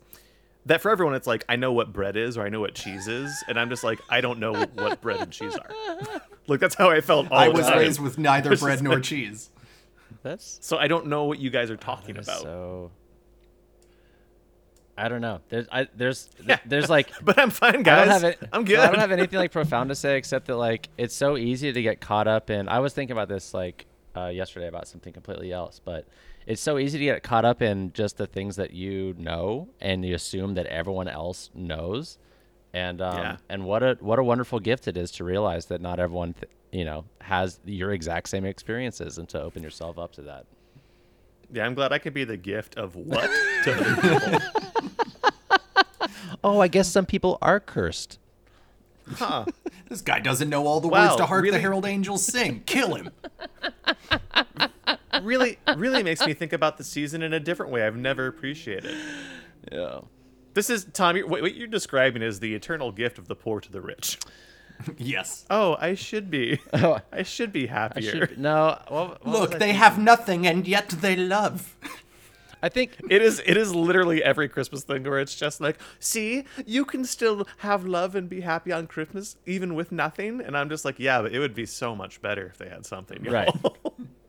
that 0.68 0.82
for 0.82 0.92
everyone 0.92 1.16
it's 1.16 1.28
like 1.28 1.44
I 1.50 1.56
know 1.56 1.72
what 1.74 1.92
bread 1.92 2.16
is 2.18 2.38
or 2.38 2.44
I 2.44 2.50
know 2.50 2.60
what 2.60 2.74
cheese 2.76 3.08
is, 3.08 3.32
and 3.48 3.60
I'm 3.60 3.70
just 3.70 3.84
like 3.84 4.00
I 4.10 4.22
don't 4.22 4.40
know 4.40 4.54
what 4.76 5.02
bread 5.02 5.20
and 5.22 5.32
cheese 5.32 5.56
are. 5.58 6.22
like 6.48 6.60
that's 6.60 6.76
how 6.76 6.90
I 6.90 7.02
felt 7.02 7.32
all 7.32 7.38
I 7.38 7.48
the 7.50 7.54
was 7.54 7.68
time. 7.68 7.78
raised 7.80 8.00
with 8.00 8.18
neither 8.18 8.52
It's 8.54 8.62
bread 8.62 8.82
nor 8.82 8.96
like- 8.96 9.04
cheese. 9.04 9.50
That's 10.24 10.60
so 10.62 10.78
I 10.78 10.88
don't 10.88 11.08
know 11.08 11.24
what 11.24 11.40
you 11.40 11.50
guys 11.50 11.72
are 11.72 11.78
talking 11.78 12.18
about. 12.18 12.42
so. 12.42 12.92
I 14.98 15.08
don't 15.10 15.22
know. 15.22 15.40
There's 15.50 15.68
I 15.72 15.88
there's 15.96 16.30
Yeah. 16.48 16.60
there's 16.66 16.90
like 16.90 17.12
But 17.24 17.40
I'm 17.40 17.50
fine, 17.50 17.78
I 17.78 17.82
guys. 17.82 18.06
don't 18.08 18.22
have 18.22 18.24
it. 18.24 18.50
I'm 18.54 18.66
good. 18.66 18.78
I 18.80 18.88
don't 18.88 19.00
have 19.00 19.12
anything 19.12 19.40
like 19.40 19.52
profound 19.52 19.90
to 19.90 19.96
say 19.96 20.18
except 20.18 20.48
that 20.48 20.58
like 20.58 20.90
it's 20.98 21.16
so 21.16 21.38
easy 21.38 21.72
to 21.74 21.82
get 21.82 22.02
caught 22.02 22.28
up 22.28 22.50
in. 22.50 22.68
I 22.70 22.80
was 22.80 22.94
thinking 22.94 23.14
about 23.14 23.30
this 23.30 23.54
like 23.54 23.86
uh, 24.16 24.28
yesterday 24.28 24.68
about 24.68 24.88
something 24.88 25.14
completely 25.14 25.52
else, 25.54 25.80
but 25.84 26.06
it's 26.48 26.62
so 26.62 26.78
easy 26.78 26.98
to 27.00 27.06
get 27.06 27.24
caught 27.24 27.46
up 27.46 27.62
in 27.62 27.94
just 27.94 28.18
the 28.18 28.28
things 28.28 28.56
that 28.58 28.72
you 28.72 29.16
know 29.18 29.70
and 29.80 30.04
you 30.06 30.16
assume 30.16 30.56
that 30.56 30.66
everyone 30.68 31.08
else 31.08 31.50
knows. 31.54 32.18
And 32.74 33.02
um, 33.02 33.18
Yeah. 33.18 33.38
and 33.50 33.66
what 33.66 33.84
a 33.84 33.98
what 34.00 34.18
a 34.20 34.24
wonderful 34.24 34.60
gift 34.60 34.88
it 34.88 34.96
is 34.98 35.12
to 35.14 35.24
realize 35.24 35.66
that 35.68 35.82
not 35.82 36.00
everyone 36.00 36.34
th- 36.34 36.50
you 36.72 36.86
know 36.86 37.06
has 37.22 37.60
your 37.66 37.92
exact 37.92 38.30
same 38.30 38.46
experiences 38.46 39.18
and 39.18 39.28
to 39.30 39.42
open 39.42 39.62
yourself 39.62 39.98
up 40.00 40.14
to 40.14 40.22
that. 40.24 40.46
Yeah, 41.54 41.66
I'm 41.66 41.74
glad 41.74 41.92
I 41.92 41.98
could 41.98 42.14
be 42.14 42.24
the 42.24 42.38
gift 42.38 42.76
of 42.78 42.96
what 42.96 43.30
to 43.66 43.74
other 43.74 43.96
people. 44.02 44.40
Oh, 46.44 46.60
I 46.60 46.68
guess 46.70 46.88
some 46.88 47.06
people 47.06 47.38
are 47.42 47.60
cursed. 47.60 48.18
Huh. 49.14 49.46
This 49.90 50.02
guy 50.02 50.20
doesn't 50.22 50.50
know 50.50 50.66
all 50.68 50.80
the 50.80 50.88
Wow, 50.88 51.04
words 51.10 51.16
to 51.18 51.26
Hark 51.26 51.46
the? 51.52 51.60
Herald 51.60 51.86
Angels 51.86 52.24
Sing. 52.26 52.62
Kill 52.66 52.96
him. 52.96 53.10
Really, 55.22 55.58
really 55.78 56.04
makes 56.04 56.26
me 56.26 56.34
think 56.34 56.54
about 56.54 56.78
the 56.78 56.84
season 56.84 57.22
in 57.22 57.34
a 57.34 57.40
different 57.40 57.72
way 57.72 57.86
I've 57.86 57.96
never 57.96 58.28
appreciated. 58.28 58.96
Yeah. 59.72 60.02
This 60.54 60.70
is 60.70 60.86
Tom. 60.94 61.16
You're, 61.18 61.28
what 61.28 61.42
what 61.42 61.56
you're 61.56 61.68
describing 61.68 62.22
is 62.22 62.40
the 62.40 62.54
eternal 62.56 62.92
gift 62.92 63.18
of 63.18 63.28
the 63.28 63.36
poor 63.36 63.62
to 63.62 63.72
the 63.72 63.82
rich. 63.82 64.20
yes. 64.98 65.46
Oh, 65.50 65.78
I 65.80 65.94
should 65.96 66.30
be. 66.30 66.60
Oh, 66.74 67.00
I 67.12 67.24
should 67.24 67.52
be 67.54 67.70
I 67.70 67.74
happier. 67.74 68.12
should, 68.28 68.38
no. 68.38 68.80
What, 68.88 69.26
what 69.26 69.26
Look, 69.26 69.52
they 69.52 69.60
thinking? 69.60 69.76
have 69.78 69.98
nothing 70.00 70.48
and 70.48 70.68
yet 70.68 70.90
they 70.90 71.16
love. 71.16 71.76
I 72.64 72.70
think 72.70 72.98
It 73.10 73.22
is. 73.24 73.42
It 73.46 73.58
is 73.58 73.74
literally 73.74 74.24
every 74.24 74.48
Christmas 74.48 74.84
thing 74.84 75.04
where 75.04 75.20
it's 75.20 75.36
just 75.36 75.62
like, 75.62 75.80
see, 76.00 76.44
you 76.66 76.86
can 76.86 77.06
still 77.06 77.48
have 77.58 77.86
love 77.86 78.14
and 78.16 78.30
be 78.30 78.42
happy 78.42 78.72
on 78.72 78.86
Christmas 78.88 79.36
even 79.48 79.74
with 79.74 79.92
nothing. 79.92 80.42
And 80.42 80.56
I'm 80.58 80.70
just 80.70 80.86
like, 80.86 81.00
yeah, 81.00 81.22
but 81.22 81.32
it 81.32 81.40
would 81.40 81.56
be 81.56 81.66
so 81.66 81.96
much 81.96 82.22
better 82.22 82.46
if 82.48 82.58
they 82.58 82.70
had 82.70 82.86
something. 82.86 83.24
y'all. 83.24 83.34
Right. 83.34 83.50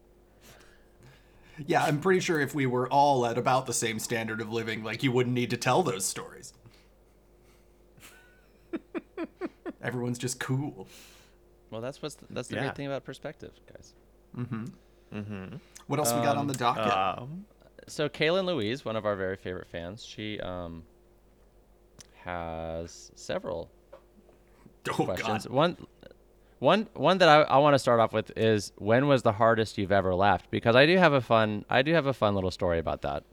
Yeah, 1.67 1.85
I'm 1.85 2.01
pretty 2.01 2.21
sure 2.21 2.41
if 2.41 2.55
we 2.55 2.67
were 2.67 2.89
all 2.89 3.27
at 3.27 3.39
about 3.39 3.67
the 3.67 3.73
same 3.73 3.99
standard 3.99 4.41
of 4.41 4.53
living, 4.53 4.83
like 4.85 5.03
you 5.03 5.13
wouldn't 5.13 5.35
need 5.35 5.51
to 5.51 5.57
tell 5.57 5.83
those 5.83 6.05
stories. 6.05 6.53
Everyone's 9.83 10.19
just 10.19 10.39
cool. 10.41 10.87
Well, 11.71 11.81
that's 11.81 12.01
what's 12.03 12.17
that's 12.31 12.49
the 12.49 12.57
Yeah. 12.57 12.63
great 12.63 12.77
thing 12.77 12.87
about 12.87 13.05
perspective, 13.05 13.53
guys. 13.73 13.95
Mm-hmm. 14.37 14.65
Mm-hmm. 15.15 15.57
What 15.89 15.99
else 15.99 16.13
we 16.13 16.21
got 16.21 16.37
on 16.37 16.47
the 16.47 16.55
docket? 16.55 16.93
Um, 16.93 17.45
So 17.89 18.09
Kaylin 18.09 18.45
Louise, 18.45 18.85
one 18.85 18.97
of 18.97 19.05
our 19.05 19.17
very 19.17 19.37
favorite 19.37 19.69
fans, 19.69 20.05
she 20.05 20.39
um 20.41 20.85
has 22.25 23.11
several 23.17 23.71
oh 24.91 25.05
questions. 25.05 25.45
god. 25.47 25.53
One 25.53 25.77
one 26.63 26.89
one 26.95 27.19
that 27.19 27.29
I, 27.29 27.43
I 27.43 27.59
want 27.59 27.75
to 27.75 27.79
start 27.79 27.99
off 27.99 28.13
with 28.13 28.31
is 28.37 28.73
when 28.77 29.09
was 29.09 29.23
the 29.23 29.33
hardest 29.33 29.77
you've 29.79 29.93
ever 29.93 30.15
laughed? 30.15 30.51
Because 30.51 30.77
I 30.77 30.87
do 30.87 30.97
have 30.97 31.13
a 31.13 31.21
fun 31.21 31.65
I 31.69 31.83
do 31.83 31.93
have 31.93 32.07
a 32.07 32.15
fun 32.15 32.35
little 32.37 32.53
story 32.53 32.79
about 32.79 33.03
that. 33.03 33.25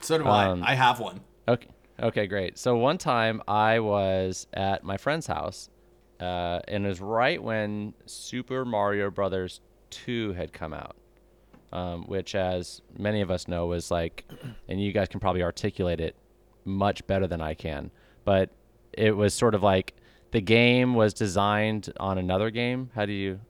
So 0.00 0.16
do 0.16 0.26
um, 0.26 0.62
I. 0.62 0.72
I 0.72 0.74
have 0.74 1.00
one. 1.00 1.20
Okay. 1.48 1.68
Okay, 2.00 2.28
great. 2.28 2.56
So 2.56 2.76
one 2.76 2.96
time 2.96 3.42
I 3.48 3.80
was 3.80 4.46
at 4.54 4.84
my 4.84 4.96
friend's 4.96 5.26
house, 5.26 5.68
uh, 6.20 6.60
and 6.68 6.86
it 6.86 6.88
was 6.88 7.00
right 7.00 7.42
when 7.42 7.94
Super 8.06 8.64
Mario 8.64 9.10
Brothers 9.10 9.60
2 9.90 10.34
had 10.34 10.52
come 10.52 10.72
out, 10.72 10.94
um, 11.72 12.04
which, 12.04 12.36
as 12.36 12.82
many 12.96 13.20
of 13.20 13.32
us 13.32 13.48
know, 13.48 13.66
was 13.66 13.90
like, 13.90 14.24
and 14.68 14.80
you 14.80 14.92
guys 14.92 15.08
can 15.08 15.18
probably 15.18 15.42
articulate 15.42 16.00
it 16.00 16.14
much 16.64 17.04
better 17.08 17.26
than 17.26 17.40
I 17.40 17.54
can, 17.54 17.90
but 18.24 18.50
it 18.92 19.16
was 19.16 19.34
sort 19.34 19.56
of 19.56 19.64
like 19.64 19.94
the 20.30 20.40
game 20.40 20.94
was 20.94 21.14
designed 21.14 21.92
on 21.98 22.18
another 22.18 22.50
game. 22.50 22.90
How 22.94 23.06
do 23.06 23.12
you? 23.12 23.40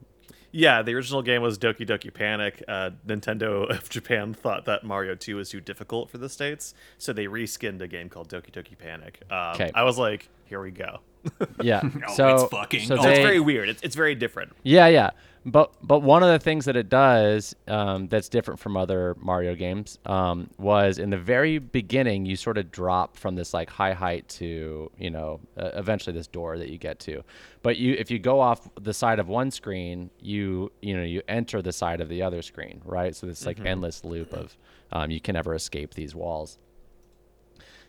yeah, 0.51 0.81
the 0.83 0.95
original 0.95 1.21
game 1.23 1.43
was 1.43 1.59
Doki 1.59 1.87
Doki 1.87 2.13
Panic. 2.13 2.63
Uh, 2.67 2.91
Nintendo 3.07 3.69
of 3.77 3.89
Japan 3.89 4.33
thought 4.35 4.65
that 4.65 4.83
Mario 4.85 5.15
2 5.15 5.37
was 5.37 5.51
too 5.51 5.61
difficult 5.61 6.11
for 6.11 6.19
the 6.19 6.29
states, 6.29 6.75
so 6.97 7.13
they 7.13 7.27
reskinned 7.27 7.81
a 7.81 7.89
game 7.89 8.09
called 8.09 8.29
Doki 8.29 8.51
Doki 8.51 8.77
Panic. 8.79 9.21
Um, 9.31 9.55
'Kay. 9.55 9.71
I 9.75 9.85
was 9.85 9.99
like, 9.99 10.29
here 10.47 10.61
we 10.61 10.71
go. 10.71 11.01
Yeah. 11.63 11.81
No, 11.99 12.15
so 12.15 12.35
it's 12.35 12.45
fucking 12.45 12.87
so 12.87 12.95
awesome. 12.95 13.05
So 13.05 13.11
it's 13.11 13.21
very 13.21 13.41
weird. 13.41 13.69
It's, 13.69 13.83
it's 13.83 13.97
very 13.97 14.15
different. 14.15 14.53
Yeah, 14.63 14.87
yeah. 14.87 15.11
But 15.45 15.73
but 15.83 16.01
one 16.01 16.23
of 16.23 16.29
the 16.29 16.39
things 16.39 16.65
that 16.67 16.77
it 16.77 16.89
does 16.89 17.55
um, 17.67 18.09
that's 18.09 18.29
different 18.29 18.61
from 18.61 18.77
other 18.77 19.17
Mario 19.19 19.55
games 19.55 19.99
um, 20.05 20.51
was 20.59 20.99
in 20.99 21.11
the 21.11 21.17
very 21.19 21.59
beginning 21.59 22.27
you 22.27 22.37
sort 22.37 22.59
of 22.59 22.71
drop 22.71 23.17
from 23.17 23.35
this 23.35 23.55
like 23.55 23.71
high 23.71 23.95
height 23.95 24.29
to 24.29 24.91
you 24.99 25.11
know 25.11 25.41
uh, 25.57 25.71
eventually 25.75 26.13
this 26.15 26.27
door 26.27 26.59
that 26.59 26.69
you 26.69 26.79
get 26.79 26.99
to, 27.01 27.23
but 27.63 27.77
you 27.79 27.95
if 27.95 28.11
you 28.11 28.19
go 28.19 28.41
off 28.41 28.69
the 28.81 28.93
side 28.93 29.19
of 29.19 29.29
one 29.29 29.51
screen 29.51 30.11
you 30.21 30.71
you 30.83 30.95
know 30.97 31.05
you 31.05 31.23
enter 31.29 31.63
the 31.63 31.73
side 31.73 32.01
of 32.01 32.09
the 32.09 32.23
other 32.23 32.43
screen 32.43 32.83
right 32.85 33.17
so 33.17 33.27
it's 33.29 33.47
like 33.47 33.59
endless 33.65 34.05
loop 34.05 34.33
of 34.33 34.57
um, 34.93 35.11
you 35.11 35.21
can 35.21 35.35
never 35.35 35.55
escape 35.55 35.95
these 35.95 36.15
walls. 36.15 36.59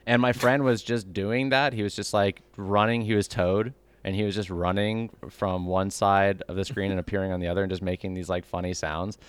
And 0.09 0.23
my 0.23 0.33
friend 0.33 0.63
was 0.63 0.81
just 0.81 1.13
doing 1.13 1.49
that. 1.49 1.71
He 1.71 1.83
was 1.83 1.95
just 1.95 2.15
like 2.15 2.41
running. 2.57 3.01
He 3.01 3.13
was 3.13 3.27
Toad, 3.27 3.75
and 4.03 4.15
he 4.15 4.23
was 4.23 4.33
just 4.33 4.49
running 4.49 5.11
from 5.29 5.67
one 5.67 5.91
side 5.91 6.41
of 6.47 6.55
the 6.55 6.65
screen 6.65 6.89
and 6.89 6.99
appearing 6.99 7.31
on 7.31 7.39
the 7.39 7.47
other, 7.47 7.61
and 7.61 7.69
just 7.69 7.83
making 7.83 8.15
these 8.15 8.27
like 8.27 8.43
funny 8.43 8.73
sounds. 8.73 9.19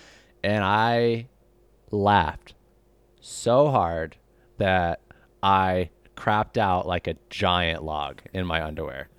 And 0.43 0.63
I 0.63 1.27
laughed 1.91 2.55
so 3.19 3.69
hard 3.69 4.17
that 4.57 5.01
I 5.43 5.91
crapped 6.17 6.57
out 6.57 6.87
like 6.87 7.05
a 7.05 7.15
giant 7.29 7.83
log 7.83 8.23
in 8.33 8.47
my 8.47 8.63
underwear. 8.63 9.10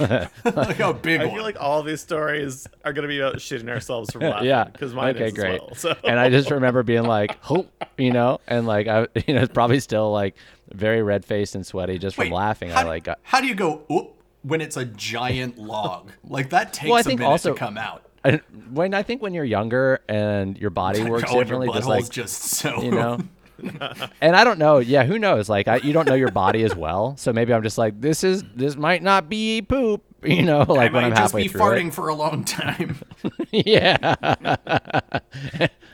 Like 0.00 0.78
a 0.80 0.92
big 1.02 1.20
I 1.20 1.24
one. 1.26 1.34
feel 1.34 1.42
like 1.42 1.60
all 1.60 1.82
these 1.82 2.00
stories 2.00 2.66
are 2.84 2.92
going 2.92 3.02
to 3.02 3.08
be 3.08 3.20
about 3.20 3.36
shitting 3.36 3.68
ourselves 3.68 4.10
from 4.12 4.22
laughing. 4.22 4.46
yeah. 4.48 4.64
Because 4.64 4.94
mine 4.94 5.14
okay, 5.16 5.26
is 5.26 5.32
great. 5.32 5.60
well. 5.60 5.74
So. 5.76 5.96
And 6.04 6.18
I 6.18 6.30
just 6.30 6.50
remember 6.50 6.82
being 6.82 7.04
like, 7.04 7.38
"Hope," 7.42 7.70
you 7.98 8.12
know, 8.12 8.40
and 8.46 8.66
like 8.66 8.86
I, 8.86 9.06
you 9.26 9.34
know, 9.34 9.42
it's 9.42 9.52
probably 9.52 9.80
still 9.80 10.10
like 10.12 10.34
very 10.72 11.02
red 11.02 11.24
faced 11.24 11.54
and 11.54 11.66
sweaty 11.66 11.98
just 11.98 12.16
from 12.16 12.24
Wait, 12.30 12.32
laughing. 12.32 12.70
How, 12.70 12.80
I 12.80 12.84
like 12.84 13.04
got, 13.04 13.18
how 13.22 13.40
do 13.40 13.46
you 13.46 13.54
go 13.54 13.82
oop 13.92 14.14
when 14.42 14.60
it's 14.60 14.76
a 14.76 14.84
giant 14.84 15.58
log? 15.58 16.10
Like 16.24 16.50
that 16.50 16.72
takes 16.72 16.90
Well, 16.90 17.00
a 17.00 17.02
think 17.02 17.20
minute 17.20 17.30
also- 17.30 17.52
to 17.52 17.58
come 17.58 17.76
out. 17.78 18.02
I, 18.26 18.40
when 18.72 18.94
I 18.94 19.02
think 19.02 19.20
when 19.20 19.34
you're 19.34 19.44
younger 19.44 20.00
and 20.08 20.56
your 20.56 20.70
body 20.70 21.02
works 21.04 21.24
Oh, 21.28 21.34
your 21.34 21.44
differently, 21.44 21.68
just 21.74 21.86
like 21.86 22.08
just 22.08 22.40
so 22.42 22.80
you 22.82 22.90
know. 22.90 23.18
and 24.20 24.34
I 24.36 24.44
don't 24.44 24.58
know. 24.58 24.78
Yeah, 24.78 25.04
who 25.04 25.18
knows? 25.18 25.48
Like, 25.48 25.68
I, 25.68 25.76
you 25.76 25.92
don't 25.92 26.06
know 26.08 26.14
your 26.14 26.30
body 26.30 26.62
as 26.64 26.74
well, 26.74 27.16
so 27.16 27.32
maybe 27.32 27.52
I'm 27.52 27.62
just 27.62 27.78
like, 27.78 28.00
this 28.00 28.24
is 28.24 28.42
this 28.54 28.76
might 28.76 29.02
not 29.02 29.28
be 29.28 29.62
poop, 29.62 30.02
you 30.24 30.42
know, 30.42 30.60
I 30.60 30.64
like 30.64 30.92
when 30.92 31.02
might 31.02 31.04
I'm 31.04 31.10
just 31.10 31.20
halfway 31.20 31.42
be 31.44 31.48
through 31.48 31.60
farting 31.60 31.92
for 31.92 32.08
a 32.08 32.14
long 32.14 32.44
time. 32.44 32.98
yeah, 33.50 33.96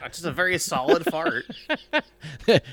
That's 0.01 0.17
just 0.19 0.25
a 0.25 0.33
very 0.33 0.57
solid 0.59 1.05
fart. 1.07 1.45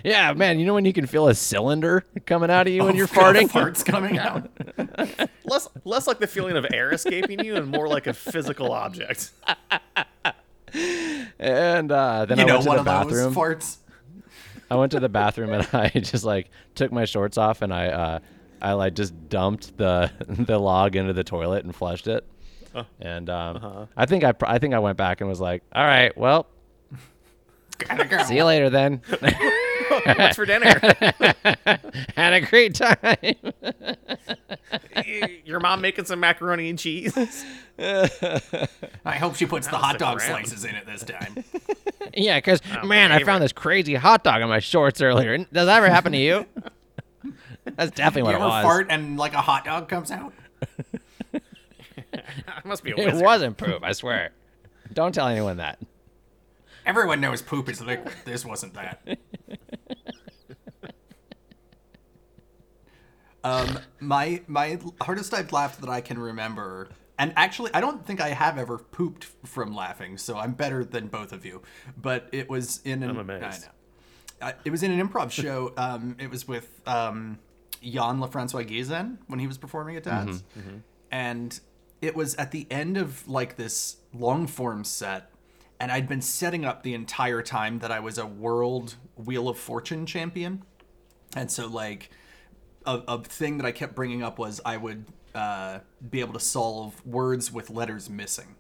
yeah, 0.04 0.34
man. 0.34 0.60
You 0.60 0.66
know 0.66 0.74
when 0.74 0.86
you 0.86 0.94
can 0.94 1.06
feel 1.06 1.28
a 1.28 1.36
cylinder 1.36 2.06
coming 2.26 2.50
out 2.50 2.68
of 2.68 2.74
you 2.74 2.84
when 2.86 2.96
you're 2.96 3.08
Oh, 3.08 3.18
farting? 3.20 3.50
farts 3.50 3.84
coming 3.86 4.18
out. 4.18 4.50
less, 5.46 5.68
less 5.84 6.08
like 6.08 6.20
the 6.20 6.28
feeling 6.28 6.56
of 6.56 6.66
air 6.72 6.92
escaping 6.92 7.44
you, 7.44 7.56
and 7.56 7.68
more 7.68 7.88
like 7.88 8.08
a 8.08 8.14
physical 8.14 8.72
object. 8.72 9.32
And 11.40 11.92
uh, 11.92 12.26
then 12.26 12.38
You 12.40 12.44
I 12.44 12.48
know, 12.48 12.54
went 12.56 12.64
to 12.64 12.68
one 12.70 12.76
the 12.78 12.80
of 12.82 12.86
bathroom. 12.86 13.34
those 13.34 13.36
farts. 13.36 13.78
I 14.70 14.76
went 14.76 14.92
to 14.94 15.00
the 15.00 15.10
bathroom 15.10 15.54
and 15.54 15.68
I 15.74 15.90
just 15.90 16.24
like 16.24 16.50
took 16.76 16.92
my 16.92 17.06
shorts 17.06 17.38
off 17.38 17.62
and 17.62 17.74
I 17.74 17.88
uh, 17.88 18.20
I 18.62 18.74
like 18.74 18.96
just 18.96 19.30
dumped 19.30 19.78
the 19.78 20.12
the 20.28 20.58
log 20.60 20.96
into 20.96 21.14
the 21.14 21.24
toilet 21.24 21.64
and 21.66 21.76
flushed 21.76 22.08
it. 22.08 22.26
And 23.00 23.28
um, 23.30 23.88
I 23.98 24.06
think 24.06 24.24
I 24.24 24.34
I 24.44 24.60
think 24.60 24.74
I 24.76 24.80
went 24.80 24.98
back 24.98 25.22
and 25.22 25.30
was 25.30 25.40
like, 25.42 25.64
all 25.74 25.84
right, 25.84 26.16
well, 26.18 26.48
Gotta 27.80 28.06
go. 28.06 28.24
see 28.24 28.36
you 28.38 28.44
later 28.44 28.70
then. 28.70 29.02
What's 30.06 30.36
for 30.36 30.46
dinner? 30.46 30.80
Had 32.16 32.34
a 32.34 32.42
great 32.42 32.76
time. 32.76 33.36
Your 35.46 35.60
mom 35.60 35.82
making 35.82 36.06
some 36.06 36.20
macaroni 36.20 36.70
and 36.70 36.80
cheese? 36.80 37.46
I 37.78 39.18
hope 39.20 39.36
she 39.36 39.46
puts 39.46 39.68
the 39.68 39.78
hot 39.78 40.00
dog 40.00 40.20
around. 40.20 40.46
slices 40.46 40.66
in 40.66 40.76
it 40.76 40.86
this 40.86 41.04
time. 41.04 41.44
yeah, 42.14 42.38
because 42.38 42.62
oh, 42.82 42.86
man, 42.86 43.12
I 43.12 43.24
found 43.24 43.44
this 43.44 43.54
crazy 43.54 43.96
hot 43.96 44.24
dog 44.24 44.42
in 44.42 44.50
my 44.50 44.60
shorts 44.60 45.02
earlier. 45.02 45.38
Does 45.38 45.66
that 45.68 45.78
ever 45.78 45.90
happen 45.90 46.12
to 46.12 46.18
you? 46.18 46.46
That's 47.76 47.92
definitely 47.92 48.22
you 48.22 48.26
what 48.26 48.36
ever 48.36 48.46
it 48.46 48.48
was. 48.48 48.64
fart 48.64 48.88
and 48.90 49.18
like 49.18 49.34
a 49.34 49.42
hot 49.42 49.66
dog 49.66 49.90
comes 49.90 50.12
out? 50.12 50.34
I 51.34 52.62
must 52.64 52.84
be 52.84 52.92
a 52.92 52.98
It 52.98 53.16
wasn't 53.16 53.58
poop, 53.58 53.84
I 53.84 53.92
swear. 53.92 54.32
Don't 54.94 55.14
tell 55.14 55.28
anyone 55.28 55.58
that. 55.58 55.80
Everyone 56.88 57.20
knows 57.22 57.42
poop 57.42 57.70
is 57.70 57.82
liquid. 57.82 58.16
This 58.26 58.44
wasn't 58.46 58.74
that. 58.76 59.06
Um, 63.44 63.80
my 64.00 64.42
my 64.48 64.80
hardest 65.02 65.34
I've 65.34 65.52
laughed 65.52 65.82
that 65.82 65.90
I 65.90 66.02
can 66.02 66.20
remember, 66.20 66.90
and 67.18 67.32
actually 67.38 67.72
I 67.74 67.82
don't 67.82 68.06
think 68.06 68.20
I 68.20 68.30
have 68.30 68.58
ever 68.58 68.78
pooped 68.78 69.26
from 69.46 69.74
laughing, 69.76 70.18
so 70.18 70.38
I'm 70.38 70.54
better 70.54 70.84
than 70.84 71.08
both 71.08 71.32
of 71.32 71.46
you. 71.46 71.62
But 72.02 72.28
it 72.32 72.50
was 72.50 72.82
in 72.84 73.04
an 73.04 73.12
I'm 73.12 73.20
amazed. 73.20 73.44
I 73.44 73.50
know. 73.60 74.48
Uh, 74.50 74.52
it 74.66 74.70
was 74.72 74.84
in 74.84 74.92
an 74.92 75.06
improv 75.08 75.32
show. 75.32 75.74
Um, 75.78 76.16
it 76.20 76.30
was 76.30 76.48
with 76.48 76.82
um, 76.88 77.40
Jan 77.82 78.20
LaFrancois 78.20 78.68
Gizen 78.70 79.18
when 79.28 79.40
he 79.40 79.48
was 79.48 79.58
performing 79.58 79.96
at 79.98 80.04
Dad's, 80.04 80.44
and 81.12 81.60
it 82.02 82.16
was 82.16 82.36
at 82.36 82.52
the 82.52 82.68
end 82.70 82.98
of 82.98 83.28
like 83.28 83.56
this 83.56 83.98
long 84.14 84.48
form 84.48 84.84
set, 84.84 85.32
and 85.80 85.92
I'd 85.92 86.08
been 86.08 86.22
setting 86.22 86.66
up 86.66 86.84
the 86.84 86.94
entire 86.94 87.42
time 87.42 87.80
that 87.80 87.92
I 87.92 88.00
was 88.00 88.18
a 88.18 88.26
world 88.26 88.96
Wheel 89.16 89.50
of 89.50 89.58
Fortune 89.58 90.06
champion, 90.06 90.64
and 91.36 91.52
so 91.52 91.68
like 91.68 92.10
a, 92.86 93.02
a 93.08 93.24
thing 93.24 93.58
that 93.58 93.66
I 93.66 93.72
kept 93.72 93.96
bringing 93.96 94.24
up 94.24 94.40
was 94.40 94.62
I 94.66 94.78
would 94.78 95.06
uh, 95.36 95.80
be 96.10 96.20
able 96.20 96.34
to 96.34 96.40
solve 96.40 97.06
words 97.06 97.52
with 97.52 97.70
letters 97.70 98.10
missing. 98.10 98.56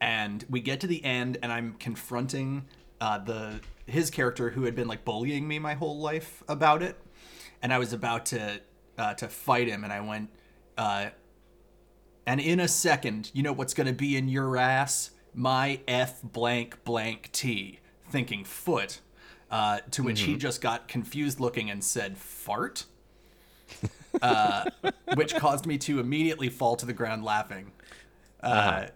And 0.00 0.44
we 0.48 0.60
get 0.60 0.80
to 0.80 0.86
the 0.86 1.04
end 1.04 1.38
and 1.42 1.50
i'm 1.50 1.74
confronting 1.80 2.66
uh, 3.00 3.18
the 3.18 3.60
his 3.86 4.10
character 4.10 4.50
who 4.50 4.64
had 4.64 4.74
been 4.74 4.88
like 4.88 5.04
bullying 5.04 5.48
me 5.48 5.58
my 5.58 5.74
whole 5.74 5.98
life 5.98 6.44
about 6.48 6.82
it. 6.82 6.96
And 7.62 7.72
i 7.72 7.78
was 7.78 7.92
about 7.92 8.26
to 8.26 8.60
uh, 8.98 9.14
to 9.14 9.28
fight 9.28 9.68
him 9.68 9.84
and 9.84 9.92
i 9.92 10.00
went 10.00 10.30
uh, 10.78 11.06
and 12.26 12.40
in 12.40 12.60
a 12.60 12.68
second 12.68 13.30
you 13.34 13.42
know 13.42 13.52
what's 13.52 13.74
going 13.74 13.86
to 13.86 13.92
be 13.92 14.16
in 14.16 14.28
your 14.28 14.56
ass 14.56 15.10
my 15.36 15.78
f 15.86 16.20
blank 16.22 16.82
blank 16.84 17.30
t 17.30 17.78
thinking 18.10 18.44
foot 18.44 19.00
uh, 19.50 19.78
to 19.92 20.02
which 20.02 20.22
he 20.22 20.36
just 20.36 20.60
got 20.60 20.88
confused 20.88 21.38
looking 21.38 21.70
and 21.70 21.84
said 21.84 22.16
fart 22.18 22.86
uh, 24.22 24.64
which 25.14 25.34
caused 25.36 25.66
me 25.66 25.76
to 25.78 26.00
immediately 26.00 26.48
fall 26.48 26.74
to 26.74 26.86
the 26.86 26.92
ground 26.92 27.22
laughing 27.22 27.70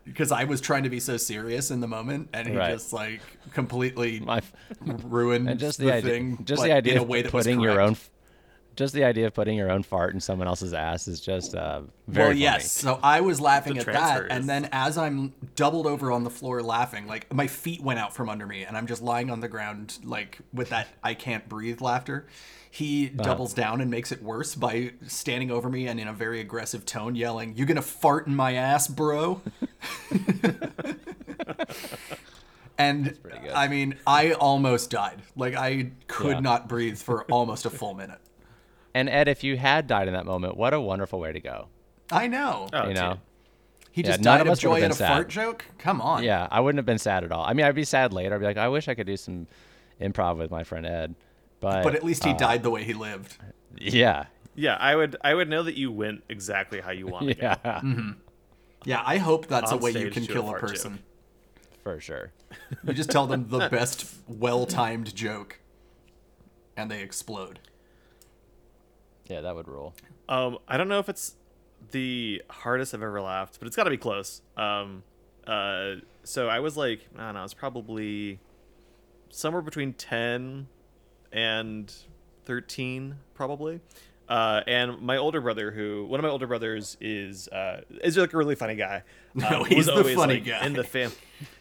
because 0.05 0.31
I 0.31 0.45
was 0.45 0.61
trying 0.61 0.85
to 0.85 0.91
be 0.91 1.01
so 1.01 1.17
serious 1.17 1.71
in 1.73 1.81
the 1.81 1.89
moment, 1.89 2.29
and 2.33 2.47
he 2.47 2.57
Right. 2.57 2.71
just 2.73 2.93
like 2.93 3.21
completely 3.53 4.21
My, 4.21 4.43
ruined 4.81 5.59
just 5.59 5.79
the, 5.79 5.87
the, 5.87 5.95
idea, 5.95 6.11
thing. 6.13 6.39
just 6.45 6.63
the 6.63 6.73
idea 6.73 6.93
in 6.93 6.99
a 7.01 7.03
of 7.03 7.09
way 7.09 7.23
that 7.23 7.33
was 7.33 7.47
putting 7.47 7.61
your 7.61 7.81
own, 7.81 7.97
just 8.81 8.95
the 8.95 9.05
idea 9.05 9.27
of 9.27 9.35
putting 9.35 9.57
your 9.59 9.71
own 9.71 9.83
fart 9.83 10.15
in 10.15 10.21
someone 10.21 10.49
else's 10.49 10.73
ass 10.73 11.07
is 11.07 11.21
just 11.21 11.55
uh, 11.55 11.83
very 12.09 12.25
well, 12.25 12.29
funny. 12.31 12.41
yes. 12.41 12.73
So 12.73 12.99
I 13.03 13.21
was 13.21 13.39
laughing 13.41 13.75
The 13.75 13.81
at 13.81 13.87
that, 13.87 14.27
and 14.33 14.49
then 14.49 14.69
as 14.73 14.97
I'm 14.99 15.35
doubled 15.55 15.87
over 15.87 16.11
on 16.11 16.25
the 16.25 16.31
floor 16.31 16.63
laughing, 16.63 17.07
like 17.07 17.31
my 17.33 17.47
feet 17.47 17.83
went 17.83 17.99
out 18.01 18.15
from 18.15 18.29
under 18.31 18.47
me, 18.47 18.65
and 18.65 18.77
I'm 18.79 18.87
just 18.87 19.03
lying 19.03 19.31
on 19.31 19.41
the 19.41 19.49
ground, 19.49 19.99
like 20.03 20.39
with 20.53 20.71
that 20.71 20.89
I 21.03 21.13
can't 21.15 21.47
breathe 21.49 21.81
laughter. 21.83 22.27
He 22.73 23.09
Uh-huh. 23.09 23.23
doubles 23.25 23.53
down 23.53 23.81
and 23.81 23.91
makes 23.91 24.13
it 24.13 24.23
worse 24.23 24.55
by 24.55 24.93
standing 25.07 25.51
over 25.51 25.69
me 25.69 25.89
and 25.89 25.99
in 26.01 26.07
a 26.09 26.13
very 26.13 26.41
aggressive 26.41 26.87
tone 26.87 27.17
yelling, 27.17 27.57
"You 27.57 27.67
gonna 27.67 27.83
fart 27.83 28.27
in 28.29 28.35
my 28.35 28.55
ass, 28.55 28.89
bro?" 28.89 29.43
and. 32.79 33.19
I 33.55 33.69
mean, 33.69 33.97
I 34.07 34.33
almost 34.33 34.91
died. 34.91 35.23
Like 35.37 35.55
I 35.55 35.91
could 36.07 36.37
Yeah. 36.37 36.41
not 36.41 36.69
breathe 36.69 36.99
for 36.99 37.25
almost 37.25 37.67
a 37.67 37.71
full 37.71 37.95
minute. 37.95 38.19
And 38.95 39.09
Ed, 39.09 39.29
if 39.29 39.45
you 39.45 39.57
had 39.57 39.87
died 39.87 40.09
in 40.09 40.15
that 40.15 40.27
moment, 40.27 40.57
what 40.57 40.75
a 40.75 40.81
wonderful 40.81 41.21
way 41.21 41.33
to 41.33 41.41
go. 41.41 41.69
I 42.11 42.27
know. 42.27 42.69
Oh, 42.73 42.89
you 42.89 42.95
know. 42.95 43.11
dude. 43.15 43.21
He 43.93 44.03
Yeah, 44.03 44.09
just 44.09 44.21
none 44.21 44.39
died 44.39 44.41
of 44.43 44.47
of 44.49 44.53
us 44.53 44.59
would've 44.65 44.71
joy 44.73 44.81
been 44.81 44.85
at 44.87 44.91
a 44.93 44.95
sad. 44.95 45.09
fart 45.09 45.29
joke. 45.29 45.65
Come 45.79 46.01
on. 46.01 46.23
Yeah, 46.25 46.47
I 46.51 46.61
wouldn't 46.61 46.79
have 46.79 46.87
been 46.87 46.99
sad 46.99 47.25
at 47.25 47.33
all. 47.33 47.45
I 47.45 47.53
mean, 47.55 47.67
I'd 47.67 47.75
be 47.75 47.85
sad 47.85 48.13
later. 48.13 48.35
I'd 48.35 48.39
be 48.39 48.45
like, 48.47 48.57
I 48.57 48.69
wish 48.69 48.89
I 48.89 48.95
could 48.95 49.07
do 49.07 49.17
some 49.17 49.47
improv 50.01 50.37
with 50.39 50.51
my 50.51 50.65
friend 50.65 50.87
Ed. 50.87 51.15
But 51.61 51.83
But 51.85 51.95
at 51.95 52.03
least 52.05 52.25
he 52.25 52.31
uh, 52.31 52.37
died 52.37 52.63
the 52.63 52.71
way 52.71 52.85
he 52.85 52.95
lived. 52.95 53.37
Yeah, 53.77 54.27
Yeah, 54.57 54.77
I 54.77 54.97
would 54.97 55.17
I 55.23 55.35
would 55.35 55.49
know 55.49 55.63
that 55.63 55.77
you 55.77 55.93
went 55.93 56.25
exactly 56.29 56.81
how 56.81 56.91
you 56.91 57.07
wanted 57.07 57.39
yeah, 57.39 57.55
to. 57.57 58.15
Yeah, 58.85 59.03
I 59.05 59.19
hope 59.19 59.47
that's 59.47 59.71
a 59.73 59.77
way 59.77 59.91
you 59.93 60.11
can 60.11 60.25
to 60.25 60.31
a 60.33 60.35
kill 60.35 60.45
a 60.49 60.51
fart 60.53 60.61
joke. 60.63 60.71
person. 60.71 60.99
for 61.85 62.01
sure. 62.01 62.33
You 62.85 62.93
just 62.95 63.11
tell 63.11 63.27
them 63.27 63.49
the 63.49 63.69
best, 63.71 64.07
well-timed 64.27 65.15
joke, 65.15 65.61
and 66.77 66.91
they 66.91 67.03
explode. 67.03 67.59
Yeah, 69.31 69.41
that 69.43 69.55
would 69.55 69.69
rule. 69.69 69.95
Um, 70.29 70.59
I 70.69 70.77
don't 70.77 70.89
know 70.89 70.99
if 70.99 71.09
it's 71.09 71.37
the 71.93 72.43
hardest 72.51 72.93
I've 72.95 73.03
ever 73.03 73.21
laughed, 73.21 73.59
but 73.59 73.67
it's 73.67 73.77
got 73.77 73.85
to 73.85 73.91
be 73.91 73.97
close. 73.97 74.43
Um, 74.57 75.03
uh, 75.47 75.95
so 76.25 76.49
I 76.49 76.61
was 76.61 76.77
like, 76.77 77.09
I 77.17 77.27
don't 77.27 77.35
know, 77.35 77.45
it's 77.45 77.55
probably 77.55 78.39
somewhere 79.31 79.63
between 79.63 79.93
ten 79.95 80.69
and 81.33 81.93
thirteen, 82.45 83.17
probably. 83.35 83.81
Uh, 84.29 84.61
and 84.67 85.01
my 85.01 85.17
older 85.17 85.41
brother, 85.41 85.71
who 85.73 86.05
one 86.07 86.21
of 86.21 86.23
my 86.25 86.29
older 86.31 86.47
brothers 86.47 86.97
is 87.01 87.49
uh, 87.49 87.81
is 88.05 88.17
like 88.17 88.33
a 88.33 88.37
really 88.37 88.55
funny 88.55 88.75
guy. 88.77 89.03
No, 89.35 89.61
Um, 89.61 89.65
he's 89.67 89.87
the 89.87 89.93
always, 89.95 90.17
funny 90.17 90.35
like, 90.35 90.45
guy. 90.45 90.67
in 90.67 90.73
the 90.73 90.83
fam. 90.83 91.13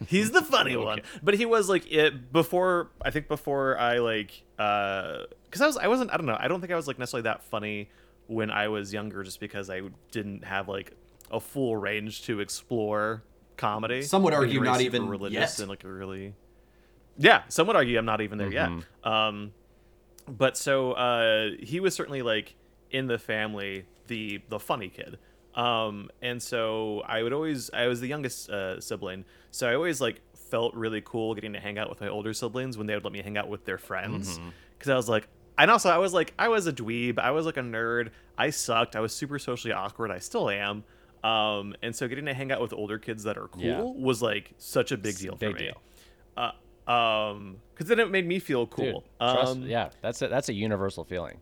He's 0.06 0.30
the 0.30 0.42
funny 0.42 0.76
one, 0.76 1.00
but 1.22 1.34
he 1.34 1.46
was 1.46 1.68
like 1.68 1.90
it 1.90 2.32
before. 2.32 2.90
I 3.02 3.10
think 3.10 3.28
before 3.28 3.78
I 3.78 3.98
like 3.98 4.42
because 4.56 5.60
I 5.60 5.66
was 5.66 5.76
I 5.76 5.88
wasn't 5.88 6.12
I 6.12 6.16
don't 6.16 6.26
know 6.26 6.36
I 6.38 6.48
don't 6.48 6.60
think 6.60 6.72
I 6.72 6.76
was 6.76 6.86
like 6.86 6.98
necessarily 6.98 7.24
that 7.24 7.42
funny 7.44 7.88
when 8.26 8.50
I 8.50 8.68
was 8.68 8.92
younger, 8.92 9.22
just 9.22 9.40
because 9.40 9.70
I 9.70 9.82
didn't 10.12 10.44
have 10.44 10.68
like 10.68 10.92
a 11.30 11.40
full 11.40 11.76
range 11.76 12.22
to 12.22 12.40
explore 12.40 13.22
comedy. 13.56 14.02
Some 14.02 14.22
would 14.22 14.34
argue 14.34 14.60
not 14.60 14.80
even 14.80 15.08
religious 15.08 15.58
yet. 15.58 15.58
and 15.60 15.68
like 15.68 15.84
a 15.84 15.88
really 15.88 16.34
yeah. 17.18 17.42
Some 17.48 17.66
would 17.66 17.76
argue 17.76 17.98
I'm 17.98 18.04
not 18.04 18.20
even 18.20 18.38
there 18.38 18.52
yet. 18.52 18.70
Um, 19.04 19.52
but 20.28 20.56
so 20.56 20.92
uh, 20.92 21.50
he 21.60 21.80
was 21.80 21.94
certainly 21.94 22.22
like 22.22 22.54
in 22.90 23.06
the 23.06 23.18
family 23.18 23.84
the 24.08 24.40
the 24.48 24.58
funny 24.58 24.88
kid 24.88 25.18
um 25.54 26.08
and 26.22 26.40
so 26.42 27.02
i 27.06 27.22
would 27.22 27.32
always 27.32 27.70
i 27.74 27.86
was 27.88 28.00
the 28.00 28.06
youngest 28.08 28.48
uh, 28.50 28.80
sibling. 28.80 29.24
So 29.50 29.68
i 29.68 29.74
always 29.74 30.00
like 30.00 30.20
felt 30.50 30.74
really 30.74 31.02
cool 31.04 31.34
getting 31.34 31.52
to 31.54 31.60
hang 31.60 31.78
out 31.78 31.88
with 31.88 32.00
my 32.00 32.08
older 32.08 32.32
siblings 32.32 32.76
when 32.78 32.86
they 32.86 32.94
would 32.94 33.04
let 33.04 33.12
me 33.12 33.22
hang 33.22 33.36
out 33.36 33.48
with 33.48 33.64
their 33.64 33.78
friends. 33.78 34.38
Because 34.78 34.90
i 34.90 34.94
was 34.96 35.08
like 35.08 35.28
and 35.58 35.70
also 35.70 35.90
i 35.90 35.98
was 35.98 36.12
like 36.12 36.32
i 36.38 36.48
was 36.48 36.66
a 36.66 36.72
dweeb. 36.72 37.18
I 37.18 37.30
was 37.32 37.46
like 37.46 37.56
a 37.56 37.62
nerd. 37.62 38.10
I 38.38 38.50
sucked. 38.50 38.96
I 38.96 39.00
was 39.00 39.12
super 39.14 39.38
socially 39.38 39.72
awkward. 39.72 40.10
I 40.10 40.18
still 40.18 40.48
am. 40.50 40.84
Um 41.24 41.74
and 41.82 41.94
so 41.94 42.06
getting 42.08 42.26
to 42.26 42.34
hang 42.34 42.50
out 42.52 42.60
with 42.60 42.72
older 42.72 42.98
kids 42.98 43.24
that 43.24 43.36
are 43.36 43.48
cool 43.48 43.62
Yeah. 43.62 43.82
was 43.82 44.22
like 44.22 44.52
such 44.58 44.92
a 44.92 44.96
big 44.96 45.18
deal 45.18 45.32
for 45.32 45.38
big 45.38 45.54
me. 45.56 45.60
deal. 45.62 45.82
uh, 46.36 46.90
um 46.90 47.56
because 47.74 47.88
then 47.88 47.98
it 48.00 48.10
made 48.10 48.26
me 48.26 48.38
feel 48.38 48.66
Dude, 48.66 48.74
cool 48.74 49.04
trust, 49.20 49.52
um 49.52 49.62
yeah, 49.64 49.90
that's 50.00 50.22
a, 50.22 50.28
that's 50.28 50.48
a 50.48 50.52
universal 50.54 51.04
feeling. 51.04 51.38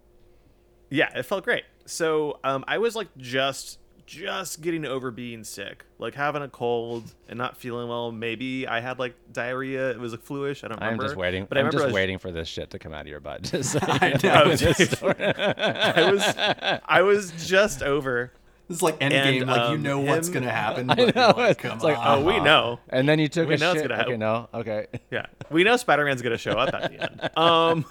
yeah 0.91 1.11
it 1.17 1.25
felt 1.25 1.45
great. 1.45 1.65
So 1.87 2.39
um 2.45 2.65
i 2.67 2.79
was 2.79 2.97
like 2.97 3.09
just 3.17 3.79
just 4.09 4.63
getting 4.63 4.87
over 4.87 5.11
being 5.11 5.45
sick 5.45 5.85
like 5.99 6.15
having 6.15 6.41
a 6.41 6.49
cold 6.49 7.05
and 7.29 7.37
not 7.37 7.59
feeling 7.59 7.87
well 7.89 8.11
maybe 8.11 8.67
i 8.67 8.81
had 8.81 8.99
like 8.99 9.15
diarrhea 9.35 9.91
it 9.91 9.99
was 10.01 10.13
like 10.13 10.23
fluish 10.23 10.65
i 10.65 10.69
don't 10.69 10.83
I'm 10.83 10.99
just 10.99 11.15
waiting. 11.15 11.45
but 11.47 11.59
i 11.59 11.61
I'm 11.61 11.67
remember 11.67 11.77
just 11.77 11.83
I 11.85 11.87
was, 11.89 11.95
waiting 11.95 12.19
for 12.19 12.33
this 12.33 12.49
shit 12.49 12.71
to 12.71 12.79
come 12.79 12.95
out 12.95 13.03
of 13.03 13.07
your 13.09 13.21
butt. 13.21 13.43
Just 13.51 13.73
so 13.73 13.79
I 13.83 14.15
you 14.23 14.29
know, 14.31 14.45
know, 14.45 14.57
this 14.57 14.79
dude. 14.89 15.03
i 15.21 16.11
was 16.11 16.81
i 16.87 17.03
was 17.03 17.47
just 17.47 17.83
over 17.83 18.33
This 18.67 18.79
is 18.79 18.83
like 18.83 18.99
Endgame. 18.99 19.43
And, 19.43 19.51
like 19.51 19.69
you 19.71 19.77
um, 19.77 19.83
know 19.83 20.01
what's 20.01 20.29
him- 20.29 20.35
gonna 20.35 20.51
happen. 20.51 20.89
I 20.91 20.95
know, 20.95 21.03
You're 21.15 21.33
like, 21.35 21.51
it's 21.51 21.61
Come 21.61 21.79
like, 21.81 21.99
on. 21.99 22.19
oh 22.19 22.25
we 22.25 22.41
know 22.41 22.81
And 22.89 23.07
then 23.07 23.19
you 23.19 23.29
took 23.29 23.47
We 23.47 23.57
a 23.57 23.59
know 23.59 23.73
it's 23.73 23.83
shit. 23.83 23.91
gonna 23.91 24.03
Okay, 24.05 24.13
happen. 24.13 24.21
no, 24.21 24.49
okay. 24.55 24.87
yeah 25.11 25.27
we 25.51 25.65
know 25.65 25.77
spider-man's 25.77 26.23
gonna 26.23 26.39
show 26.39 26.53
up 26.53 26.73
at 26.73 26.91
the 26.93 27.11
end 27.11 27.31
um 27.37 27.85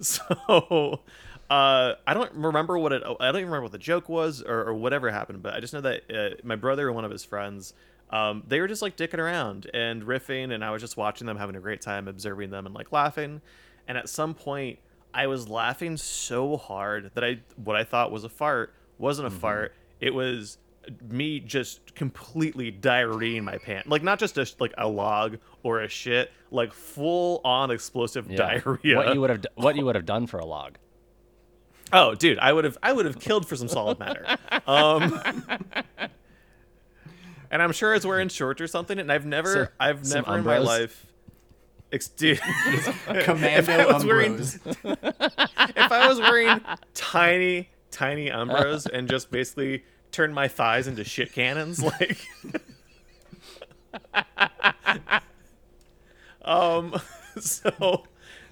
so 0.00 1.00
uh 1.50 1.94
i 2.06 2.14
don't 2.14 2.32
remember 2.34 2.78
what 2.78 2.92
it 2.92 3.02
i 3.04 3.26
don't 3.26 3.36
even 3.36 3.46
remember 3.46 3.62
what 3.62 3.72
the 3.72 3.78
joke 3.78 4.08
was 4.08 4.40
or, 4.42 4.64
or 4.68 4.74
whatever 4.74 5.10
happened 5.10 5.42
but 5.42 5.52
i 5.52 5.60
just 5.60 5.74
know 5.74 5.80
that 5.80 6.02
uh, 6.10 6.36
my 6.44 6.56
brother 6.56 6.86
and 6.86 6.94
one 6.94 7.04
of 7.04 7.10
his 7.10 7.24
friends 7.24 7.74
um 8.10 8.42
they 8.46 8.60
were 8.60 8.68
just 8.68 8.82
like 8.82 8.96
dicking 8.96 9.18
around 9.18 9.68
and 9.74 10.04
riffing 10.04 10.52
and 10.52 10.64
i 10.64 10.70
was 10.70 10.80
just 10.80 10.96
watching 10.96 11.26
them 11.26 11.36
having 11.36 11.56
a 11.56 11.60
great 11.60 11.80
time 11.80 12.06
observing 12.08 12.50
them 12.50 12.66
and 12.66 12.74
like 12.74 12.92
laughing. 12.92 13.40
And 13.88 13.98
at 13.98 14.08
some 14.08 14.34
point 14.34 14.78
i 15.12 15.26
was 15.26 15.48
laughing 15.48 15.96
so 15.96 16.56
hard 16.56 17.10
that 17.14 17.24
i 17.24 17.40
what 17.56 17.74
i 17.74 17.82
thought 17.84 18.12
was 18.12 18.22
a 18.24 18.28
fart 18.28 18.72
wasn't 18.98 19.26
a 19.26 19.30
fart. 19.30 19.72
It 19.98 20.14
was 20.14 20.58
me 21.08 21.40
just 21.40 21.94
completely 21.94 22.70
diarrheaing 22.72 23.42
my 23.42 23.58
pants. 23.58 23.88
Like 23.88 24.02
not 24.02 24.18
just 24.18 24.38
a 24.38 24.46
like 24.60 24.74
a 24.78 24.86
log 24.88 25.38
or 25.62 25.80
a 25.80 25.88
shit 25.88 26.30
like 26.50 26.72
full 26.72 27.40
on 27.44 27.70
explosive 27.70 28.30
Yeah. 28.30 28.36
diarrhea. 28.62 28.96
What 28.96 29.14
you 29.14 29.20
would 29.20 29.30
have 29.30 29.46
what 29.56 29.76
you 29.76 29.84
would 29.86 29.94
have 29.94 30.06
done 30.06 30.26
for 30.26 30.38
a 30.38 30.44
log. 30.44 30.76
Oh 31.92 32.14
dude 32.14 32.38
i 32.38 32.52
would 32.52 32.64
have 32.64 32.76
i 32.82 32.92
would 32.92 33.06
have 33.06 33.18
killed 33.18 33.48
for 33.48 33.56
some 33.56 33.68
solid 33.68 33.98
matter. 33.98 34.24
Um 34.66 35.20
and 37.50 37.62
i'm 37.62 37.72
sure 37.72 37.94
it's 37.94 38.06
wearing 38.06 38.28
shorts 38.28 38.60
or 38.60 38.66
something 38.66 38.98
and 38.98 39.10
i've 39.10 39.26
never 39.26 39.52
So- 39.52 39.68
i've 39.80 40.06
some 40.06 40.22
never 40.26 40.38
in 40.38 40.44
my 40.44 40.58
life 40.58 41.06
ex- 41.92 42.08
dude, 42.08 42.40
Commando 43.22 43.72
if 43.72 43.80
I 43.80 43.92
was 43.92 44.04
wearing- 44.04 44.38
if 44.38 45.92
I 45.92 46.06
was 46.08 46.20
wearing 46.20 46.60
tiny, 46.94 47.68
tiny 47.90 48.30
umbros 48.30 48.86
and 48.88 49.08
just 49.08 49.32
basically 49.32 49.82
turned 50.12 50.32
my 50.32 50.46
thighs 50.46 50.86
into 50.86 51.02
shit 51.02 51.32
cannons, 51.32 51.82
like, 51.82 52.24
um, 56.44 56.94
so, 57.40 58.04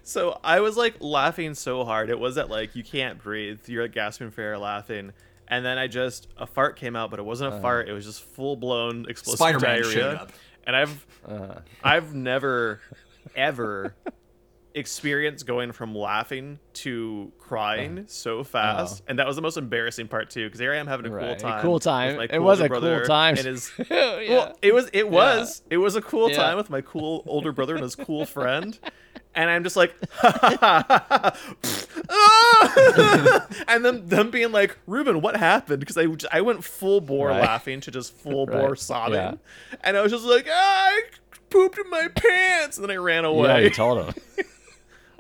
So 0.08 0.40
I 0.42 0.60
was 0.60 0.76
like 0.76 0.96
laughing 1.00 1.52
so 1.54 1.84
hard. 1.84 2.08
It 2.08 2.18
was 2.18 2.36
that 2.36 2.48
like 2.48 2.74
you 2.74 2.82
can't 2.82 3.22
breathe. 3.22 3.60
You're 3.66 3.82
like 3.82 3.92
gasping 3.92 4.30
for 4.30 4.40
air, 4.40 4.58
laughing. 4.58 5.12
And 5.48 5.64
then 5.64 5.76
I 5.76 5.86
just 5.86 6.28
a 6.38 6.46
fart 6.46 6.76
came 6.76 6.96
out, 6.96 7.10
but 7.10 7.18
it 7.18 7.24
wasn't 7.24 7.52
a 7.52 7.56
uh-huh. 7.56 7.62
fart. 7.62 7.88
It 7.88 7.92
was 7.92 8.06
just 8.06 8.22
full 8.22 8.56
blown 8.56 9.04
explosive 9.08 9.38
Spider-Man 9.38 9.82
diarrhea. 9.82 10.26
And 10.66 10.74
I've 10.74 11.06
Uh, 11.26 11.60
I've 11.84 12.14
never 12.14 12.80
ever 13.36 13.94
experienced 14.74 15.46
going 15.46 15.72
from 15.72 15.94
laughing 15.94 16.58
to 16.72 17.32
crying 17.38 17.98
uh-huh. 17.98 18.06
so 18.08 18.44
fast, 18.44 19.02
and 19.08 19.18
that 19.18 19.26
was 19.26 19.36
the 19.36 19.42
most 19.42 19.56
embarrassing 19.56 20.08
part 20.08 20.30
too. 20.30 20.46
Because 20.46 20.60
here 20.60 20.72
I 20.72 20.76
am 20.76 20.86
having 20.86 21.06
a 21.06 21.08
cool 21.10 21.18
Right. 21.18 21.38
time. 21.38 21.62
Cool 21.62 21.80
time. 21.80 22.16
my 22.16 22.24
It 22.24 22.30
cool 22.30 22.42
was 22.42 22.60
a 22.60 22.68
cool 22.68 23.04
time. 23.04 23.36
And 23.36 23.46
his 23.46 23.70
yeah. 23.90 24.30
well, 24.30 24.58
it 24.62 24.72
was 24.72 24.88
it 24.92 25.10
was 25.10 25.62
it 25.70 25.78
was 25.78 25.96
a 25.96 26.00
cool 26.00 26.30
Yeah. 26.30 26.36
time 26.36 26.56
with 26.56 26.70
my 26.70 26.80
cool 26.80 27.24
older 27.26 27.52
brother 27.52 27.74
and 27.74 27.82
his 27.82 27.94
cool 27.94 28.24
friend, 28.24 28.78
and 29.38 29.51
I'm 29.51 29.62
just 29.62 29.77
like, 29.77 29.94
and 33.68 33.85
then 33.85 34.07
them 34.09 34.31
being 34.31 34.53
like, 34.53 34.77
Ruben, 34.87 35.20
what 35.20 35.37
happened? 35.37 35.81
Because 35.81 35.96
I 35.96 36.07
I 36.37 36.40
went 36.40 36.64
full 36.64 37.01
bore 37.01 37.29
Right. 37.29 37.42
laughing 37.42 37.81
to 37.83 37.90
just 37.90 38.12
full 38.14 38.46
bore 38.46 38.77
sobbing, 38.77 39.14
Yeah. 39.14 39.35
and 39.83 39.96
I 39.96 40.03
was 40.03 40.12
just 40.12 40.24
like, 40.24 40.46
ah, 40.51 40.87
I 40.88 41.03
pooped 41.51 41.79
in 41.79 41.88
my 41.90 42.09
pants, 42.14 42.79
and 42.79 42.85
then 42.85 42.90
I 42.90 42.96
ran 42.98 43.24
away. 43.24 43.48
yeah, 43.48 43.59
you 43.59 43.70
told 43.70 44.05
him. 44.07 44.14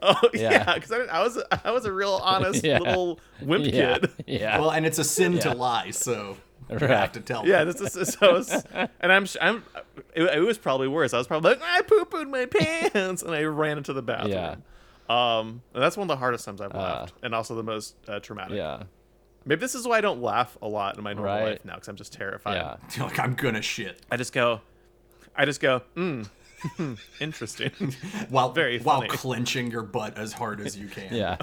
oh 0.02 0.14
Yeah. 0.34 0.50
yeah, 0.50 0.74
because 0.74 0.92
I, 0.92 0.98
I 1.04 1.22
was 1.22 1.42
I 1.64 1.70
was 1.70 1.84
a 1.84 1.92
real 1.92 2.20
honest 2.22 2.64
Yeah. 2.64 2.78
little 2.78 3.20
wimp 3.40 3.66
yeah. 3.72 3.98
kid. 3.98 4.10
Yeah. 4.26 4.58
Well, 4.58 4.70
and 4.70 4.86
it's 4.86 4.98
a 4.98 5.04
sin 5.04 5.34
Yeah. 5.34 5.40
to 5.40 5.54
lie, 5.54 5.90
so 5.90 6.36
you 6.70 6.76
Right. 6.80 6.90
have 6.90 7.12
to 7.12 7.20
tell. 7.20 7.46
Yeah, 7.46 7.64
them. 7.64 7.74
this 7.80 7.96
is 7.96 8.08
so. 8.14 8.42
and 9.00 9.12
I'm, 9.12 9.26
I'm. 9.40 9.62
It, 10.14 10.22
it 10.24 10.40
was 10.40 10.58
probably 10.58 10.88
worse. 10.88 11.12
I 11.14 11.18
was 11.18 11.26
probably 11.26 11.50
like, 11.50 11.62
I 11.62 11.82
poo 11.82 12.04
pooed 12.04 12.28
my 12.28 12.46
pants, 12.46 13.22
and 13.22 13.34
I 13.34 13.42
ran 13.44 13.78
into 13.78 13.92
the 13.92 14.02
bathroom. 14.02 14.32
Yeah. 14.32 14.56
Um, 15.10 15.62
and 15.72 15.82
that's 15.82 15.96
one 15.96 16.04
of 16.04 16.08
the 16.08 16.16
hardest 16.18 16.44
times 16.44 16.60
I've 16.60 16.74
Uh, 16.74 16.78
laughed, 16.78 17.14
and 17.22 17.34
also 17.34 17.54
the 17.54 17.62
most 17.62 17.94
uh, 18.08 18.20
traumatic. 18.20 18.56
yeah. 18.56 18.82
Maybe 19.46 19.60
this 19.60 19.74
is 19.74 19.86
why 19.88 19.96
I 19.98 20.00
don't 20.02 20.20
laugh 20.20 20.58
a 20.60 20.68
lot 20.68 20.98
in 20.98 21.02
my 21.04 21.14
normal 21.14 21.32
Right. 21.34 21.44
life 21.52 21.64
now, 21.64 21.74
because 21.76 21.88
I'm 21.88 21.96
just 21.96 22.12
terrified. 22.12 22.56
Yeah. 22.56 22.76
You're 22.96 23.06
like 23.06 23.18
I'm 23.18 23.32
gonna 23.34 23.62
shit 23.62 24.02
I 24.10 24.18
just 24.18 24.34
go, 24.34 24.60
I 25.34 25.46
just 25.46 25.60
go, 25.60 25.80
mm, 25.96 26.28
interesting. 27.20 27.70
while 28.28 28.50
Very 28.52 28.78
while 28.80 28.98
funny. 29.00 29.08
clenching 29.08 29.70
your 29.70 29.82
butt 29.84 30.18
as 30.18 30.34
hard 30.34 30.60
as 30.60 30.76
you 30.76 30.88
can. 30.88 31.14
Yeah. 31.14 31.38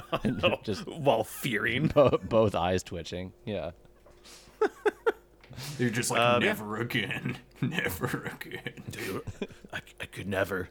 Just 0.64 0.86
While 0.86 1.24
fearing. 1.24 1.88
bo- 1.88 2.20
both 2.22 2.54
eyes 2.54 2.84
twitching. 2.84 3.34
Yeah. 3.46 3.72
You're 5.80 5.90
just 5.90 6.12
like 6.12 6.20
Um, 6.20 6.42
yeah. 6.42 6.48
never 6.50 6.78
again, 6.78 7.38
never 7.62 8.32
again. 8.42 9.22
I, 9.74 9.80
I 10.02 10.06
could 10.06 10.28
never 10.28 10.70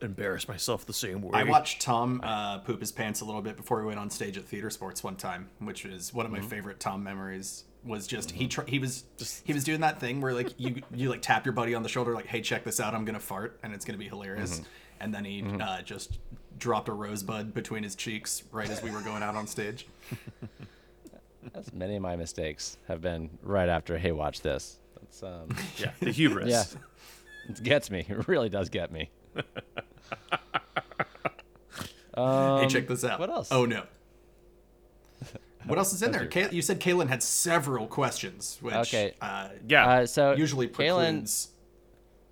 embarrass 0.00 0.48
myself 0.48 0.84
the 0.84 0.92
same 0.92 1.22
way. 1.22 1.30
I 1.32 1.44
watched 1.44 1.80
Tom 1.80 2.20
uh, 2.22 2.58
poop 2.58 2.80
his 2.80 2.92
pants 2.92 3.20
a 3.22 3.24
little 3.24 3.40
bit 3.42 3.56
before 3.56 3.80
he 3.80 3.86
went 3.86 3.98
on 3.98 4.10
stage 4.10 4.36
at 4.36 4.44
Theater 4.44 4.68
Sports 4.70 5.02
one 5.02 5.16
time, 5.16 5.48
which 5.60 5.84
is 5.84 6.12
one 6.12 6.26
of 6.26 6.32
Mm-hmm. 6.32 6.42
my 6.42 6.48
favorite 6.48 6.80
Tom 6.80 7.02
memories. 7.02 7.64
Was 7.86 8.06
just 8.06 8.30
he 8.30 8.48
tr- 8.48 8.62
he 8.66 8.78
was 8.78 9.04
just 9.18 9.46
he 9.46 9.52
was 9.52 9.62
doing 9.62 9.80
that 9.80 10.00
thing 10.00 10.22
where 10.22 10.32
like 10.32 10.58
you 10.58 10.80
you 10.94 11.10
like 11.10 11.20
tap 11.20 11.44
your 11.44 11.52
buddy 11.52 11.74
on 11.74 11.82
the 11.82 11.88
shoulder 11.90 12.14
like 12.14 12.24
hey 12.26 12.40
check 12.40 12.64
this 12.64 12.80
out 12.80 12.94
I'm 12.94 13.04
gonna 13.04 13.20
fart 13.20 13.58
and 13.62 13.74
it's 13.74 13.84
gonna 13.84 13.98
be 13.98 14.08
hilarious 14.08 14.60
Mm-hmm. 14.60 14.64
and 15.00 15.14
then 15.14 15.24
he 15.26 15.44
uh, 15.60 15.82
just 15.82 16.18
dropped 16.58 16.88
a 16.88 16.92
rosebud 16.92 17.52
between 17.52 17.82
his 17.82 17.94
cheeks 17.94 18.42
right 18.52 18.70
as 18.70 18.82
we 18.82 18.90
were 18.90 19.02
going 19.02 19.22
out 19.22 19.36
on 19.36 19.46
stage. 19.46 19.86
That's 21.52 21.72
many 21.72 21.96
of 21.96 22.02
my 22.02 22.16
mistakes 22.16 22.78
have 22.88 23.00
been 23.00 23.30
right 23.42 23.68
after, 23.68 23.98
hey, 23.98 24.12
watch 24.12 24.40
this. 24.40 24.78
That's 25.00 25.22
um 25.22 25.48
yeah, 25.78 25.90
the 26.00 26.10
hubris. 26.10 26.48
yeah. 26.48 26.64
It 27.50 27.62
gets 27.62 27.90
me. 27.90 28.06
It 28.08 28.26
really 28.28 28.48
does 28.48 28.68
get 28.70 28.90
me. 28.90 29.10
um, 32.14 32.60
hey 32.62 32.68
check 32.68 32.86
this 32.88 33.04
out. 33.04 33.18
what 33.20 33.30
else? 33.30 33.48
Oh 33.50 33.64
no. 33.66 33.84
What 35.66 35.78
else 35.78 35.94
is 35.94 36.02
in 36.02 36.12
there? 36.12 36.24
How's 36.24 36.30
Kay- 36.30 36.48
you 36.52 36.60
said 36.60 36.78
Kaylin 36.78 37.08
had 37.08 37.22
several 37.22 37.86
questions, 37.86 38.58
which 38.60 38.74
Okay. 38.74 39.14
uh, 39.22 39.48
Yeah. 39.66 39.86
Uh, 39.88 40.06
so 40.06 40.32
usually 40.34 40.68
Kaylin, 40.68 40.74
precludes 40.74 41.48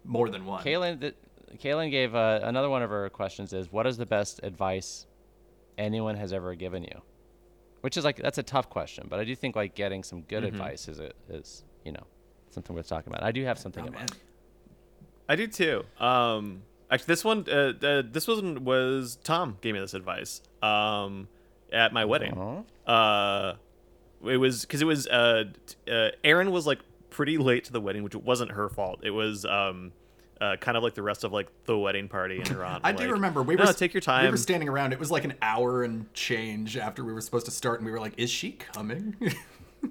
more 0.04 0.28
than 0.28 0.44
one. 0.44 0.62
Kaylin, 0.62 1.00
th- 1.00 1.14
Kaylin 1.56 1.90
gave 1.90 2.14
uh, 2.14 2.40
another 2.42 2.68
one 2.68 2.82
of 2.82 2.90
her 2.90 3.08
questions 3.08 3.54
is 3.54 3.72
what 3.72 3.86
is 3.86 3.96
the 3.96 4.04
best 4.04 4.40
advice 4.42 5.06
anyone 5.78 6.14
has 6.16 6.34
ever 6.34 6.54
given 6.54 6.82
you? 6.84 7.00
Which 7.82 7.96
is 7.96 8.04
like 8.04 8.16
that's 8.16 8.38
a 8.38 8.42
tough 8.42 8.68
question, 8.70 9.06
but 9.10 9.20
I 9.20 9.24
do 9.24 9.34
think 9.36 9.54
like 9.56 9.74
getting 9.74 10.02
some 10.02 10.22
good 10.22 10.42
Mm-hmm. 10.44 10.54
advice 10.54 10.88
is 10.88 10.98
a, 11.00 11.10
is 11.28 11.64
you 11.84 11.92
know 11.92 12.04
something 12.50 12.74
worth 12.74 12.88
talking 12.88 13.12
about. 13.12 13.22
I 13.24 13.30
do 13.32 13.44
have 13.44 13.58
something 13.58 13.84
Oh, 13.84 13.86
in 13.88 13.92
man. 13.92 14.00
mind. 14.00 14.12
I 15.28 15.36
do 15.36 15.46
too. 15.46 15.84
Um, 15.98 16.62
actually, 16.90 17.06
this 17.12 17.24
one, 17.24 17.44
uh, 17.50 17.72
uh, 17.82 18.02
this 18.10 18.26
one 18.28 18.64
was 18.64 19.18
Tom 19.24 19.58
gave 19.60 19.74
me 19.74 19.80
this 19.80 19.94
advice. 19.94 20.42
Um, 20.62 21.28
at 21.72 21.92
my 21.92 22.04
wedding. 22.04 22.32
Uh-huh. 22.34 22.90
Uh, 22.90 23.56
it 24.26 24.36
was 24.36 24.60
because 24.62 24.80
it 24.82 24.84
was 24.86 25.06
uh, 25.08 25.44
t- 25.66 25.90
uh, 25.92 26.10
Erin 26.22 26.50
was 26.50 26.66
like 26.66 26.80
pretty 27.10 27.38
late 27.38 27.64
to 27.64 27.72
the 27.72 27.80
wedding, 27.80 28.02
which 28.04 28.14
wasn't 28.14 28.52
her 28.52 28.68
fault. 28.68 29.00
It 29.02 29.10
was 29.10 29.44
um, 29.44 29.92
uh, 30.42 30.56
kind 30.56 30.76
of 30.76 30.82
like 30.82 30.94
the 30.94 31.02
rest 31.02 31.24
of 31.24 31.32
like 31.32 31.48
the 31.66 31.78
wedding 31.78 32.08
party 32.08 32.40
and 32.40 32.48
her 32.48 32.64
aunt. 32.64 32.84
I 32.84 32.92
were 32.92 32.98
do 32.98 33.10
remember 33.12 33.42
we 33.42 33.54
"No, 33.56 33.64
were 33.64 33.72
take 33.72 33.94
your 33.94 34.00
time. 34.00 34.24
We 34.24 34.30
were 34.30 34.36
standing 34.36 34.68
around. 34.68 34.92
It 34.92 34.98
was 34.98 35.10
like 35.10 35.24
an 35.24 35.34
hour 35.40 35.84
and 35.84 36.12
change 36.14 36.76
after 36.76 37.04
we 37.04 37.12
were 37.12 37.20
supposed 37.20 37.46
to 37.46 37.52
start, 37.52 37.78
and 37.80 37.86
we 37.86 37.92
were 37.92 38.00
like, 38.00 38.14
"Is 38.18 38.30
she 38.30 38.52
coming?" 38.52 39.16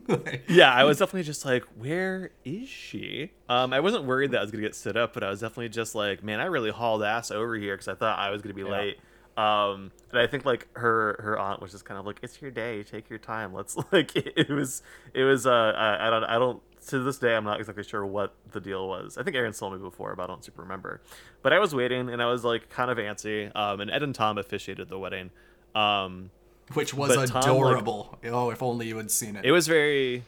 Like, 0.08 0.44
yeah, 0.48 0.74
I 0.74 0.86
was 0.86 1.00
definitely 1.00 1.24
just 1.24 1.44
like, 1.44 1.64
where 1.78 2.32
is 2.46 2.70
she? 2.70 3.32
Um, 3.50 3.74
I 3.74 3.82
wasn't 3.82 4.06
worried 4.06 4.32
that 4.32 4.38
I 4.38 4.42
was 4.42 4.50
gonna 4.50 4.64
get 4.64 4.74
stood 4.74 4.96
up, 4.96 5.14
but 5.14 5.22
I 5.22 5.30
was 5.30 5.42
definitely 5.42 5.68
just 5.68 5.96
like, 5.96 6.24
man, 6.24 6.40
I 6.40 6.46
really 6.46 6.70
hauled 6.72 7.04
ass 7.04 7.30
over 7.30 7.56
here 7.56 7.74
because 7.76 7.90
I 7.90 7.96
thought 7.96 8.18
I 8.18 8.30
was 8.30 8.42
gonna 8.42 8.54
be 8.54 8.64
Yeah. 8.64 8.70
late. 8.72 9.00
Um, 9.36 9.92
and 10.12 10.20
I 10.22 10.28
think 10.28 10.46
like 10.46 10.68
her 10.78 11.20
her 11.22 11.38
aunt 11.38 11.62
was 11.62 11.72
just 11.72 11.84
kind 11.86 12.00
of 12.00 12.06
like, 12.06 12.20
it's 12.22 12.42
your 12.42 12.52
day, 12.52 12.84
take 12.84 13.10
your 13.10 13.20
time. 13.20 13.54
Let's 13.54 13.78
like 13.92 14.16
it, 14.16 14.34
it 14.38 14.50
was 14.50 14.82
it 15.14 15.24
was 15.24 15.46
uh 15.46 15.52
I, 15.76 16.08
I 16.08 16.10
don't 16.10 16.24
I 16.24 16.40
don't 16.40 16.62
to 16.88 17.00
this 17.00 17.18
day 17.20 17.36
I'm 17.36 17.44
not 17.44 17.60
exactly 17.60 17.84
sure 17.84 18.06
what 18.06 18.34
the 18.52 18.60
deal 18.60 18.88
was. 18.88 19.18
I 19.18 19.24
think 19.24 19.36
Erin 19.36 19.54
told 19.54 19.74
me 19.74 19.80
before, 19.80 20.16
but 20.16 20.24
I 20.24 20.28
don't 20.28 20.44
super 20.44 20.62
remember. 20.64 21.02
But 21.44 21.54
I 21.54 21.60
was 21.60 21.76
waiting 21.76 22.10
and 22.10 22.22
I 22.22 22.26
was 22.26 22.44
like 22.44 22.70
kind 22.70 22.90
of 22.90 22.98
antsy. 22.98 23.56
Um, 23.56 23.82
and 23.82 23.92
Ed 23.92 24.04
and 24.04 24.16
Tom 24.16 24.38
officiated 24.38 24.90
the 24.90 24.98
wedding. 25.00 25.30
Um, 25.76 26.32
which 26.74 26.94
was 26.94 27.16
But 27.16 27.28
Tom, 27.28 27.36
like- 27.42 27.46
adorable. 27.46 28.18
oh, 28.26 28.50
if 28.50 28.64
only 28.64 28.88
you 28.88 28.98
had 28.98 29.12
seen 29.12 29.36
it. 29.36 29.46
it 29.46 29.52
was 29.52 29.68
very 29.68 30.24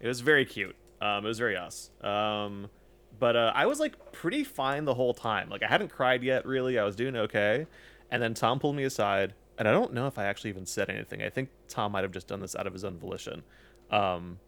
it 0.00 0.06
was 0.08 0.20
very 0.20 0.44
cute 0.44 0.74
um 1.00 1.24
it 1.24 1.28
was 1.28 1.38
very 1.38 1.56
us 1.56 1.90
um 2.02 2.68
but 3.18 3.36
uh 3.36 3.52
i 3.54 3.64
was 3.66 3.78
like 3.80 4.12
pretty 4.12 4.42
fine 4.44 4.84
the 4.84 4.94
whole 4.94 5.14
time 5.14 5.48
like 5.48 5.62
i 5.62 5.66
hadn't 5.68 5.88
cried 5.88 6.22
yet 6.24 6.44
really 6.44 6.78
i 6.78 6.84
was 6.84 6.96
doing 6.96 7.14
okay 7.16 7.66
and 8.10 8.20
then 8.22 8.34
tom 8.34 8.58
pulled 8.58 8.74
me 8.76 8.82
aside 8.84 9.32
and 9.58 9.66
i 9.68 9.70
don't 9.72 9.92
know 9.94 10.06
if 10.08 10.18
i 10.18 10.24
actually 10.24 10.50
even 10.50 10.66
said 10.66 10.90
anything 10.90 11.22
i 11.22 11.28
think 11.30 11.48
tom 11.68 11.92
might 11.92 12.02
have 12.02 12.10
just 12.12 12.26
done 12.26 12.40
this 12.40 12.54
out 12.56 12.66
of 12.66 12.72
his 12.72 12.84
own 12.84 12.98
volition 12.98 13.42
um 13.92 14.38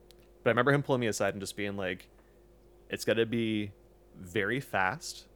but 0.44 0.50
i 0.50 0.52
remember 0.52 0.72
him 0.72 0.83
pulling 0.83 1.00
me 1.00 1.09
aside 1.09 1.35
and 1.35 1.40
just 1.40 1.57
being 1.57 1.76
like 1.76 2.09
it's 2.90 3.04
gonna 3.04 3.26
be 3.26 3.72
very 4.20 4.61
fast 4.61 5.26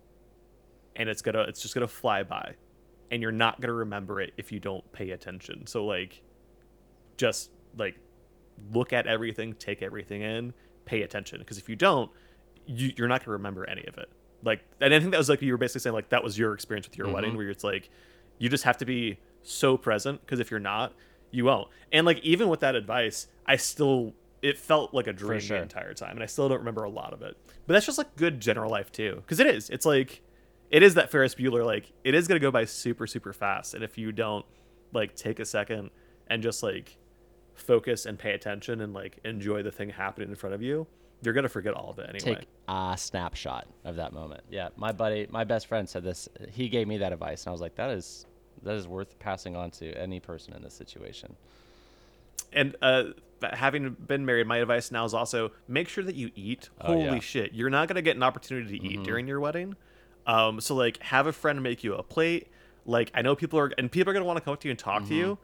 and 0.95 1.09
it's 1.09 1.23
gonna 1.23 1.41
it's 1.41 1.61
just 1.61 1.75
gonna 1.75 1.89
fly 1.89 2.23
by 2.23 2.55
and 3.11 3.21
you're 3.23 3.33
not 3.33 3.61
gonna 3.61 3.73
remember 3.73 4.21
it 4.21 4.33
if 4.37 4.53
you 4.53 4.61
don't 4.61 4.91
pay 4.93 5.11
attention 5.11 5.67
so 5.67 5.85
like 5.85 6.23
just 7.17 7.51
like 7.77 7.97
look 8.73 8.93
at 8.93 9.07
everything, 9.07 9.55
take 9.55 9.83
everything 9.83 10.23
in, 10.23 10.53
pay 10.85 11.03
attention. 11.03 11.39
Because 11.39 11.59
if 11.59 11.69
you 11.69 11.77
don't, 11.77 12.11
you, 12.67 12.93
you're 12.97 13.09
not 13.09 13.21
going 13.21 13.27
to 13.27 13.33
remember 13.33 13.69
any 13.69 13.85
of 13.87 13.99
it. 13.99 14.09
Like, 14.43 14.61
and 14.81 14.95
I 14.95 15.01
think 15.01 15.13
that 15.13 15.19
was 15.19 15.29
like 15.29 15.43
you 15.43 15.53
were 15.53 15.59
basically 15.59 15.81
saying 15.81 15.95
like 15.95 16.11
that 16.11 16.23
was 16.23 16.39
your 16.39 16.55
experience 16.55 16.89
with 16.89 16.97
your 16.97 17.07
mm-hmm. 17.07 17.15
wedding, 17.15 17.37
where 17.37 17.51
it's 17.51 17.65
like 17.65 17.91
you 18.39 18.49
just 18.49 18.65
have 18.65 18.79
to 18.79 18.85
be 18.85 19.19
so 19.43 19.77
present. 19.77 20.21
Because 20.21 20.41
if 20.41 20.51
you're 20.51 20.61
not, 20.61 20.95
you 21.31 21.45
won't. 21.45 21.69
And 21.93 22.07
like 22.07 22.21
even 22.21 22.49
with 22.49 22.61
that 22.61 22.75
advice, 22.75 23.27
I 23.47 23.57
still 23.57 24.15
it 24.43 24.59
felt 24.59 24.95
like 24.95 25.07
a 25.07 25.13
dream 25.13 25.41
sure. 25.41 25.57
the 25.57 25.63
entire 25.63 25.95
time, 25.95 26.13
and 26.13 26.23
I 26.23 26.27
still 26.27 26.49
don't 26.49 26.59
remember 26.59 26.85
a 26.85 26.91
lot 26.91 27.13
of 27.13 27.23
it. 27.23 27.37
But 27.67 27.75
that's 27.75 27.87
just 27.87 27.99
like 27.99 28.15
good 28.17 28.41
general 28.41 28.71
life 28.71 28.93
too, 28.93 29.17
because 29.17 29.41
it 29.41 29.47
is. 29.47 29.71
It's 29.71 29.87
like 29.87 30.23
it 30.71 30.83
is 30.83 30.95
that 30.95 31.11
Ferris 31.11 31.35
Bueller 31.35 31.65
like 31.65 31.93
it 32.05 32.15
is 32.15 32.29
going 32.29 32.41
to 32.41 32.45
go 32.45 32.51
by 32.51 32.65
super 32.65 33.07
super 33.07 33.33
fast, 33.33 33.75
and 33.75 33.83
if 33.83 33.99
you 33.99 34.13
don't 34.13 34.45
like 34.93 35.15
take 35.15 35.41
a 35.41 35.45
second 35.45 35.91
and 36.29 36.43
just 36.43 36.63
like 36.63 36.97
focus 37.55 38.07
and 38.07 38.19
pay 38.19 38.33
attention 38.33 38.81
and 38.81 38.95
like 38.95 39.19
enjoy 39.25 39.63
the 39.63 39.73
thing 39.73 39.91
happening 39.91 40.29
in 40.29 40.35
front 40.35 40.55
of 40.55 40.63
you, 40.63 40.87
you're 41.23 41.35
gonna 41.35 41.49
forget 41.49 41.75
all 41.75 41.91
of 41.91 41.99
it 41.99 42.09
anyway. 42.09 42.41
Take 42.41 42.49
a 42.69 42.95
snapshot 42.97 43.67
of 43.85 43.97
that 43.97 44.13
moment. 44.13 44.43
Yeah, 44.51 44.69
my 44.77 44.93
buddy, 44.93 45.27
my 45.31 45.45
best 45.45 45.67
friend 45.67 45.89
said 45.89 46.05
this. 46.05 46.29
He 46.51 46.69
gave 46.69 46.87
me 46.87 46.99
that 46.99 47.13
advice, 47.13 47.45
and 47.45 47.49
I 47.49 47.53
was 47.53 47.61
like, 47.61 47.75
that 47.77 47.91
is 47.91 48.27
that 48.63 48.75
is 48.75 48.87
worth 48.87 49.19
passing 49.19 49.57
on 49.57 49.71
to 49.73 49.93
any 49.95 50.21
person 50.21 50.55
in 50.55 50.63
this 50.63 50.75
situation. 50.75 51.37
And 52.53 52.77
uh, 52.83 53.05
having 53.43 53.91
been 54.07 54.25
married, 54.27 54.47
my 54.47 54.59
advice 54.59 54.91
now 54.91 55.05
is 55.05 55.15
also 55.15 55.53
make 55.67 55.89
sure 55.89 56.05
that 56.05 56.15
you 56.15 56.31
eat. 56.35 56.71
Oh, 56.81 56.89
Holy 56.93 57.05
yeah. 57.05 57.11
Mm-hmm. 57.11 57.19
shit, 57.21 57.53
you're 57.55 57.71
not 57.71 57.89
gonna 57.89 58.03
get 58.03 58.17
an 58.17 58.23
opportunity 58.23 58.79
to 58.79 58.85
eat 58.87 59.03
during 59.05 59.27
your 59.29 59.41
wedding. 59.41 59.77
Um, 60.27 60.61
so 60.61 60.75
like 60.75 61.03
have 61.03 61.27
a 61.27 61.33
friend 61.33 61.63
make 61.63 61.83
you 61.85 61.95
a 61.95 62.03
plate. 62.03 62.49
Like 62.85 63.11
I 63.15 63.23
know 63.23 63.35
people 63.37 63.59
are 63.59 63.73
and 63.79 63.91
people 63.91 64.11
are 64.11 64.15
gonna 64.15 64.25
want 64.25 64.37
to 64.39 64.45
come 64.45 64.53
up 64.55 64.61
to 64.61 64.69
you 64.69 64.73
and 64.73 64.79
talk 64.79 65.03
to 65.05 65.09
Mm-hmm. 65.09 65.15
you. 65.15 65.39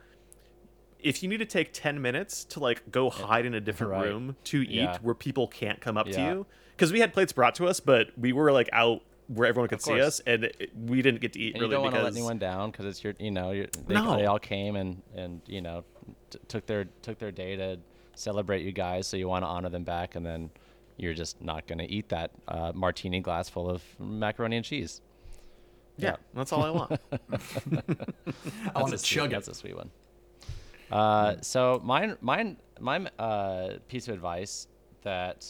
If 1.00 1.22
you 1.22 1.28
need 1.28 1.38
to 1.38 1.44
take 1.46 1.70
ten 1.72 2.00
minutes 2.00 2.44
to 2.46 2.60
like 2.60 2.90
go 2.90 3.10
hide 3.10 3.44
in 3.44 3.54
a 3.54 3.60
different 3.60 3.92
Right. 3.92 4.06
room 4.06 4.36
to 4.44 4.62
eat 4.62 4.70
Yeah. 4.70 4.98
where 5.02 5.14
people 5.14 5.46
can't 5.46 5.80
come 5.80 5.96
up 5.98 6.06
to 6.06 6.20
you, 6.20 6.46
because 6.76 6.92
we 6.92 7.00
had 7.00 7.12
plates 7.12 7.32
brought 7.32 7.54
to 7.56 7.66
us, 7.66 7.78
but 7.80 8.08
we 8.18 8.32
were 8.32 8.50
like 8.52 8.70
out 8.72 9.02
where 9.28 9.46
everyone 9.48 9.68
could 9.68 9.80
see 9.82 10.00
us, 10.00 10.20
and 10.26 10.44
it, 10.44 10.70
we 10.76 11.00
didn't 11.02 11.20
get 11.20 11.32
to 11.34 11.38
eat 11.40 11.54
And 11.54 11.56
you 11.56 11.60
really 11.62 11.72
don't 11.74 11.82
want 11.82 11.94
to 11.94 12.02
let 12.02 12.12
anyone 12.12 12.38
down 12.38 12.70
because 12.70 12.84
it's 12.86 13.02
your, 13.04 13.14
you 13.18 13.30
know, 13.30 13.52
you're, 13.52 13.66
they, 13.86 13.94
No. 13.94 14.16
they 14.16 14.26
all 14.26 14.38
came 14.38 14.76
and 14.76 15.02
and 15.14 15.40
you 15.46 15.60
know, 15.62 15.84
t- 16.30 16.38
took 16.48 16.66
their 16.66 16.84
took 17.02 17.18
their 17.18 17.30
day 17.32 17.56
to 17.56 17.78
celebrate 18.14 18.62
you 18.64 18.72
guys. 18.72 19.06
So 19.06 19.16
you 19.16 19.28
want 19.28 19.42
to 19.44 19.48
honor 19.48 19.68
them 19.68 19.84
back, 19.84 20.14
and 20.14 20.24
then 20.24 20.50
you're 20.96 21.14
just 21.14 21.40
not 21.42 21.66
going 21.66 21.78
to 21.78 21.90
eat 21.90 22.08
that 22.10 22.30
uh, 22.48 22.72
martini 22.74 23.20
glass 23.20 23.48
full 23.48 23.68
of 23.68 23.82
macaroni 23.98 24.56
and 24.56 24.64
cheese. 24.64 25.00
yeah, 25.96 26.16
that's 26.34 26.52
all 26.52 26.62
I 26.64 26.70
want. 26.70 26.92
I 27.12 27.28
want 27.32 27.86
That's 28.74 28.74
to 28.74 28.94
a 28.94 28.98
sweet- 28.98 29.00
chug 29.02 29.26
it. 29.32 29.34
That's 29.34 29.48
a 29.48 29.54
sweet 29.54 29.76
one. 29.76 29.90
Uh, 30.90 31.36
so 31.40 31.80
mine, 31.84 32.16
mine, 32.20 32.56
my 32.78 33.06
uh, 33.18 33.74
piece 33.88 34.06
of 34.08 34.14
advice 34.14 34.68
that 35.02 35.46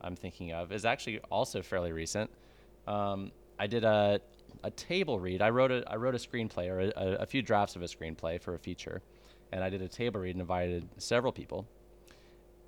I'm 0.00 0.16
thinking 0.16 0.52
of 0.52 0.72
is 0.72 0.84
actually 0.84 1.18
also 1.30 1.60
fairly 1.62 1.92
recent. 1.92 2.30
Um, 2.86 3.32
I 3.58 3.66
did 3.66 3.84
a 3.84 4.20
a 4.64 4.70
table 4.72 5.18
read. 5.18 5.42
I 5.42 5.50
wrote 5.50 5.70
a 5.70 5.82
I 5.86 5.96
wrote 5.96 6.14
a 6.14 6.18
screenplay 6.18 6.68
or 6.68 6.80
a, 6.80 7.22
a 7.22 7.26
few 7.26 7.42
drafts 7.42 7.76
of 7.76 7.82
a 7.82 7.86
screenplay 7.86 8.40
for 8.40 8.54
a 8.54 8.58
feature, 8.58 9.02
and 9.52 9.62
I 9.64 9.70
did 9.70 9.82
a 9.82 9.88
table 9.88 10.20
read 10.20 10.34
and 10.34 10.40
invited 10.40 10.88
several 10.98 11.32
people, 11.32 11.66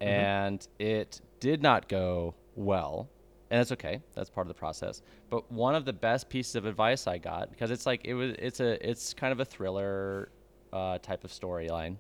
and 0.00 0.66
it 0.78 1.20
did 1.40 1.62
not 1.62 1.88
go 1.88 2.34
well. 2.54 3.08
And 3.50 3.60
that's 3.60 3.72
okay. 3.72 4.00
That's 4.14 4.30
part 4.30 4.46
of 4.46 4.48
the 4.48 4.58
process. 4.58 5.02
But 5.28 5.50
one 5.52 5.74
of 5.74 5.84
the 5.84 5.92
best 5.92 6.30
pieces 6.30 6.56
of 6.56 6.64
advice 6.64 7.06
I 7.06 7.18
got 7.18 7.50
because 7.50 7.70
it's 7.70 7.84
like 7.84 8.04
it 8.04 8.14
was 8.14 8.34
it's 8.38 8.60
a 8.60 8.88
it's 8.88 9.12
kind 9.12 9.30
of 9.30 9.40
a 9.40 9.44
thriller 9.44 10.30
uh, 10.72 10.98
type 10.98 11.22
of 11.24 11.30
storyline. 11.30 11.98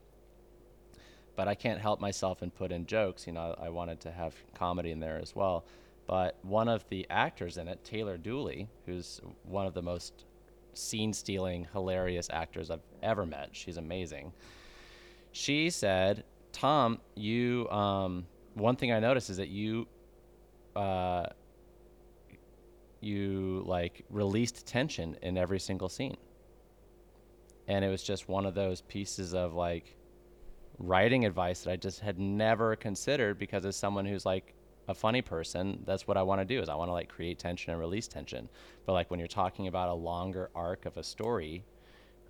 But 1.36 1.48
I 1.48 1.54
can't 1.54 1.80
help 1.80 2.00
myself 2.00 2.42
and 2.42 2.54
put 2.54 2.72
in 2.72 2.86
jokes. 2.86 3.26
You 3.26 3.34
know, 3.34 3.54
I 3.60 3.68
wanted 3.68 4.00
to 4.00 4.10
have 4.10 4.34
comedy 4.54 4.90
in 4.92 5.00
there 5.00 5.18
as 5.18 5.34
well. 5.34 5.64
But 6.06 6.38
one 6.42 6.68
of 6.68 6.84
the 6.88 7.06
actors 7.10 7.56
in 7.58 7.68
it, 7.68 7.84
Taylor 7.84 8.18
Dooley, 8.18 8.68
who's 8.86 9.20
one 9.44 9.66
of 9.66 9.74
the 9.74 9.82
most 9.82 10.24
scene-stealing, 10.74 11.68
hilarious 11.72 12.28
actors 12.32 12.70
I've 12.70 12.80
ever 13.02 13.24
met. 13.24 13.50
She's 13.52 13.76
amazing. 13.76 14.32
She 15.32 15.70
said, 15.70 16.24
"Tom, 16.52 17.00
you 17.14 17.68
um, 17.70 18.26
one 18.54 18.76
thing 18.76 18.92
I 18.92 19.00
noticed 19.00 19.30
is 19.30 19.38
that 19.38 19.48
you 19.48 19.88
uh, 20.76 21.26
you 23.02 23.62
like 23.66 24.04
released 24.10 24.66
tension 24.66 25.16
in 25.22 25.36
every 25.36 25.58
single 25.60 25.88
scene. 25.88 26.16
And 27.68 27.84
it 27.84 27.88
was 27.88 28.02
just 28.02 28.28
one 28.28 28.46
of 28.46 28.54
those 28.54 28.80
pieces 28.82 29.34
of 29.34 29.54
like 29.54 29.96
writing 30.78 31.24
advice 31.24 31.64
that 31.64 31.70
I 31.70 31.76
just 31.76 32.00
had 32.00 32.18
never 32.18 32.76
considered 32.76 33.38
because 33.38 33.64
as 33.66 33.76
someone 33.76 34.06
who's 34.06 34.24
like 34.24 34.54
a 34.88 34.94
funny 34.94 35.22
person, 35.22 35.82
that's 35.84 36.06
what 36.06 36.16
I 36.16 36.22
want 36.22 36.40
to 36.40 36.44
do 36.44 36.60
is 36.60 36.68
I 36.68 36.74
want 36.74 36.88
to 36.88 36.92
like 36.92 37.08
create 37.08 37.38
tension 37.38 37.72
and 37.72 37.80
release 37.80 38.08
tension. 38.08 38.48
But 38.86 38.92
like 38.92 39.10
when 39.10 39.18
you're 39.18 39.28
talking 39.28 39.66
about 39.66 39.88
a 39.88 39.94
longer 39.94 40.50
arc 40.54 40.86
of 40.86 40.96
a 40.96 41.02
story, 41.02 41.64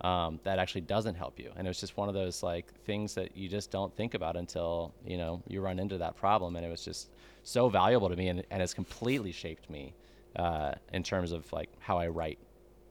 um, 0.03 0.39
that 0.43 0.59
actually 0.59 0.81
doesn't 0.81 1.15
help 1.15 1.39
you. 1.39 1.51
And 1.55 1.65
it 1.65 1.69
was 1.69 1.79
just 1.79 1.95
one 1.97 2.09
of 2.09 2.13
those 2.13 2.43
like 2.43 2.73
things 2.85 3.15
that 3.15 3.35
you 3.37 3.47
just 3.47 3.71
don't 3.71 3.95
think 3.95 4.13
about 4.13 4.35
until 4.35 4.93
you 5.05 5.17
know 5.17 5.41
you 5.47 5.61
run 5.61 5.79
into 5.79 5.97
that 5.97 6.15
problem. 6.15 6.55
And 6.55 6.65
it 6.65 6.69
was 6.69 6.83
just 6.83 7.09
so 7.43 7.69
valuable 7.69 8.09
to 8.09 8.15
me, 8.15 8.29
and, 8.29 8.43
and 8.51 8.61
has 8.61 8.73
completely 8.73 9.31
shaped 9.31 9.69
me 9.69 9.93
uh, 10.35 10.73
in 10.91 11.03
terms 11.03 11.31
of 11.31 11.51
like 11.51 11.69
how 11.79 11.97
I 11.97 12.07
write 12.07 12.39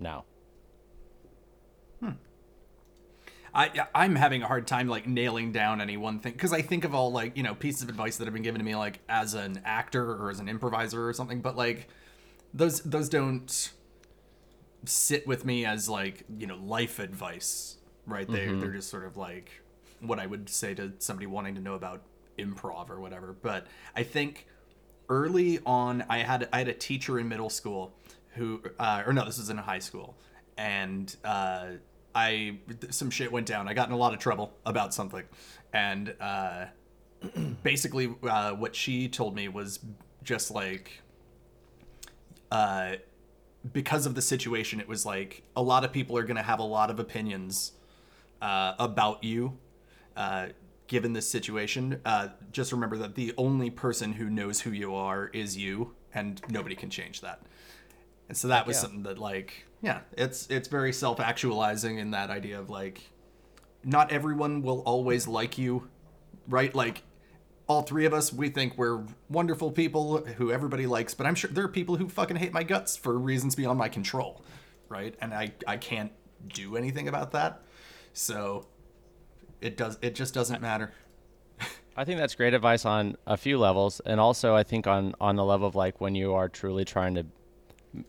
now. 0.01 0.25
I 3.55 3.87
I'm 3.95 4.15
having 4.17 4.43
a 4.43 4.47
hard 4.47 4.67
time 4.67 4.89
like 4.89 5.07
nailing 5.07 5.53
down 5.53 5.81
any 5.81 5.97
one 5.97 6.21
thing 6.21 6.33
because 6.33 6.53
I 6.53 6.63
think 6.63 6.85
of 6.85 6.95
all 6.95 7.13
like 7.13 7.37
you 7.37 7.43
know 7.43 7.55
pieces 7.55 7.83
of 7.83 7.89
advice 7.89 8.17
that 8.17 8.25
have 8.25 8.33
been 8.33 8.43
given 8.43 8.59
to 8.61 8.65
me 8.65 8.75
like 8.75 9.01
as 9.09 9.35
an 9.35 9.61
actor 9.65 10.11
or 10.11 10.31
as 10.31 10.41
an 10.41 10.49
improviser 10.49 11.07
or 11.07 11.13
something, 11.13 11.41
but 11.41 11.57
like 11.57 11.89
those 12.55 12.81
those 12.81 13.09
don't 13.09 13.73
sit 14.85 15.27
with 15.27 15.45
me 15.45 15.65
as 15.65 15.89
like 15.89 16.25
you 16.39 16.47
know 16.47 16.57
life 16.57 16.99
advice, 16.99 17.77
right? 18.07 18.29
They 18.29 18.47
they're 18.47 18.73
just 18.73 18.91
sort 18.91 19.05
of 19.05 19.17
like 19.17 19.51
what 20.01 20.19
I 20.19 20.27
would 20.27 20.49
say 20.49 20.75
to 20.75 20.93
somebody 20.99 21.27
wanting 21.27 21.55
to 21.55 21.61
know 21.61 21.75
about 21.75 22.03
improv 22.39 22.91
or 22.91 23.01
whatever. 23.01 23.33
But 23.33 23.67
I 23.95 24.03
think 24.03 24.47
early 25.09 25.61
on 25.65 26.05
I 26.09 26.19
had 26.19 26.49
I 26.53 26.59
had 26.59 26.69
a 26.69 26.75
teacher 26.75 27.19
in 27.19 27.29
middle 27.29 27.51
school 27.51 27.95
who 28.35 28.63
uh, 28.79 29.03
or 29.07 29.13
no 29.13 29.25
this 29.25 29.39
was 29.39 29.51
in 29.51 29.59
high 29.59 29.79
school 29.79 30.17
and 30.57 31.15
uh, 31.25 31.67
I 32.15 32.59
some 32.91 33.11
shit 33.11 33.31
went 33.31 33.47
down 33.47 33.69
I 33.69 33.75
got 33.75 33.89
in 33.89 33.95
a 33.95 33.99
lot 33.99 34.15
of 34.15 34.21
trouble 34.21 34.53
about 34.65 34.95
something 34.95 35.25
and 35.73 36.15
uh, 36.21 36.67
basically 37.63 38.15
uh, 38.23 38.53
what 38.53 38.75
she 38.75 39.09
told 39.09 39.35
me 39.35 39.49
was 39.49 39.81
just 40.23 40.51
like 40.51 41.03
uh, 42.51 42.97
because 43.73 44.07
of 44.07 44.15
the 44.15 44.23
situation 44.23 44.81
it 44.81 44.89
was 44.89 45.07
like 45.07 45.43
a 45.55 45.63
lot 45.63 45.85
of 45.85 45.93
people 45.93 46.17
are 46.17 46.25
gonna 46.25 46.43
have 46.43 46.59
a 46.59 46.65
lot 46.65 46.91
of 46.91 46.99
opinions 46.99 47.73
uh, 48.41 48.75
about 48.79 49.23
you 49.23 49.57
uh, 50.17 50.49
given 50.89 51.15
this 51.15 51.29
situation. 51.29 52.01
Uh, 52.05 52.29
just 52.51 52.73
remember 52.73 52.99
that 52.99 53.15
the 53.15 53.33
only 53.39 53.71
person 53.71 54.13
who 54.13 54.29
knows 54.29 54.61
who 54.61 54.71
you 54.71 54.95
are 54.95 55.29
is 55.29 55.57
you, 55.57 55.95
and 56.13 56.43
nobody 56.51 56.75
can 56.75 56.91
change 56.91 57.23
that. 57.23 57.41
And 58.29 58.37
so 58.37 58.49
that 58.49 58.67
was 58.67 58.77
yeah. 58.77 58.81
something 58.83 59.03
that, 59.05 59.19
like, 59.19 59.67
yeah, 59.81 60.01
it's 60.19 60.47
it's 60.49 60.69
very 60.69 60.93
self 60.93 61.21
actualizing 61.21 61.99
in 61.99 62.11
that 62.11 62.31
idea 62.31 62.59
of 62.59 62.69
like, 62.69 63.01
not 63.85 64.13
everyone 64.13 64.63
will 64.63 64.81
always 64.81 65.27
like 65.27 65.57
you, 65.57 65.89
right? 66.49 66.75
Like, 66.75 67.03
all 67.73 67.83
three 67.83 68.05
of 68.05 68.13
us, 68.13 68.33
we 68.33 68.51
think 68.51 68.77
we're 68.77 69.03
wonderful 69.31 69.73
people 69.73 70.19
who 70.19 70.53
everybody 70.53 70.87
likes, 70.87 71.15
but 71.15 71.27
I'm 71.27 71.35
sure 71.35 71.51
there 71.51 71.65
are 71.65 71.69
people 71.69 71.97
who 71.97 72.09
fucking 72.09 72.37
hate 72.37 72.53
my 72.53 72.63
guts 72.63 72.97
for 72.97 73.19
reasons 73.19 73.55
beyond 73.55 73.79
my 73.79 73.89
control, 73.89 74.43
right? 74.89 75.15
And 75.21 75.33
I 75.33 75.53
I 75.67 75.79
can't 75.79 76.13
do 76.49 76.77
anything 76.77 77.09
about 77.09 77.33
that. 77.33 77.63
So 78.13 78.67
it 79.63 79.77
does 79.77 79.99
it 80.03 80.15
just 80.15 80.35
doesn't 80.35 80.61
matter. 80.61 80.93
I 81.97 82.05
think 82.05 82.19
that's 82.19 82.35
great 82.35 82.53
advice 82.53 82.85
on 82.85 83.17
a 83.27 83.37
few 83.37 83.59
levels, 83.59 84.01
and 84.05 84.21
also 84.21 84.55
I 84.55 84.63
think 84.63 84.87
on 84.87 85.15
on 85.21 85.37
the 85.37 85.45
level 85.45 85.67
of 85.67 85.75
like 85.75 86.01
when 86.01 86.15
you 86.15 86.35
are 86.35 86.49
truly 86.49 86.85
trying 86.85 87.15
to 87.15 87.27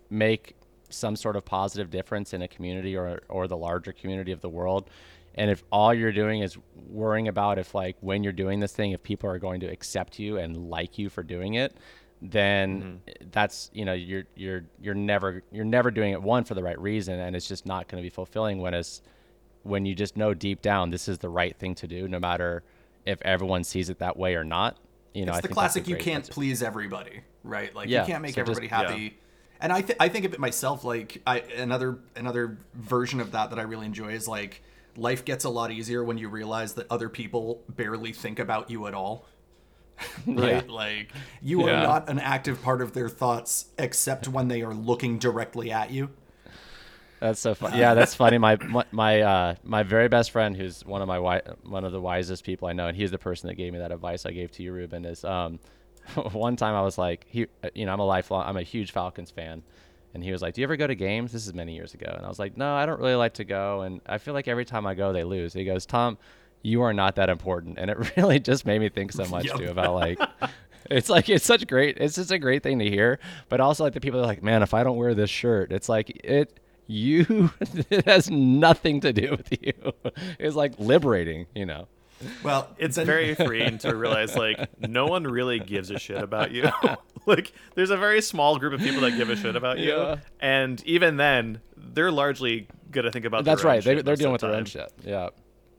make 0.10 0.56
some 0.90 1.16
sort 1.16 1.36
of 1.36 1.46
positive 1.46 1.90
difference 1.90 2.34
in 2.34 2.42
a 2.42 2.48
community 2.48 2.98
or 2.98 3.22
or 3.30 3.48
the 3.48 3.58
larger 3.58 3.94
community 3.94 4.34
of 4.34 4.42
the 4.42 4.50
world, 4.50 4.90
and 5.36 5.50
if 5.50 5.64
all 5.72 5.94
you're 5.94 6.12
doing 6.12 6.42
is 6.42 6.58
worrying 6.76 7.28
about 7.28 7.58
if 7.58 7.74
like 7.74 7.98
when 8.02 8.24
you're 8.24 8.34
doing 8.34 8.60
this 8.60 8.72
thing, 8.72 8.92
if 8.92 9.02
people 9.02 9.30
are 9.30 9.40
going 9.40 9.60
to 9.62 9.68
accept 9.68 10.20
you 10.20 10.38
and 10.38 10.70
like 10.70 10.98
you 10.98 11.10
for 11.10 11.24
doing 11.24 11.56
it, 11.56 11.78
then 12.22 13.02
mm-hmm. 13.08 13.30
that's 13.32 13.70
you 13.74 13.84
know 13.86 13.94
you're 13.94 14.24
you're 14.36 14.64
you're 14.82 14.96
never 14.96 15.44
you're 15.52 15.66
never 15.66 15.92
doing 15.92 16.14
it 16.14 16.22
one 16.22 16.44
for 16.44 16.54
the 16.54 16.64
right 16.64 16.80
reason, 16.80 17.20
and 17.20 17.36
it's 17.36 17.48
just 17.48 17.66
not 17.66 17.88
going 17.88 18.02
to 18.02 18.06
be 18.06 18.10
fulfilling 18.10 18.60
when 18.60 18.74
it's 18.74 19.02
when 19.64 19.86
you 19.86 19.96
just 19.96 20.18
know 20.18 20.34
deep 20.34 20.62
down 20.62 20.90
this 20.90 21.08
is 21.08 21.18
the 21.20 21.30
right 21.30 21.58
thing 21.58 21.74
to 21.76 21.88
do, 21.88 22.08
no 22.08 22.20
matter 22.20 22.64
if 23.06 23.22
everyone 23.24 23.64
sees 23.64 23.90
it 23.90 24.00
that 24.00 24.18
way 24.18 24.36
or 24.36 24.44
not. 24.44 24.78
You 25.14 25.26
know, 25.26 25.34
it's 25.34 25.40
I 25.40 25.42
the 25.42 25.54
classic 25.54 25.88
you 25.88 25.96
can't 25.96 26.24
message. 26.24 26.34
please 26.34 26.64
everybody, 26.64 27.22
right? 27.44 27.74
Like 27.76 27.90
Yeah, 27.90 28.02
you 28.02 28.08
can't 28.08 28.22
make 28.22 28.36
so 28.36 28.42
just- 28.44 28.58
everybody 28.58 28.68
happy. 28.68 29.18
And 29.60 29.72
I 29.72 29.82
th- 29.82 29.98
I 29.98 30.10
think 30.10 30.26
of 30.26 30.34
it 30.34 30.40
myself 30.40 30.84
like 30.84 31.22
I 31.26 31.40
another 31.40 31.98
another 32.18 32.58
version 32.74 33.22
of 33.22 33.32
that 33.32 33.50
that 33.52 33.60
I 33.60 33.62
really 33.62 33.86
enjoy 33.86 34.10
is 34.10 34.28
like 34.28 34.62
life 34.96 35.26
gets 35.26 35.44
a 35.46 35.50
lot 35.50 35.72
easier 35.72 36.04
when 36.04 36.18
you 36.18 36.30
realize 36.30 36.74
that 36.76 36.88
other 36.90 37.10
people 37.10 37.64
barely 37.70 38.14
think 38.14 38.40
about 38.40 38.70
you 38.70 38.88
at 38.88 38.94
all. 38.94 39.28
right? 40.28 40.68
Like 40.68 41.14
you 41.42 41.64
Yeah. 41.64 41.66
are 41.66 41.74
not 41.74 42.10
an 42.10 42.20
active 42.20 42.62
part 42.62 42.82
of 42.82 42.94
their 42.94 43.10
thoughts 43.10 43.68
except 43.78 44.28
when 44.28 44.48
they 44.48 44.62
are 44.62 44.74
looking 44.74 45.20
directly 45.20 45.72
at 45.72 45.92
you. 45.92 46.10
That's 47.20 47.40
so 47.40 47.56
funny. 47.56 47.78
Yeah, 47.78 47.94
that's 47.94 48.14
funny. 48.16 48.38
My 48.38 48.58
my 48.62 48.86
my, 48.92 49.22
uh, 49.22 49.56
my 49.64 49.84
very 49.84 50.10
best 50.10 50.32
friend, 50.32 50.56
who's 50.58 50.86
one 50.86 51.02
of 51.02 51.08
my 51.08 51.16
wi- 51.16 51.42
one 51.64 51.86
of 51.86 51.92
the 51.92 52.02
wisest 52.02 52.44
people 52.44 52.68
I 52.68 52.74
know, 52.74 52.88
and 52.88 52.98
he's 52.98 53.12
the 53.12 53.18
person 53.18 53.48
that 53.48 53.56
gave 53.56 53.72
me 53.74 53.80
that 53.80 53.92
advice 53.92 54.26
I 54.26 54.32
gave 54.32 54.52
to 54.54 54.64
you, 54.64 54.74
Ruben. 54.74 55.06
Is 55.06 55.24
um, 55.24 55.60
one 56.34 56.56
time 56.58 56.76
I 56.76 56.82
was 56.82 56.98
like, 56.98 57.26
he, 57.30 57.48
uh, 57.64 57.70
you 57.74 57.86
know, 57.86 57.94
I'm 57.94 58.00
a 58.00 58.06
lifelong, 58.06 58.46
I'm 58.46 58.58
a 58.58 58.64
huge 58.64 58.92
Falcons 58.92 59.32
fan, 59.32 59.64
and 60.14 60.24
he 60.24 60.32
was 60.32 60.42
like, 60.42 60.54
"Do 60.54 60.62
you 60.62 60.66
ever 60.66 60.76
go 60.78 60.88
to 60.88 60.96
games?" 60.96 61.32
This 61.32 61.46
is 61.48 61.54
many 61.54 61.76
years 61.76 61.94
ago, 61.94 62.12
and 62.16 62.26
I 62.26 62.30
was 62.30 62.40
like, 62.40 62.58
"No, 62.58 62.74
I 62.76 62.86
don't 62.86 63.00
really 63.00 63.16
like 63.16 63.34
to 63.36 63.44
go, 63.44 63.82
and 63.82 64.02
I 64.06 64.18
feel 64.18 64.34
like 64.34 64.48
every 64.48 64.66
time 64.66 64.86
I 64.86 64.94
go, 64.94 65.14
they 65.14 65.24
lose." 65.24 65.54
He 65.54 65.66
goes, 65.66 65.86
"Tom, 65.86 66.18
you 66.62 66.82
are 66.82 66.94
not 66.94 67.16
that 67.16 67.30
important," 67.30 67.78
and 67.80 67.90
it 67.92 67.98
really 68.18 68.40
just 68.40 68.66
made 68.66 68.80
me 68.80 68.90
think 68.90 69.12
so 69.12 69.26
much 69.26 69.46
Yep. 69.46 69.58
too 69.58 69.70
about 69.70 69.96
like. 69.96 70.20
It's 70.92 71.10
like 71.10 71.30
it's 71.30 71.46
such 71.46 71.66
great. 71.66 71.98
It's 71.98 72.16
just 72.16 72.30
a 72.32 72.38
great 72.38 72.62
thing 72.62 72.80
to 72.80 72.90
hear, 72.90 73.18
but 73.48 73.62
also 73.62 73.86
like 73.86 73.94
the 73.94 74.02
people 74.02 74.20
are 74.20 74.26
like, 74.26 74.44
man, 74.44 74.62
if 74.62 74.74
I 74.74 74.84
don't 74.84 74.98
wear 74.98 75.16
this 75.16 75.30
shirt, 75.30 75.72
it's 75.72 75.88
like 75.88 76.10
it. 76.26 76.60
You, 76.88 77.52
it 77.90 78.04
has 78.06 78.30
nothing 78.30 79.00
to 79.00 79.14
do 79.14 79.32
with 79.32 79.48
you. 79.62 79.72
It's 80.38 80.58
like 80.58 80.74
liberating, 80.80 81.46
you 81.56 81.66
know. 81.66 81.88
Well, 82.44 82.70
It's 82.78 82.96
then- 82.96 83.06
very 83.06 83.36
freeing 83.46 83.78
to 83.80 83.96
realize 83.96 84.36
like 84.36 84.70
no 84.80 85.06
one 85.08 85.24
really 85.24 85.60
gives 85.60 85.90
a 85.92 86.00
shit 86.00 86.18
about 86.22 86.52
you. 86.52 86.70
like 87.26 87.52
there's 87.76 87.90
a 87.92 87.98
very 87.98 88.22
small 88.22 88.58
group 88.60 88.74
of 88.74 88.80
people 88.82 89.02
that 89.02 89.12
give 89.18 89.30
a 89.30 89.36
shit 89.36 89.56
about 89.56 89.80
you, 89.80 89.90
Yeah. 89.92 90.16
and 90.40 90.84
even 90.86 91.18
then, 91.18 91.62
they're 91.78 92.12
largely 92.12 92.68
gonna 92.92 93.12
think 93.12 93.26
about. 93.26 93.46
That's 93.46 93.62
their 93.62 93.72
own 93.72 93.76
right. 93.78 93.84
They, 93.84 93.96
shit 93.96 94.06
they're 94.06 94.16
dealing 94.16 94.34
with 94.34 94.42
the 94.42 94.48
their 94.48 94.56
own 94.58 94.66
shit. 94.66 94.92
Yeah. 95.04 95.30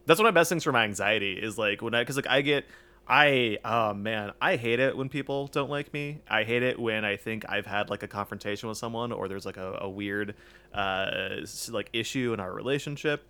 That's 0.06 0.18
one 0.20 0.26
of 0.26 0.34
my 0.34 0.40
best 0.40 0.48
things 0.50 0.64
for 0.64 0.72
my 0.72 0.84
anxiety 0.84 1.32
is 1.34 1.56
like 1.56 1.80
when 1.82 1.94
I 1.94 2.02
because 2.02 2.16
like 2.16 2.28
I 2.28 2.40
get 2.42 2.66
I 3.08 3.58
oh 3.64 3.94
man, 3.94 4.32
I 4.40 4.56
hate 4.56 4.80
it 4.80 4.96
when 4.96 5.08
people 5.08 5.46
don't 5.48 5.70
like 5.70 5.92
me. 5.92 6.20
I 6.28 6.44
hate 6.44 6.62
it 6.62 6.78
when 6.78 7.04
I 7.04 7.16
think 7.16 7.44
I've 7.48 7.66
had 7.66 7.88
like 7.90 8.02
a 8.02 8.08
confrontation 8.08 8.68
with 8.68 8.78
someone 8.78 9.12
or 9.12 9.28
there's 9.28 9.46
like 9.46 9.56
a, 9.56 9.78
a 9.82 9.88
weird 9.88 10.34
uh 10.72 11.36
like 11.70 11.90
issue 11.92 12.32
in 12.32 12.40
our 12.40 12.52
relationship. 12.52 13.24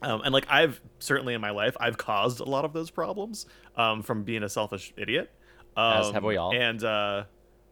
Um, 0.00 0.22
and 0.24 0.32
like 0.32 0.46
I've 0.48 0.80
certainly 0.98 1.34
in 1.34 1.40
my 1.40 1.50
life 1.50 1.76
I've 1.78 1.98
caused 1.98 2.40
a 2.40 2.44
lot 2.44 2.64
of 2.64 2.72
those 2.72 2.90
problems 2.90 3.46
um, 3.76 4.02
from 4.02 4.24
being 4.24 4.42
a 4.42 4.48
selfish 4.48 4.92
idiot. 4.96 5.30
Um, 5.76 6.00
As 6.00 6.10
have 6.10 6.24
we 6.24 6.36
all. 6.36 6.54
And 6.54 6.82
uh, 6.82 7.24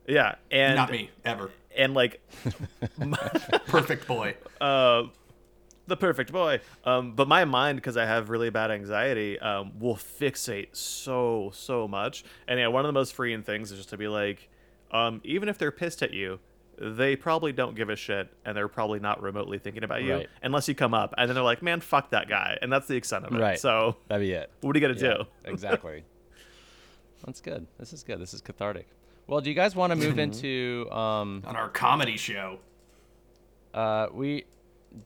yeah, 0.07 0.37
and 0.51 0.77
Not 0.77 0.91
me 0.91 1.11
ever. 1.25 1.51
And 1.77 1.95
like 1.95 2.21
Perfect 3.67 4.07
boy. 4.07 4.37
uh, 4.61 5.05
the 5.87 5.97
perfect 5.97 6.31
boy. 6.33 6.61
Um, 6.85 7.15
but 7.17 7.27
my 7.27 7.45
mind, 7.45 7.77
because 7.77 7.97
I 7.97 8.07
have 8.07 8.31
really 8.31 8.49
bad 8.49 8.71
anxiety, 8.71 9.39
um, 9.41 9.73
will 9.79 9.97
fixate 9.97 10.77
so 10.77 11.51
so 11.53 11.89
much. 11.89 12.25
And 12.47 12.61
yeah, 12.61 12.69
one 12.69 12.85
of 12.85 12.89
the 12.89 12.93
most 12.93 13.13
freeing 13.13 13.43
things 13.43 13.73
is 13.73 13.79
just 13.79 13.91
to 13.91 13.97
be 13.97 14.07
like, 14.09 14.49
um, 14.93 15.21
even 15.25 15.49
if 15.49 15.59
they're 15.59 15.73
pissed 15.73 16.03
at 16.03 16.13
you, 16.15 16.39
they 16.81 17.15
probably 17.15 17.53
don't 17.53 17.77
give 17.77 17.91
a 17.91 17.97
shit, 17.97 18.33
and 18.45 18.57
they're 18.57 18.67
probably 18.69 19.01
not 19.01 19.21
remotely 19.23 19.59
thinking 19.59 19.85
about 19.85 20.03
you 20.03 20.15
Right. 20.15 20.29
unless 20.43 20.67
you 20.67 20.75
come 20.75 20.95
up, 20.95 21.15
and 21.19 21.29
then 21.29 21.35
they're 21.35 21.45
like, 21.45 21.63
man, 21.63 21.81
fuck 21.81 22.11
that 22.11 22.29
guy, 22.29 22.57
and 22.63 22.73
that's 22.73 22.87
the 22.89 22.97
extent 22.97 23.27
of 23.27 23.33
it. 23.35 23.39
Right. 23.41 23.59
So 23.61 23.97
That'd 24.09 24.27
be 24.27 24.33
it. 24.33 24.51
what 24.63 24.75
are 24.75 24.79
you 24.79 24.87
gonna 24.89 24.99
Yeah, 24.99 25.19
do? 25.19 25.25
exactly. 25.45 26.05
That's 27.27 27.41
good. 27.43 27.67
This 27.79 27.93
is 27.93 28.03
good. 28.03 28.19
This 28.19 28.33
is 28.33 28.41
cathartic. 28.41 28.87
Well, 29.27 29.41
do 29.43 29.51
you 29.51 29.55
guys 29.55 29.77
want 29.77 29.91
to 29.91 29.97
move 29.97 30.19
into 30.19 30.89
um 30.91 31.43
On 31.47 31.55
our 31.55 31.69
comedy 31.69 32.17
show. 32.17 32.59
uh 33.75 34.07
we 34.13 34.45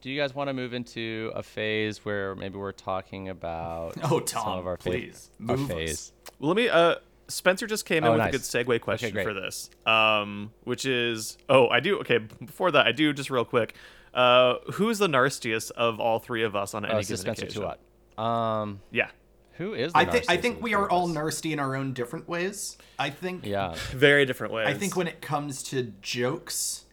do 0.01 0.09
you 0.09 0.19
guys 0.19 0.33
want 0.33 0.47
to 0.47 0.53
move 0.53 0.73
into 0.73 1.31
a 1.35 1.43
phase 1.43 2.03
where 2.05 2.33
maybe 2.35 2.57
we're 2.57 2.71
talking 2.71 3.29
about 3.29 3.95
Oh, 4.03 4.23
some 4.25 4.47
of 4.47 4.65
our 4.65 4.77
fav- 4.77 4.81
please, 4.81 5.29
our 5.47 5.57
move 5.57 5.69
us. 5.69 5.75
phase? 5.77 6.13
Well, 6.39 6.47
let 6.49 6.57
me. 6.57 6.69
Uh, 6.69 6.95
Spencer 7.27 7.65
just 7.67 7.85
came 7.85 8.03
in 8.03 8.09
Oh, 8.09 8.11
with 8.11 8.19
nice. 8.19 8.29
a 8.29 8.31
good 8.33 8.41
segue 8.41 8.81
question 8.81 9.11
great. 9.11 9.25
for 9.25 9.33
this, 9.33 9.69
um, 9.85 10.51
which 10.63 10.85
is, 10.85 11.37
oh, 11.49 11.67
I 11.69 11.79
do. 11.79 11.99
Okay, 11.99 12.19
before 12.19 12.71
that, 12.71 12.85
I 12.85 12.91
do 12.91 13.13
just 13.13 13.29
real 13.29 13.45
quick. 13.45 13.73
Uh, 14.13 14.55
who's 14.73 14.97
the 14.99 15.07
narstiest 15.07 15.71
of 15.71 15.99
all 15.99 16.19
three 16.19 16.43
of 16.43 16.55
us 16.55 16.73
on 16.73 16.85
any 16.85 16.93
Oh, 16.93 16.99
given 17.01 17.17
so 17.17 17.21
Spencer 17.21 17.45
occasion? 17.45 17.63
Tuat. 17.63 18.21
Um 18.21 18.79
Yeah, 18.91 19.09
who 19.53 19.73
is 19.73 19.91
the 19.91 19.97
I 19.99 20.05
think 20.05 20.25
I 20.29 20.37
think 20.37 20.61
we 20.61 20.73
are 20.73 20.89
all 20.89 21.05
of 21.05 21.11
nasty 21.13 21.51
in 21.51 21.59
our 21.59 21.75
own 21.75 21.91
different 21.93 22.29
ways. 22.29 22.77
I 22.97 23.09
think 23.09 23.45
Yeah. 23.45 23.73
very 23.91 24.25
different 24.25 24.53
ways. 24.53 24.67
I 24.67 24.73
think 24.73 24.95
when 24.95 25.07
it 25.07 25.19
comes 25.21 25.61
to 25.63 25.91
jokes, 26.01 26.85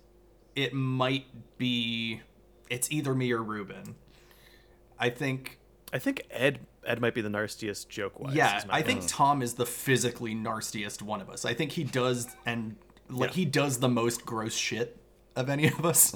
it 0.57 0.73
might 0.75 1.27
be 1.59 2.23
it's 2.69 2.91
either 2.91 3.15
me 3.15 3.31
or 3.33 3.43
Ruben. 3.43 3.95
I 4.99 5.11
think 5.11 5.59
I 5.93 5.99
think 6.01 6.23
Ed 6.31 6.67
Ed 6.87 7.01
might 7.01 7.15
be 7.15 7.21
the 7.21 7.31
nastiest 7.31 7.89
joke 7.89 8.19
wise. 8.19 8.35
yeah, 8.35 8.59
is 8.59 8.67
my 8.67 8.75
I 8.75 8.83
think. 8.83 9.03
Tom 9.07 9.41
is 9.43 9.55
the 9.55 9.67
physically 9.67 10.35
nastiest 10.35 11.01
one 11.03 11.21
of 11.21 11.31
us. 11.31 11.45
I 11.45 11.55
think 11.55 11.73
he 11.73 11.85
does 11.85 12.29
and 12.47 12.77
like 13.09 13.31
Yeah. 13.31 13.35
he 13.37 13.45
does 13.45 13.79
the 13.79 13.89
most 13.89 14.25
gross 14.25 14.55
shit 14.55 14.97
of 15.37 15.49
any 15.49 15.67
of 15.69 15.85
us. 15.85 16.15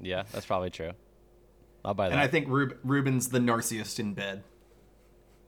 Yeah, 0.00 0.24
that's 0.32 0.46
probably 0.46 0.70
true. 0.70 0.92
I'll 1.84 1.94
buy 1.94 2.08
that. 2.08 2.12
And 2.12 2.20
I 2.20 2.26
think 2.26 2.46
Rub- 2.48 2.74
Ruben's 2.84 3.28
the 3.28 3.38
nastiest 3.40 4.00
in 4.00 4.14
bed. 4.14 4.42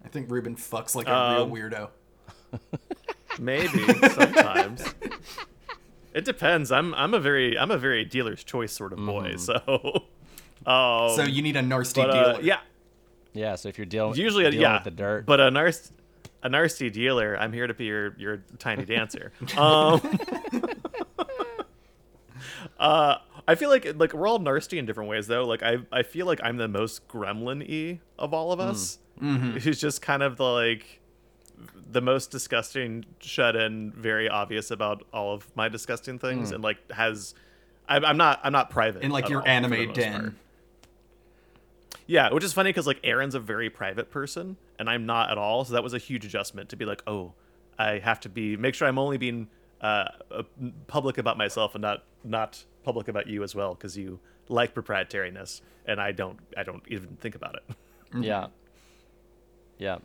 I 0.04 0.08
think 0.08 0.30
Ruben 0.30 0.56
fucks 0.56 0.94
like 0.94 1.06
a 1.08 1.14
Um, 1.14 1.50
real 1.52 1.70
weirdo. 1.70 1.88
maybe 3.38 3.84
sometimes. 4.10 4.84
It 6.14 6.24
depends. 6.24 6.70
I'm 6.70 6.94
I'm 6.94 7.14
a 7.14 7.20
very 7.20 7.58
I'm 7.58 7.70
a 7.70 7.78
very 7.78 8.04
dealer's 8.04 8.44
choice 8.44 8.72
sort 8.72 8.92
of 8.92 8.98
boy. 8.98 9.36
So, 9.36 9.54
um, 10.66 11.10
So 11.16 11.22
you 11.22 11.40
need 11.42 11.56
a 11.56 11.62
nasty 11.62 12.02
but, 12.02 12.10
uh, 12.10 12.32
dealer. 12.32 12.42
yeah, 12.42 12.60
yeah, 13.34 13.54
so 13.54 13.68
if 13.68 13.78
you're 13.78 13.84
dealing 13.86 14.14
usually 14.16 14.44
dealing 14.44 14.60
yeah 14.60 14.74
with 14.74 14.84
the 14.84 14.90
dirt. 14.90 15.26
but 15.26 15.40
a 15.40 15.44
narc 15.50 15.90
a 16.42 16.48
nasty 16.48 16.90
dealer 16.90 17.36
i'm 17.38 17.52
here 17.52 17.66
to 17.66 17.74
be 17.74 17.84
your 17.84 18.14
your 18.18 18.42
tiny 18.58 18.84
dancer. 18.84 19.32
Um 19.56 20.00
uh 22.78 23.16
i 23.46 23.54
feel 23.54 23.70
like 23.70 23.86
like 23.96 24.12
we're 24.12 24.26
all 24.28 24.38
nasty 24.38 24.78
in 24.78 24.86
different 24.86 25.08
ways 25.10 25.26
though. 25.26 25.44
Like 25.46 25.62
i 25.62 25.78
i 25.90 26.02
feel 26.02 26.26
like 26.26 26.40
i'm 26.42 26.56
the 26.56 26.68
most 26.68 27.06
gremlin-y 27.08 28.00
of 28.18 28.34
all 28.34 28.52
of 28.52 28.60
us. 28.60 28.98
Who's 29.20 29.80
just 29.80 30.02
kind 30.02 30.22
of 30.22 30.36
the 30.36 30.44
like 30.44 31.00
the 31.90 32.00
most 32.00 32.30
disgusting 32.30 33.04
shut 33.20 33.54
in 33.54 33.92
very 33.92 34.28
obvious 34.28 34.70
about 34.70 35.04
all 35.12 35.34
of 35.34 35.54
my 35.54 35.68
disgusting 35.68 36.18
things 36.18 36.50
and 36.50 36.64
like 36.64 36.78
has 36.90 37.34
I'm, 37.88 38.04
I'm 38.04 38.16
not 38.16 38.40
i'm 38.42 38.52
not 38.52 38.70
private 38.70 39.02
in 39.02 39.10
like 39.12 39.28
your 39.28 39.40
all, 39.42 39.46
anime 39.46 39.86
most 39.86 39.94
den. 39.94 40.36
Yeah, 42.12 42.30
which 42.30 42.44
is 42.44 42.52
funny 42.52 42.68
because 42.68 42.86
like 42.86 43.00
Erin's 43.04 43.34
a 43.34 43.40
very 43.40 43.70
private 43.70 44.10
person 44.10 44.58
and 44.78 44.90
I'm 44.90 45.06
not 45.06 45.30
at 45.30 45.38
all, 45.38 45.64
so 45.64 45.72
that 45.72 45.82
was 45.82 45.94
a 45.94 45.98
huge 45.98 46.26
adjustment 46.26 46.68
to 46.68 46.76
be 46.76 46.84
like, 46.84 47.02
oh, 47.06 47.32
I 47.78 48.00
have 48.00 48.20
to 48.20 48.28
be 48.28 48.54
make 48.54 48.74
sure 48.74 48.86
I'm 48.86 48.98
only 48.98 49.16
being 49.16 49.48
uh, 49.80 50.08
public 50.88 51.16
about 51.16 51.38
myself 51.38 51.74
and 51.74 51.80
not 51.80 52.04
not 52.22 52.62
public 52.84 53.08
about 53.08 53.28
you 53.28 53.42
as 53.42 53.54
well 53.54 53.72
because 53.72 53.96
you 53.96 54.20
like 54.50 54.74
proprietariness 54.74 55.62
and 55.86 56.02
I 56.02 56.12
don't 56.12 56.38
I 56.54 56.64
don't 56.64 56.82
even 56.88 57.16
think 57.16 57.34
about 57.34 57.54
it. 57.54 57.76
Yeah. 58.20 58.48
Yeah. 59.78 59.96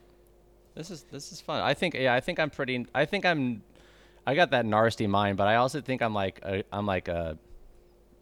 This 0.75 0.89
is 0.89 1.03
this 1.11 1.33
is 1.33 1.41
fun. 1.41 1.61
I 1.61 1.73
think 1.73 1.93
yeah, 1.93 2.13
I 2.13 2.21
think 2.21 2.39
I'm 2.39 2.49
pretty 2.49 2.85
I 2.95 3.03
think 3.03 3.25
I'm 3.25 3.63
I 4.25 4.33
got 4.33 4.51
that 4.51 4.65
nasty 4.65 5.07
mind, 5.07 5.35
but 5.35 5.49
I 5.49 5.57
also 5.57 5.81
think 5.81 6.01
I'm 6.01 6.13
like 6.13 6.39
a, 6.45 6.63
I'm 6.71 6.85
like 6.85 7.09
a 7.09 7.37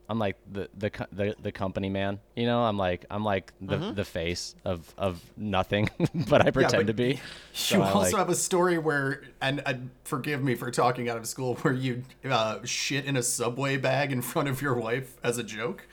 I'm 0.07 0.19
like 0.19 0.37
the 0.51 0.69
the 0.77 0.91
the 1.11 1.35
the 1.41 1.51
company 1.51 1.89
man. 1.89 2.19
You 2.35 2.45
know, 2.45 2.63
I'm 2.63 2.77
like 2.77 3.05
I'm 3.09 3.23
like 3.23 3.53
the 3.59 3.77
the 3.91 4.05
face 4.05 4.55
of 4.63 4.93
of 4.97 5.21
nothing, 5.35 5.89
but 6.29 6.45
I 6.45 6.51
pretend 6.51 6.85
but 6.85 6.87
to 6.87 6.93
be. 6.93 7.05
You 7.15 7.19
So 7.53 7.81
I, 7.81 7.89
also 7.91 7.99
like- 7.99 8.15
have 8.17 8.29
a 8.29 8.35
story 8.35 8.77
where, 8.77 9.23
and 9.41 9.63
uh, 9.65 9.73
forgive 10.03 10.43
me 10.43 10.55
for 10.55 10.69
talking 10.71 11.09
out 11.09 11.17
of 11.17 11.25
school, 11.25 11.55
where 11.61 11.73
you 11.73 12.03
uh, 12.29 12.59
shit 12.65 13.05
in 13.05 13.15
a 13.17 13.23
subway 13.23 13.77
bag 13.77 14.11
in 14.11 14.21
front 14.21 14.49
of 14.49 14.61
your 14.61 14.75
wife 14.75 15.15
as 15.23 15.37
a 15.37 15.43
joke. 15.43 15.87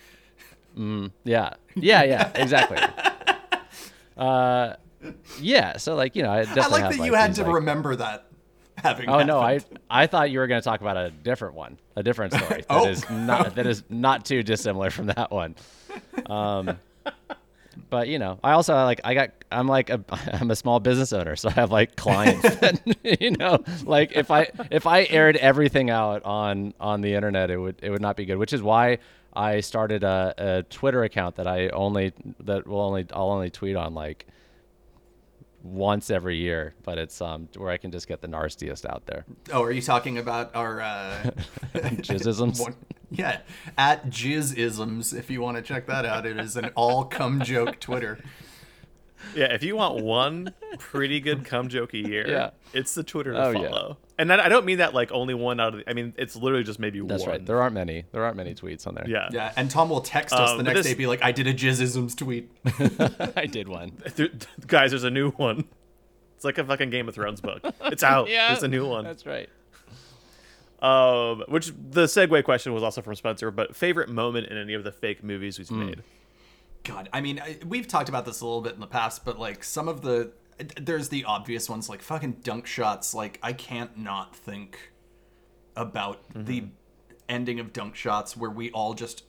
Yeah. 0.77 1.55
Yeah, 1.75 2.03
yeah, 2.03 2.31
exactly. 2.35 2.79
uh 4.17 4.75
yeah, 5.41 5.77
so 5.79 5.95
like, 5.95 6.15
you 6.15 6.23
know, 6.23 6.31
I 6.31 6.41
I 6.41 6.67
like 6.69 6.97
that 6.97 7.05
you 7.05 7.15
had 7.15 7.35
to 7.37 7.43
like- 7.45 7.55
remember 7.55 7.97
that. 7.97 8.27
Having 8.83 9.09
Oh 9.09 9.23
no, 9.23 9.39
I. 9.41 9.61
I 9.91 10.07
thought 10.07 10.31
you 10.31 10.39
were 10.41 10.47
going 10.47 10.61
to 10.61 10.65
talk 10.65 10.81
about 10.81 10.97
a 10.97 11.11
different 11.11 11.55
one, 11.55 11.79
a 11.97 12.03
different 12.03 12.33
story 12.39 12.65
that 12.69 12.87
is 12.89 13.05
Oh. 13.09 13.15
not 13.17 13.55
that 13.55 13.67
is 13.67 13.85
not 13.89 14.25
too 14.25 14.43
dissimilar 14.43 14.91
from 14.91 15.07
that 15.07 15.31
one. 15.31 15.55
Um, 16.27 16.79
but 17.89 18.09
you 18.09 18.19
know, 18.19 18.39
I 18.43 18.53
also 18.53 18.75
like 18.75 19.01
I 19.05 19.15
got 19.15 19.31
I'm 19.51 19.67
like 19.69 19.91
a 19.91 20.01
I'm 20.33 20.51
a 20.51 20.57
small 20.57 20.81
business 20.81 21.13
owner, 21.13 21.37
so 21.37 21.49
I 21.49 21.53
have 21.53 21.71
like 21.71 21.97
clients 21.97 22.43
that 22.57 22.81
you 23.21 23.31
know, 23.33 23.63
like 23.85 24.13
if 24.17 24.31
I 24.31 24.49
if 24.71 24.87
I 24.87 25.05
aired 25.05 25.37
everything 25.37 25.91
out 25.91 26.25
on 26.25 26.75
on 26.81 27.01
the 27.01 27.15
internet, 27.15 27.51
it 27.51 27.57
would 27.59 27.77
it 27.83 27.91
would 27.91 28.03
not 28.03 28.17
be 28.17 28.25
good. 28.25 28.37
Which 28.37 28.53
is 28.53 28.63
why 28.63 28.99
I 29.35 29.61
started 29.61 30.05
a, 30.05 30.35
a 30.39 30.63
Twitter 30.65 31.05
account 31.05 31.37
that 31.37 31.47
I 31.47 31.69
only 31.69 32.13
that 32.41 32.67
will 32.67 32.81
only 32.81 33.07
I'll 33.13 33.31
only 33.31 33.51
tweet 33.51 33.77
on 33.77 33.95
like 33.95 34.27
once 35.63 36.11
every 36.11 36.37
year, 36.37 36.75
but 36.83 36.99
it's 36.99 37.21
um 37.21 37.49
where 37.57 37.71
I 37.71 37.77
can 37.77 37.91
just 37.91 38.09
get 38.09 38.21
the 38.21 38.29
nastiest 38.29 38.87
out 38.87 39.07
there. 39.07 39.25
Oh, 39.53 39.63
are 39.63 39.73
you 39.73 39.83
talking 39.83 40.19
about 40.19 40.55
our 40.55 40.81
uh, 40.81 41.31
Jizzisms? 41.75 42.75
yeah, 43.11 43.41
at 43.79 44.09
Jizzisms. 44.09 45.17
If 45.17 45.31
you 45.31 45.41
want 45.41 45.57
to 45.57 45.63
check 45.63 45.87
that 45.87 46.05
out, 46.05 46.27
it 46.27 46.39
is 46.39 46.57
an 46.57 46.71
all 46.75 47.05
cum 47.05 47.43
joke 47.43 47.79
Twitter. 47.81 48.19
Yeah, 49.35 49.53
if 49.55 49.63
you 49.63 49.77
want 49.77 50.03
one 50.05 50.53
pretty 50.79 51.21
good 51.21 51.45
cum 51.45 51.69
joke 51.69 51.95
a 51.95 51.99
year, 51.99 52.29
Yeah. 52.29 52.51
it's 52.73 52.95
the 52.95 53.03
Twitter 53.03 53.33
to 53.33 53.45
Oh, 53.47 53.51
yeah. 53.51 53.69
follow. 53.69 53.99
And 54.19 54.33
I 54.33 54.45
I 54.47 54.49
don't 54.49 54.65
mean 54.67 54.79
that 54.79 54.95
like 54.95 55.11
only 55.13 55.35
one 55.35 55.59
out 55.61 55.75
of 55.75 55.81
the, 55.81 55.91
I 55.91 55.95
mean 55.95 56.13
it's 56.19 56.37
literally 56.37 56.65
just 56.65 56.79
maybe 56.79 57.01
That's 57.01 57.23
one. 57.23 57.31
right. 57.31 57.47
There 57.47 57.61
aren't 57.61 57.75
many. 57.75 58.05
There 58.13 58.25
aren't 58.25 58.37
many 58.37 58.55
tweets 58.55 58.87
on 58.87 58.95
there. 58.95 59.07
yeah. 59.09 59.29
Yeah, 59.33 59.53
and 59.57 59.71
Tom 59.71 59.89
will 59.89 60.01
text 60.03 60.35
us 60.35 60.51
Um, 60.51 60.59
the 60.59 60.63
next 60.65 60.79
this- 60.81 60.87
day, 60.89 60.95
be 60.95 61.07
like, 61.07 61.23
"I 61.23 61.33
did 61.33 61.47
a 61.47 61.55
Jizzisms 61.55 62.17
tweet." 62.17 62.51
I 63.37 63.47
did 63.47 63.69
one. 63.69 63.93
There- 64.17 64.31
guys, 64.67 64.91
there's 64.91 65.05
a 65.05 65.11
new 65.11 65.31
one. 65.33 65.65
It's 66.37 66.45
like 66.45 66.59
a 66.59 66.65
fucking 66.65 66.91
Game 66.91 67.09
of 67.09 67.15
Thrones 67.15 67.41
book. 67.41 67.63
It's 67.87 68.03
out. 68.03 68.27
There's 68.27 68.63
a 68.65 68.69
new 68.69 68.87
one. 68.87 69.05
That's 69.05 69.25
right. 69.27 69.49
Um, 70.81 71.45
which 71.47 71.69
the 71.69 72.05
segue 72.07 72.43
question 72.43 72.73
was 72.75 72.83
also 72.83 73.03
from 73.03 73.15
Spencer, 73.15 73.53
but 73.53 73.77
favorite 73.77 74.09
moment 74.09 74.49
in 74.49 74.57
any 74.57 74.75
of 74.75 74.83
the 74.83 74.91
fake 74.91 75.23
movies 75.23 75.59
we've 75.59 75.71
made. 75.71 76.03
God, 76.85 77.09
I 77.13 77.21
mean, 77.21 77.39
I, 77.41 77.59
we've 77.67 77.87
talked 77.87 78.09
about 78.09 78.25
this 78.25 78.41
a 78.41 78.45
little 78.45 78.61
bit 78.61 78.75
in 78.75 78.81
the 78.81 78.87
past, 78.87 79.25
but 79.25 79.39
like 79.39 79.63
some 79.65 79.89
of 79.89 80.03
the 80.03 80.33
there's 80.81 81.09
the 81.09 81.25
obvious 81.25 81.69
ones 81.69 81.89
like 81.89 82.03
fucking 82.03 82.39
dunk 82.43 82.67
shots. 82.67 83.15
Like 83.15 83.39
I 83.43 83.53
can't 83.53 83.97
not 83.99 84.35
think 84.35 84.93
about 85.77 86.23
the 86.35 86.65
ending 87.29 87.59
of 87.61 87.73
dunk 87.73 87.95
shots 87.95 88.37
where 88.37 88.51
we 88.51 88.71
all 88.73 88.95
just 88.95 89.25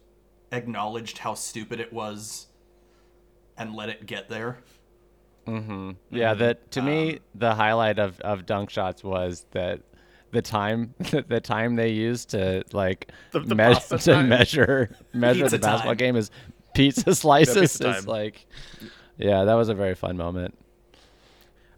acknowledged 0.52 1.20
how 1.20 1.34
stupid 1.36 1.80
it 1.80 1.94
was 1.94 2.48
and 3.58 3.76
let 3.76 3.90
it 3.90 4.06
get 4.06 4.30
there. 4.30 4.58
Mhm. 5.48 5.96
Yeah, 6.10 6.34
that 6.36 6.72
to 6.72 6.80
Um, 6.80 6.86
me 6.86 7.20
the 7.36 7.54
highlight 7.56 8.00
of, 8.00 8.20
of 8.22 8.46
dunk 8.46 8.70
shots 8.70 9.04
was 9.04 9.46
that 9.52 9.82
the 10.32 10.42
time 10.42 10.94
the 11.28 11.42
time 11.42 11.76
they 11.76 11.90
used 11.90 12.30
to 12.32 12.64
like 12.72 13.12
The- 13.32 13.42
the 13.42 13.56
me- 13.56 13.64
pasta 13.64 13.98
to 14.00 14.14
time. 14.14 14.30
measure 14.30 14.96
measure 15.14 15.44
Pizza 15.44 15.58
the 15.58 15.62
basketball 15.62 15.92
time. 15.92 15.98
game 15.98 16.16
is 16.16 16.32
pizza 16.76 17.14
slices 17.16 17.56
pizza 17.78 17.98
is 17.98 18.08
like 18.08 18.46
yeah, 19.18 19.44
that 19.46 19.54
was 19.54 19.70
a 19.70 19.74
very 19.76 19.96
fun 19.96 20.18
moment. 20.18 20.58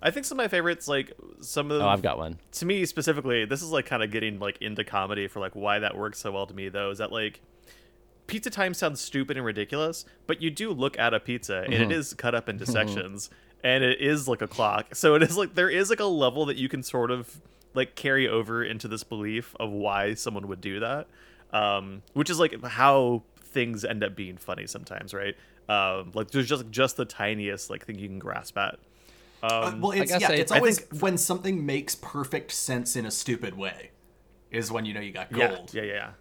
I 0.01 0.11
think 0.11 0.25
some 0.25 0.39
of 0.39 0.43
my 0.43 0.47
favorites, 0.47 0.87
like 0.87 1.13
some 1.41 1.71
of 1.71 1.79
The, 1.79 1.83
Oh, 1.83 1.87
I've 1.89 2.01
got 2.01 2.17
one. 2.17 2.37
to 2.53 2.65
me 2.65 2.85
specifically, 2.85 3.45
this 3.45 3.61
is 3.63 3.71
like 3.71 3.85
kind 3.87 4.03
of 4.03 4.11
getting 4.11 4.39
like 4.39 4.57
into 4.61 4.83
comedy 4.83 5.27
for 5.27 5.39
like 5.39 5.55
why 5.55 5.79
that 5.79 5.97
works 5.97 6.19
so 6.19 6.31
well 6.31 6.45
to 6.45 6.53
me 6.53 6.69
though, 6.69 6.91
is 6.91 6.99
that 6.99 7.11
like 7.11 7.41
pizza 8.27 8.49
time 8.49 8.73
sounds 8.73 9.01
stupid 9.01 9.35
and 9.37 9.45
ridiculous, 9.45 10.05
but 10.27 10.41
you 10.41 10.49
do 10.51 10.71
look 10.71 10.97
at 10.99 11.13
a 11.13 11.19
pizza 11.19 11.61
and 11.65 11.73
it 11.73 11.91
is 11.91 12.13
cut 12.13 12.35
up 12.35 12.47
into 12.49 12.65
sections 12.77 13.29
and 13.63 13.83
it 13.83 13.99
is 13.99 14.27
like 14.27 14.41
a 14.41 14.47
clock. 14.47 14.93
So 14.95 15.15
it 15.15 15.23
is 15.23 15.37
like 15.37 15.55
there 15.55 15.69
is 15.69 15.89
like 15.89 15.99
a 15.99 16.05
level 16.05 16.45
that 16.45 16.57
you 16.57 16.69
can 16.69 16.83
sort 16.83 17.09
of 17.09 17.41
like 17.73 17.95
carry 17.95 18.27
over 18.27 18.63
into 18.63 18.87
this 18.87 19.03
belief 19.03 19.55
of 19.59 19.71
why 19.71 20.13
someone 20.13 20.47
would 20.47 20.61
do 20.61 20.79
that. 20.81 21.07
Um, 21.51 22.01
which 22.13 22.29
is 22.29 22.39
like 22.39 22.63
how 22.63 23.23
things 23.55 23.83
end 23.83 24.03
up 24.03 24.15
being 24.15 24.37
funny 24.37 24.67
sometimes, 24.67 25.13
right? 25.15 25.35
Um, 25.67 26.11
like 26.13 26.29
there's 26.29 26.47
just 26.47 26.69
just 26.69 26.97
the 26.97 27.05
tiniest 27.05 27.71
like 27.71 27.85
thing 27.87 27.97
you 27.97 28.07
can 28.07 28.19
grasp 28.19 28.55
at. 28.59 28.77
Uh, 29.41 29.71
Um, 29.73 29.81
well, 29.81 29.91
it's 29.91 30.11
gotta 30.11 30.21
yeah, 30.21 30.27
say, 30.27 30.39
it's 30.41 30.51
I 30.51 30.57
always 30.57 30.79
think- 30.81 31.01
when 31.01 31.17
something 31.17 31.65
makes 31.65 31.95
perfect 31.95 32.51
sense 32.51 32.95
in 32.95 33.05
a 33.07 33.11
stupid 33.11 33.57
way, 33.57 33.89
is 34.51 34.71
when 34.71 34.85
you 34.85 34.93
know 34.93 35.01
you 35.01 35.11
got 35.11 35.31
gold. 35.31 35.73
yeah, 35.73 35.81
yeah, 35.83 35.93
yeah. 35.93 36.11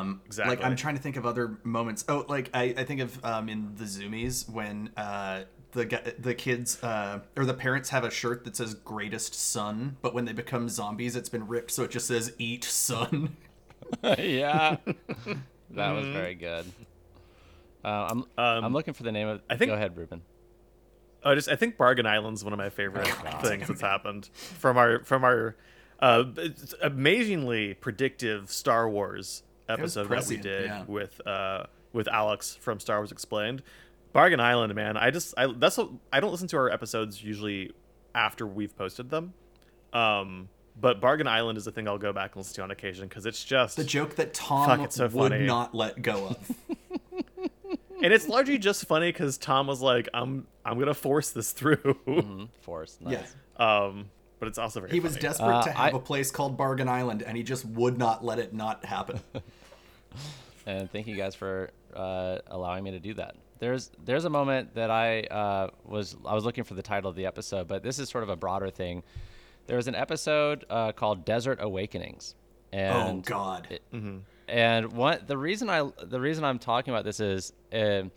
Um, 0.00 0.22
Like 0.36 0.62
I'm 0.64 0.74
trying 0.76 0.96
to 0.96 1.02
think 1.02 1.16
of 1.16 1.24
other 1.26 1.58
moments. 1.62 2.04
Oh, 2.08 2.24
like 2.28 2.50
I, 2.54 2.74
I 2.76 2.84
think 2.84 3.00
of 3.00 3.24
um, 3.24 3.48
in 3.48 3.74
the 3.76 3.84
Zoomies 3.84 4.48
when 4.50 4.90
uh, 4.96 5.42
the 5.72 6.14
the 6.18 6.34
kids 6.34 6.82
uh, 6.82 7.20
or 7.36 7.44
the 7.44 7.54
parents 7.54 7.90
have 7.90 8.02
a 8.04 8.10
shirt 8.10 8.44
that 8.44 8.56
says 8.56 8.74
"Greatest 8.74 9.34
Son," 9.34 9.96
but 10.02 10.14
when 10.14 10.24
they 10.24 10.32
become 10.32 10.68
zombies, 10.68 11.14
it's 11.14 11.28
been 11.28 11.46
ripped, 11.46 11.70
so 11.70 11.84
it 11.84 11.90
just 11.92 12.06
says 12.08 12.32
"Eat 12.38 12.64
Son." 12.64 13.36
yeah, 14.18 14.76
that 15.70 15.90
was 15.92 16.06
very 16.06 16.34
good. 16.34 16.66
Uh, 17.84 18.08
I'm 18.10 18.18
Um, 18.20 18.64
I'm 18.64 18.72
looking 18.72 18.94
for 18.94 19.02
the 19.02 19.12
name 19.12 19.28
of. 19.28 19.42
I 19.48 19.56
think- 19.56 19.70
Go 19.70 19.74
ahead, 19.74 19.96
Ruben. 19.96 20.22
Oh, 21.24 21.34
just 21.34 21.48
I 21.48 21.56
think 21.56 21.76
Bargain 21.76 22.06
Island's 22.06 22.44
one 22.44 22.52
of 22.52 22.58
my 22.58 22.70
favorite 22.70 23.06
things 23.42 23.66
that's 23.68 23.80
happened 23.80 24.30
from 24.32 24.76
our 24.76 25.02
from 25.04 25.24
our 25.24 25.56
uh, 26.00 26.24
amazingly 26.80 27.74
predictive 27.74 28.50
Star 28.50 28.88
Wars 28.88 29.42
episode 29.68 30.08
that 30.08 30.26
we 30.26 30.36
did 30.36 30.66
yeah. 30.66 30.84
with 30.86 31.20
uh, 31.26 31.64
with 31.92 32.08
Alex 32.08 32.56
from 32.60 32.78
Star 32.80 32.98
Wars 32.98 33.12
Explained. 33.12 33.62
Bargain 34.12 34.40
Island, 34.40 34.74
man, 34.74 34.96
I 34.96 35.10
just 35.10 35.34
I 35.36 35.46
that's 35.46 35.76
what, 35.76 35.90
I 36.12 36.20
don't 36.20 36.30
listen 36.30 36.48
to 36.48 36.56
our 36.56 36.70
episodes 36.70 37.22
usually 37.22 37.72
after 38.14 38.46
we've 38.46 38.76
posted 38.76 39.10
them. 39.10 39.34
Um, 39.92 40.48
but 40.80 41.00
Bargain 41.00 41.26
Island 41.26 41.58
is 41.58 41.66
a 41.66 41.72
thing 41.72 41.88
I'll 41.88 41.98
go 41.98 42.12
back 42.12 42.32
and 42.34 42.40
listen 42.40 42.54
to 42.56 42.62
on 42.62 42.70
occasion 42.70 43.08
because 43.08 43.26
it's 43.26 43.42
just 43.44 43.76
The 43.76 43.84
joke 43.84 44.16
that 44.16 44.34
Tom 44.34 44.78
Fuck, 44.80 44.92
so 44.92 45.04
would 45.08 45.32
funny. 45.32 45.44
not 45.46 45.74
let 45.74 46.00
go 46.02 46.28
of. 46.28 46.52
and 48.02 48.12
it's 48.12 48.28
largely 48.28 48.58
just 48.58 48.86
funny 48.86 49.10
because 49.10 49.38
Tom 49.38 49.66
was 49.66 49.80
like, 49.80 50.08
"I'm 50.14 50.46
I'm 50.64 50.78
gonna 50.78 50.94
force 50.94 51.30
this 51.30 51.52
through." 51.52 51.76
Mm-hmm. 52.06 52.44
Force. 52.60 52.98
Nice. 53.00 53.34
yeah. 53.58 53.84
um, 53.86 54.10
but 54.38 54.48
it's 54.48 54.58
also 54.58 54.80
very. 54.80 54.92
He 54.92 55.00
was 55.00 55.16
desperate 55.16 55.48
Uh, 55.48 55.62
to 55.64 55.70
have 55.72 55.94
I- 55.94 55.96
a 55.96 56.00
place 56.00 56.30
called 56.30 56.56
Bargain 56.56 56.88
Island, 56.88 57.22
and 57.22 57.36
he 57.36 57.42
just 57.42 57.64
would 57.64 57.98
not 57.98 58.24
let 58.24 58.38
it 58.38 58.54
not 58.54 58.84
happen. 58.84 59.20
and 60.66 60.90
thank 60.92 61.06
you 61.06 61.16
guys 61.16 61.34
for 61.34 61.70
uh, 61.94 62.38
allowing 62.48 62.84
me 62.84 62.92
to 62.92 63.00
do 63.00 63.14
that. 63.14 63.34
There's 63.58 63.90
there's 64.04 64.24
a 64.24 64.30
moment 64.30 64.74
that 64.76 64.90
I 64.90 65.22
uh, 65.22 65.70
was 65.84 66.16
I 66.24 66.34
was 66.34 66.44
looking 66.44 66.62
for 66.64 66.74
the 66.74 66.82
title 66.82 67.10
of 67.10 67.16
the 67.16 67.26
episode, 67.26 67.66
but 67.66 67.82
this 67.82 67.98
is 67.98 68.08
sort 68.08 68.22
of 68.22 68.30
a 68.30 68.36
broader 68.36 68.70
thing. 68.70 69.02
There 69.68 69.76
was 69.76 69.86
an 69.86 69.94
episode 69.94 70.64
uh, 70.68 70.90
called 70.92 71.24
Desert 71.24 71.58
Awakenings, 71.60 72.34
And 72.72 72.96
oh 72.96 73.06
and 73.10 73.24
God. 73.24 73.68
it- 73.70 73.82
and 74.48 74.92
what 74.94 75.28
the 75.28 75.36
reason 75.38 75.68
I 75.70 75.88
the 76.02 76.18
reason 76.20 76.42
I'm 76.42 76.58
talking 76.58 76.92
about 76.92 77.04
this 77.04 77.20
is, 77.20 77.52
um, 77.72 78.10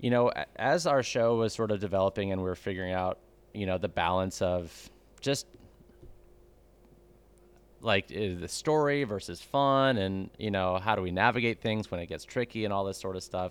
you 0.00 0.10
know, 0.10 0.32
as 0.56 0.86
our 0.88 1.02
show 1.04 1.36
was 1.36 1.52
sort 1.54 1.70
of 1.70 1.78
developing 1.80 2.32
and 2.32 2.42
we 2.42 2.48
were 2.48 2.56
figuring 2.56 2.92
out, 2.92 3.18
you 3.54 3.64
know, 3.66 3.78
the 3.78 3.88
balance 3.88 4.42
of 4.42 4.90
just 5.20 5.46
like 7.80 8.08
the 8.08 8.46
story 8.48 9.04
versus 9.04 9.40
fun 9.40 9.96
and 9.98 10.30
you 10.38 10.50
know 10.52 10.78
how 10.78 10.94
do 10.94 11.02
we 11.02 11.10
navigate 11.10 11.60
things 11.60 11.90
when 11.90 11.98
it 12.00 12.06
gets 12.06 12.24
tricky 12.24 12.64
and 12.64 12.72
all 12.72 12.84
this 12.84 12.96
sort 12.96 13.16
of 13.16 13.24
stuff 13.24 13.50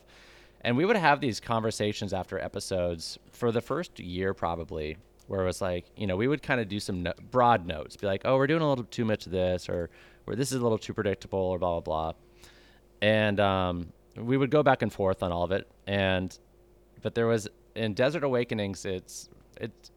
and 0.61 0.77
we 0.77 0.86
would 0.86 0.95
have 0.95 1.19
these 1.19 1.41
conversations 1.41 2.13
after 2.13 2.39
episodes 2.39 3.19
for 3.34 3.51
the 3.51 3.59
first 3.59 3.99
year 3.99 4.34
probably 4.34 4.95
where 5.32 5.43
it 5.43 5.45
was 5.45 5.61
like 5.61 5.86
you 5.95 6.05
know 6.05 6.17
we 6.17 6.27
would 6.27 6.43
kind 6.43 6.59
of 6.59 6.67
do 6.67 6.77
some 6.77 7.03
no- 7.03 7.13
broad 7.32 7.65
notes 7.65 7.95
be 7.95 8.05
like 8.05 8.21
oh 8.25 8.36
we're 8.36 8.47
doing 8.47 8.61
a 8.61 8.67
little 8.67 8.84
too 8.84 9.05
much 9.05 9.25
of 9.25 9.32
this 9.32 9.69
or 9.69 9.89
or 10.27 10.36
this 10.36 10.51
is 10.51 10.59
a 10.59 10.61
little 10.61 10.77
too 10.77 10.93
predictable 10.93 11.39
or 11.39 11.57
blah 11.57 11.79
blah 11.79 12.11
blah. 12.11 12.13
And 13.01 13.39
um, 13.39 13.93
we 14.15 14.38
would 14.38 14.51
go 14.51 14.61
back 14.61 14.82
and 14.82 14.93
forth 14.93 15.23
on 15.23 15.32
all 15.32 15.43
of 15.43 15.51
it 15.51 15.71
and 15.88 16.38
but 17.01 17.15
there 17.15 17.27
was 17.27 17.47
in 17.75 17.93
desert 17.93 18.23
awakenings 18.23 18.86
it's 18.86 19.29
it's 19.59 19.91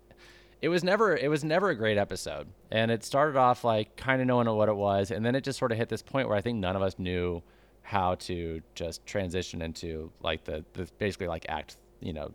it 0.63 0.69
was 0.69 0.85
never 0.85 1.17
it 1.17 1.29
was 1.29 1.43
never 1.43 1.71
a 1.71 1.75
great 1.75 1.99
episode. 1.99 2.47
And 2.71 2.93
it 2.93 3.03
started 3.03 3.37
off 3.37 3.65
like 3.65 3.97
kind 3.97 4.21
of 4.21 4.29
knowing 4.29 4.49
what 4.49 4.69
it 4.69 4.77
was 4.77 5.11
and 5.11 5.27
then 5.27 5.35
it 5.35 5.43
just 5.43 5.59
sort 5.59 5.73
of 5.73 5.79
hit 5.79 5.89
this 5.89 6.03
point 6.03 6.29
where 6.29 6.37
i 6.37 6.41
think 6.41 6.59
none 6.59 6.77
of 6.77 6.83
us 6.83 6.97
knew 6.99 7.43
how 7.83 8.15
to 8.15 8.63
just 8.75 9.05
transition 9.05 9.61
into 9.61 10.11
like 10.23 10.45
the, 10.45 10.65
the 10.73 10.89
basically 10.99 11.27
like 11.27 11.45
act 11.49 11.77
you 12.01 12.13
know 12.13 12.33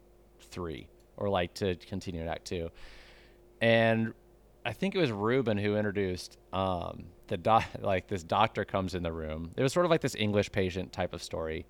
three 0.52 0.88
or 1.20 1.30
like 1.30 1.54
to 1.54 1.76
continue 1.76 2.22
in 2.22 2.28
act 2.28 2.46
two 2.46 2.70
and 3.62 4.14
i 4.66 4.74
think 4.74 4.96
it 4.96 4.98
was 5.00 5.12
ruben 5.12 5.58
who 5.58 5.76
introduced 5.76 6.38
um 6.54 7.04
the 7.28 7.38
doc 7.38 7.64
like 7.82 8.08
this 8.08 8.24
doctor 8.24 8.66
comes 8.66 8.96
in 8.96 9.04
the 9.04 9.12
room 9.12 9.52
it 9.56 9.62
was 9.62 9.72
sort 9.72 9.86
of 9.86 9.90
like 9.92 10.02
this 10.02 10.16
english 10.16 10.52
patient 10.52 10.92
type 10.92 11.14
of 11.14 11.22
story 11.22 11.66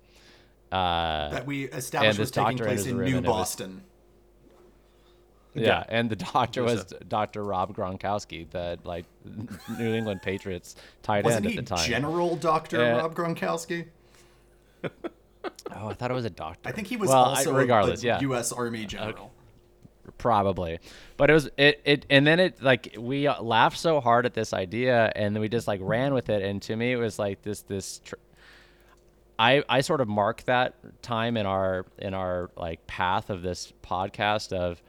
uh 0.72 1.28
that 1.30 1.44
we 1.46 1.64
established 1.64 2.18
was 2.18 2.30
taking 2.30 2.56
place 2.56 2.86
enters 2.86 2.86
in 2.86 2.96
New 2.98 3.16
and 3.18 3.26
was- 3.26 3.36
Boston. 3.36 3.82
Yeah, 5.52 5.66
Yeah. 5.66 5.84
and 5.88 6.08
the 6.08 6.14
doctor 6.14 6.62
was 6.62 6.84
There's 6.84 7.02
Dr. 7.08 7.42
Rob 7.42 7.74
Gronkowski, 7.74 8.48
the 8.50 8.78
like 8.84 9.04
New 9.80 9.92
England 9.94 10.22
Patriots 10.22 10.76
tight 11.02 11.24
Wasn't 11.24 11.44
end 11.44 11.58
at 11.58 11.66
the 11.66 11.74
time. 11.74 11.84
General 11.88 12.36
Doctor 12.36 12.80
Uh, 12.80 12.98
Rob 12.98 13.16
Gronkowski? 13.16 13.86
oh, 14.84 14.90
I 15.88 15.94
thought 15.94 16.10
it 16.12 16.14
was 16.14 16.24
a 16.24 16.30
doctor. 16.30 16.68
I 16.68 16.70
think 16.72 16.86
he 16.86 16.96
was 16.96 17.08
well, 17.08 17.24
also 17.24 17.50
a- 17.50 17.58
regardless, 17.58 18.04
a, 18.04 18.06
yeah, 18.06 18.20
U.S. 18.20 18.52
Army 18.52 18.86
general. 18.86 19.32
Probably. 20.20 20.78
But 21.16 21.30
it 21.30 21.32
was 21.32 21.50
it 21.56 21.80
it 21.84 22.06
and 22.10 22.26
then 22.26 22.38
it 22.38 22.62
like 22.62 22.94
we 22.98 23.26
uh, 23.26 23.42
laughed 23.42 23.78
so 23.78 24.00
hard 24.00 24.26
at 24.26 24.34
this 24.34 24.52
idea 24.52 25.10
and 25.16 25.34
then 25.34 25.40
we 25.40 25.48
just 25.48 25.66
like 25.66 25.80
ran 25.82 26.14
with 26.14 26.28
it 26.28 26.42
and 26.42 26.60
to 26.62 26.76
me 26.76 26.92
it 26.92 26.96
was 26.96 27.18
like 27.18 27.42
this 27.42 27.62
this. 27.62 28.00
Tr- 28.04 28.14
I, 29.38 29.64
I 29.70 29.80
sort 29.80 30.02
of 30.02 30.08
mark 30.08 30.42
that 30.44 30.74
time 31.02 31.38
in 31.38 31.46
our 31.46 31.86
in 31.98 32.12
our 32.12 32.50
like 32.58 32.86
path 32.86 33.30
of 33.30 33.40
this 33.40 33.72
podcast 33.82 34.52
of 34.52 34.82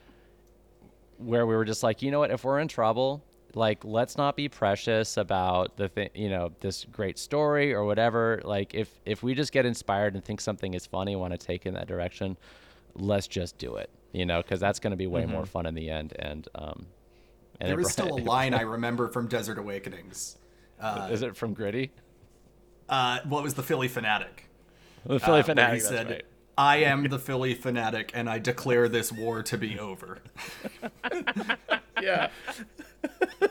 where 1.18 1.46
we 1.46 1.56
were 1.56 1.64
just 1.64 1.84
like, 1.84 2.02
you 2.02 2.12
know 2.12 2.20
what, 2.20 2.32
if 2.32 2.44
we're 2.44 2.60
in 2.60 2.68
trouble, 2.68 3.24
like 3.56 3.86
let's 3.86 4.18
not 4.18 4.36
be 4.36 4.50
precious 4.50 5.16
about 5.16 5.78
the 5.78 5.88
thing, 5.88 6.10
you 6.14 6.28
know, 6.28 6.52
this 6.60 6.84
great 6.92 7.18
story 7.18 7.74
or 7.74 7.86
whatever. 7.86 8.42
Like 8.44 8.74
if 8.74 8.90
if 9.06 9.24
we 9.24 9.34
just 9.36 9.54
get 9.54 9.66
inspired 9.66 10.16
and 10.16 10.24
think 10.24 10.42
something 10.42 10.74
is 10.74 10.86
funny, 10.86 11.16
want 11.16 11.32
to 11.32 11.38
take 11.38 11.66
in 11.66 11.74
that 11.76 11.88
direction, 11.88 12.36
let's 12.96 13.28
just 13.28 13.58
do 13.58 13.78
it. 13.78 13.90
You 14.14 14.26
know, 14.26 14.42
because 14.42 14.60
that's 14.60 14.80
going 14.80 14.92
to 14.92 14.98
be 14.98 15.08
way 15.08 15.26
more 15.26 15.46
fun 15.46 15.66
in 15.66 15.74
the 15.76 15.90
end. 15.90 16.14
And 16.20 16.48
um, 16.56 16.86
and 17.60 17.70
There 17.70 17.78
was 17.78 17.96
brought- 17.96 18.08
still 18.08 18.18
a 18.18 18.24
line 18.30 18.54
I 18.54 18.62
remember 18.62 19.08
from 19.08 19.28
Desert 19.28 19.58
Awakenings. 19.58 20.38
is 21.10 21.22
it 21.22 21.36
from 21.38 21.54
Gritty? 21.54 21.92
Uh, 22.90 23.20
what 23.24 23.42
was 23.44 23.54
the 23.54 23.64
Phillie 23.64 23.88
Phanatic? 23.90 24.48
The 25.06 25.20
Philly 25.20 25.40
Uh, 25.40 25.44
fanatic. 25.44 25.76
He 25.76 25.80
that's 25.82 25.88
said, 25.90 26.10
right. 26.10 26.26
"I 26.58 26.78
am 26.78 27.08
the 27.08 27.18
Phillie 27.20 27.56
Phanatic, 27.56 28.12
and 28.14 28.30
I 28.30 28.38
declare 28.40 28.90
this 28.90 29.12
war 29.12 29.42
to 29.44 29.58
be 29.58 29.80
over." 29.80 30.20
yeah. 32.02 32.30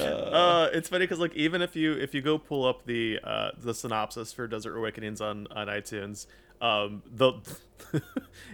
uh, 0.00 0.68
it's 0.72 0.88
funny 0.88 1.04
because 1.04 1.18
like 1.18 1.34
even 1.34 1.62
if 1.62 1.76
you 1.76 1.92
if 1.94 2.14
you 2.14 2.22
go 2.22 2.38
pull 2.38 2.64
up 2.66 2.84
the 2.86 3.18
uh, 3.24 3.50
the 3.58 3.74
synopsis 3.74 4.32
for 4.32 4.46
Desert 4.46 4.76
Awakenings 4.76 5.20
on 5.20 5.46
on 5.50 5.66
iTunes, 5.66 6.26
um, 6.60 7.02
the 7.10 7.32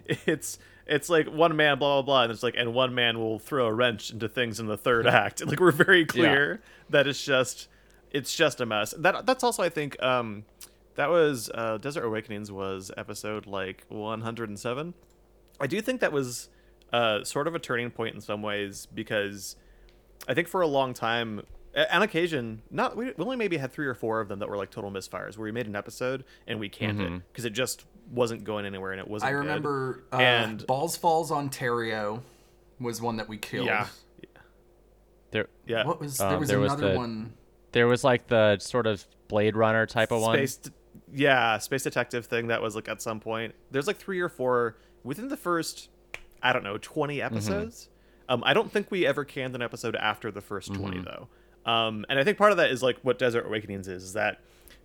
it's 0.06 0.58
it's 0.86 1.08
like 1.08 1.26
one 1.26 1.56
man 1.56 1.78
blah 1.78 1.96
blah 1.96 2.02
blah, 2.02 2.22
and 2.24 2.32
it's 2.32 2.42
like 2.42 2.54
and 2.56 2.74
one 2.74 2.94
man 2.94 3.18
will 3.18 3.38
throw 3.38 3.66
a 3.66 3.72
wrench 3.72 4.10
into 4.10 4.28
things 4.28 4.60
in 4.60 4.66
the 4.66 4.76
third 4.76 5.06
act. 5.22 5.44
Like 5.46 5.60
we're 5.60 5.70
very 5.72 6.04
clear 6.04 6.60
that 6.90 7.06
it's 7.06 7.24
just 7.24 7.68
it's 8.10 8.34
just 8.34 8.60
a 8.60 8.66
mess. 8.66 8.94
That 8.98 9.26
that's 9.26 9.42
also 9.42 9.62
I 9.62 9.68
think 9.68 10.00
um 10.02 10.44
that 10.96 11.10
was 11.10 11.50
uh, 11.52 11.78
Desert 11.78 12.04
Awakenings 12.04 12.52
was 12.52 12.90
episode 12.96 13.46
like 13.46 13.84
107. 13.88 14.94
I 15.60 15.66
do 15.66 15.80
think 15.80 16.00
that 16.00 16.12
was 16.12 16.48
uh, 16.92 17.24
sort 17.24 17.48
of 17.48 17.54
a 17.54 17.58
turning 17.58 17.90
point 17.90 18.14
in 18.14 18.20
some 18.20 18.42
ways 18.42 18.86
because 18.86 19.56
I 20.28 20.34
think 20.34 20.46
for 20.46 20.60
a 20.60 20.68
long 20.68 20.94
time, 20.94 21.42
on 21.90 22.02
occasion, 22.02 22.62
not 22.70 22.96
we, 22.96 23.06
we 23.06 23.24
only 23.24 23.36
maybe 23.36 23.56
had 23.56 23.72
three 23.72 23.86
or 23.86 23.94
four 23.94 24.20
of 24.20 24.28
them 24.28 24.38
that 24.38 24.48
were 24.48 24.56
like 24.56 24.70
total 24.70 24.92
misfires 24.92 25.36
where 25.36 25.44
we 25.44 25.50
made 25.52 25.66
an 25.66 25.74
episode 25.74 26.24
and 26.46 26.60
we 26.60 26.68
canned 26.68 27.00
it 27.00 27.22
because 27.32 27.44
it 27.44 27.50
just 27.50 27.84
wasn't 28.10 28.44
going 28.44 28.66
anywhere 28.66 28.92
and 28.92 29.00
it 29.00 29.08
wasn't. 29.08 29.28
I 29.28 29.32
good. 29.32 29.38
remember 29.38 30.04
uh, 30.12 30.16
and 30.16 30.66
Balls 30.66 30.96
Falls, 30.96 31.30
Ontario, 31.32 32.22
was 32.80 33.00
one 33.00 33.16
that 33.16 33.28
we 33.28 33.36
killed. 33.38 33.66
yeah, 33.66 33.86
There, 35.30 35.48
yeah. 35.66 35.84
What 35.86 36.00
was 36.00 36.20
Um, 36.20 36.30
there 36.30 36.38
was 36.38 36.48
there 36.48 36.60
was 36.60 36.72
another 36.72 36.92
the- 36.92 36.98
one? 36.98 37.32
there 37.72 37.86
was 37.88 38.04
like 38.04 38.28
the 38.28 38.58
sort 38.58 38.86
of 38.86 39.04
Blade 39.28 39.56
Runner 39.56 39.86
type 39.86 40.12
of 40.12 40.20
one. 40.22 40.34
space, 40.36 40.60
yeah, 41.12 41.58
space 41.58 41.82
detective 41.82 42.26
thing 42.26 42.48
that 42.48 42.62
was 42.62 42.74
like 42.76 42.88
at 42.88 43.02
some 43.02 43.20
point. 43.20 43.54
There's 43.70 43.86
like 43.86 43.96
three 43.96 44.20
or 44.20 44.28
four 44.28 44.76
within 45.02 45.28
the 45.28 45.36
first, 45.36 45.88
I 46.42 46.52
don't 46.52 46.62
know, 46.62 46.78
20 46.78 47.16
Mm-hmm. 47.18 47.34
episodes. 47.34 47.88
Um, 48.28 48.42
I 48.46 48.54
don't 48.54 48.70
think 48.72 48.90
we 48.90 49.04
ever 49.06 49.24
canned 49.24 49.54
an 49.54 49.60
episode 49.62 49.96
after 49.96 50.30
the 50.30 50.40
1st 50.40 50.70
Mm-hmm. 50.70 50.80
20 50.82 51.00
though. 51.02 51.28
Um, 51.70 52.06
and 52.08 52.18
I 52.18 52.24
think 52.24 52.38
part 52.38 52.52
of 52.52 52.58
that 52.58 52.70
is 52.70 52.82
like 52.82 52.98
what 53.02 53.18
Desert 53.18 53.46
Awakenings 53.46 53.88
is, 53.88 54.04
is 54.04 54.12
that 54.12 54.40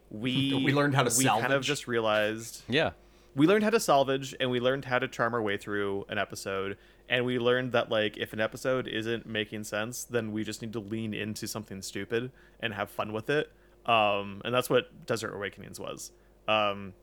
we 0.10 0.54
We 0.66 0.74
learned 0.74 0.96
how 0.96 1.04
to 1.04 1.16
we 1.18 1.26
kind 1.26 1.54
of 1.54 1.62
just 1.62 1.88
realized 1.88 2.64
Yeah. 2.68 2.92
We 3.36 3.46
learned 3.48 3.64
how 3.64 3.70
to 3.70 3.80
salvage 3.80 4.36
and 4.40 4.50
we 4.50 4.60
learned 4.60 4.86
how 4.86 5.00
to 5.00 5.08
charm 5.08 5.34
our 5.34 5.42
way 5.42 5.58
through 5.58 6.06
an 6.10 6.18
episode 6.18 6.78
and 7.08 7.26
we 7.26 7.40
learned 7.40 7.72
that 7.72 7.90
like 7.90 8.18
if 8.18 8.34
an 8.34 8.40
episode 8.40 8.88
isn't 8.88 9.26
making 9.26 9.64
sense 9.64 10.04
then 10.04 10.32
we 10.32 10.44
just 10.44 10.62
need 10.62 10.74
to 10.74 10.80
lean 10.80 11.14
into 11.14 11.48
something 11.48 11.82
stupid 11.82 12.32
and 12.60 12.74
have 12.74 12.90
fun 12.90 13.14
with 13.14 13.30
it 13.30 13.52
um 13.86 14.42
and 14.46 14.54
that's 14.54 14.70
what 14.70 15.06
desert 15.06 15.34
awakenings 15.34 15.80
was 15.80 16.12
um 16.48 16.94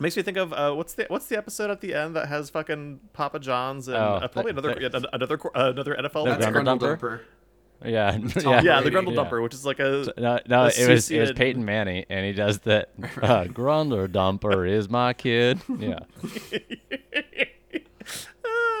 makes 0.00 0.16
me 0.16 0.22
think 0.22 0.36
of 0.36 0.52
uh 0.52 0.72
what's 0.72 0.94
the 0.94 1.04
what's 1.08 1.26
the 1.26 1.36
episode 1.36 1.70
at 1.70 1.80
the 1.80 1.94
end 1.94 2.16
that 2.16 2.26
has 2.28 2.50
fucking 2.50 2.98
papa 3.12 3.38
john's 3.38 3.86
and 3.88 3.96
Oh, 3.96 4.00
uh, 4.14 4.28
probably 4.28 4.52
the- 4.52 4.58
another 4.60 4.74
the- 4.90 4.98
yeah, 5.00 5.08
another 5.12 5.38
uh, 5.54 5.70
another 5.70 5.94
nfl 5.96 6.24
The 6.24 6.36
That's 6.36 6.46
Grundle 6.46 6.78
Grundle 6.78 6.78
Dumper? 6.78 6.98
Dumper. 6.98 7.20
Yeah. 7.84 8.10
Tom 8.40 8.64
yeah 8.64 8.80
the 8.80 8.90
Brady. 8.90 9.06
grundle 9.08 9.14
Yeah. 9.14 9.24
dumper 9.24 9.42
which 9.42 9.54
is 9.54 9.64
like 9.64 9.78
a 9.78 10.06
No, 10.18 10.38
no, 10.46 10.62
a 10.64 10.66
it 10.66 10.68
was 10.68 10.78
it 10.78 10.90
was 10.90 11.04
suicided- 11.06 11.36
Peyton 11.36 11.64
Manning, 11.64 12.04
and 12.10 12.26
he 12.26 12.32
does 12.32 12.58
that. 12.60 12.90
Uh, 13.22 13.44
Grundler 13.44 14.08
Dumper 14.08 14.68
is 14.68 14.88
my 14.90 15.12
kid. 15.12 15.60
Yeah. 15.78 15.98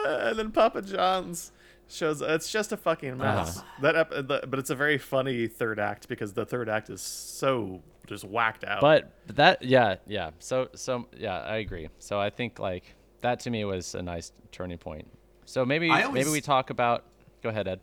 Uh, 0.06 0.28
and 0.28 0.38
then 0.38 0.50
Papa 0.50 0.82
John's 0.82 1.50
shows. 1.88 2.20
It's 2.20 2.50
just 2.52 2.72
a 2.72 2.76
fucking 2.76 3.16
mess. 3.16 3.58
Uh-huh. 3.58 3.66
That, 3.82 3.96
ep- 3.96 4.10
the, 4.10 4.44
but 4.46 4.58
it's 4.58 4.70
a 4.70 4.74
very 4.74 4.98
funny 4.98 5.46
third 5.46 5.78
act 5.80 6.08
because 6.08 6.34
the 6.34 6.44
third 6.44 6.68
act 6.68 6.90
is 6.90 7.00
so 7.00 7.80
just 8.06 8.24
whacked 8.24 8.64
out. 8.64 8.80
But 8.82 9.10
that, 9.28 9.62
yeah, 9.62 9.96
yeah. 10.06 10.30
So, 10.40 10.68
so 10.74 11.06
yeah, 11.16 11.38
I 11.40 11.56
agree. 11.56 11.88
So 11.98 12.20
I 12.20 12.28
think 12.30 12.58
like 12.58 12.84
that 13.22 13.40
to 13.40 13.50
me 13.50 13.64
was 13.64 13.94
a 13.94 14.02
nice 14.02 14.32
turning 14.52 14.76
point. 14.78 15.06
So 15.46 15.64
maybe 15.64 15.90
I 15.90 16.10
maybe 16.10 16.30
we 16.30 16.40
talk 16.42 16.68
about. 16.70 17.04
Go 17.42 17.48
ahead, 17.48 17.66
Ed. 17.68 17.80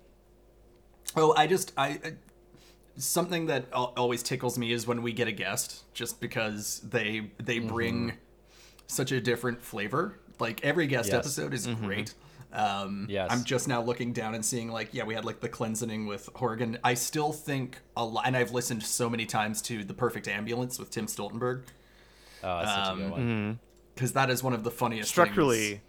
Oh, 1.15 1.33
I 1.35 1.47
just 1.47 1.73
I, 1.77 1.87
I 2.03 2.13
something 2.97 3.47
that 3.47 3.65
always 3.73 4.21
tickles 4.23 4.57
me 4.57 4.71
is 4.71 4.85
when 4.87 5.01
we 5.01 5.13
get 5.13 5.27
a 5.27 5.31
guest, 5.31 5.83
just 5.93 6.19
because 6.19 6.79
they 6.81 7.31
they 7.37 7.57
Mm-hmm. 7.57 7.67
bring 7.67 8.13
such 8.87 9.11
a 9.11 9.21
different 9.21 9.61
flavor. 9.61 10.19
Like 10.39 10.63
every 10.63 10.87
guest 10.87 11.09
Yes. 11.09 11.15
episode 11.19 11.53
is 11.53 11.67
great. 11.67 12.13
Um, 12.53 13.05
Yes. 13.09 13.29
I'm 13.31 13.43
just 13.45 13.67
now 13.69 13.81
looking 13.81 14.11
down 14.11 14.35
and 14.35 14.43
seeing 14.43 14.69
like 14.69 14.93
yeah, 14.93 15.03
we 15.03 15.13
had 15.13 15.23
like 15.25 15.39
the 15.39 15.47
cleansing 15.49 16.05
with 16.07 16.29
Horgan. 16.35 16.77
I 16.83 16.95
still 16.95 17.31
think 17.31 17.77
a 17.95 18.03
lot, 18.03 18.25
and 18.27 18.35
I've 18.35 18.51
listened 18.51 18.83
so 18.83 19.09
many 19.09 19.25
times 19.25 19.61
to 19.63 19.83
the 19.83 19.93
Perfect 19.93 20.27
Ambulance 20.27 20.77
with 20.79 20.89
Tim 20.91 21.05
Stoltenberg 21.07 21.63
Oh, 22.43 22.59
that's 22.59 22.71
such 22.71 22.93
a 22.93 22.95
good 22.97 23.03
Um, 23.05 23.11
one. 23.11 23.59
because 23.95 24.13
that 24.13 24.29
is 24.29 24.43
one 24.43 24.53
of 24.53 24.63
the 24.63 24.71
funniest 24.71 25.09
structurally 25.09 25.67
things 25.69 25.81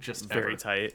just 0.00 0.26
very 0.26 0.52
ever. 0.54 0.60
tight. 0.60 0.94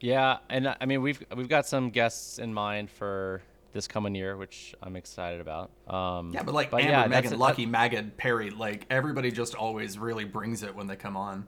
Yeah, 0.00 0.38
and 0.48 0.74
I 0.80 0.86
mean 0.86 1.02
we've 1.02 1.22
we've 1.36 1.48
got 1.48 1.66
some 1.66 1.90
guests 1.90 2.38
in 2.38 2.52
mind 2.54 2.90
for 2.90 3.42
this 3.72 3.86
coming 3.86 4.14
year, 4.14 4.36
which 4.36 4.74
I'm 4.82 4.96
excited 4.96 5.40
about. 5.40 5.70
Um, 5.88 6.30
Yeah, 6.32 6.42
but 6.42 6.54
like 6.54 6.70
but 6.70 6.80
Amber, 6.80 6.90
yeah, 6.92 7.06
Megan, 7.06 7.26
a- 7.26 7.30
that- 7.30 7.38
Lucky, 7.38 7.66
Maggot, 7.66 8.16
Perry, 8.16 8.50
like 8.50 8.86
everybody 8.90 9.30
just 9.30 9.54
always 9.54 9.98
really 9.98 10.24
brings 10.24 10.62
it 10.62 10.74
when 10.74 10.86
they 10.86 10.96
come 10.96 11.16
on. 11.16 11.46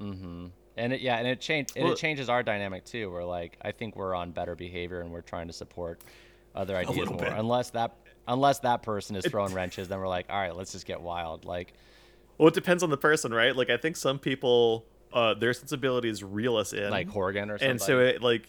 Mm-hmm. 0.00 0.46
And 0.76 0.92
it, 0.94 1.00
yeah, 1.00 1.16
and 1.16 1.26
it 1.26 1.40
change 1.40 1.70
and 1.76 1.84
Well- 1.84 1.92
it 1.94 1.96
changes 1.98 2.28
our 2.28 2.42
dynamic 2.42 2.84
too. 2.84 3.10
We're 3.10 3.24
like, 3.24 3.56
I 3.62 3.72
think 3.72 3.96
we're 3.96 4.14
on 4.14 4.32
better 4.32 4.54
behavior, 4.54 5.00
and 5.00 5.10
we're 5.10 5.20
trying 5.20 5.46
to 5.46 5.52
support 5.52 6.00
other 6.54 6.76
ideas 6.76 7.08
more. 7.08 7.18
bit. 7.18 7.32
Unless 7.32 7.70
that 7.70 7.96
unless 8.26 8.58
that 8.60 8.82
person 8.82 9.16
is 9.16 9.24
throwing 9.26 9.54
wrenches, 9.54 9.88
then 9.88 9.98
we're 9.98 10.08
like, 10.08 10.26
all 10.30 10.38
right, 10.40 10.54
let's 10.54 10.72
just 10.72 10.86
get 10.86 11.00
wild. 11.00 11.44
Like, 11.44 11.72
Well, 12.38 12.48
it 12.48 12.54
depends 12.54 12.82
on 12.82 12.90
the 12.90 12.96
person, 12.96 13.32
right? 13.32 13.54
Like 13.54 13.70
I 13.70 13.76
think 13.76 13.96
some 13.96 14.18
people, 14.18 14.84
uh, 15.12 15.34
their 15.34 15.52
sensibilities 15.52 16.22
reel 16.22 16.56
us 16.56 16.72
in, 16.72 16.90
like 16.90 17.08
Horgan 17.08 17.50
or 17.50 17.54
something. 17.58 17.70
and 17.70 17.80
so 17.80 17.98
it 18.00 18.22
like 18.22 18.48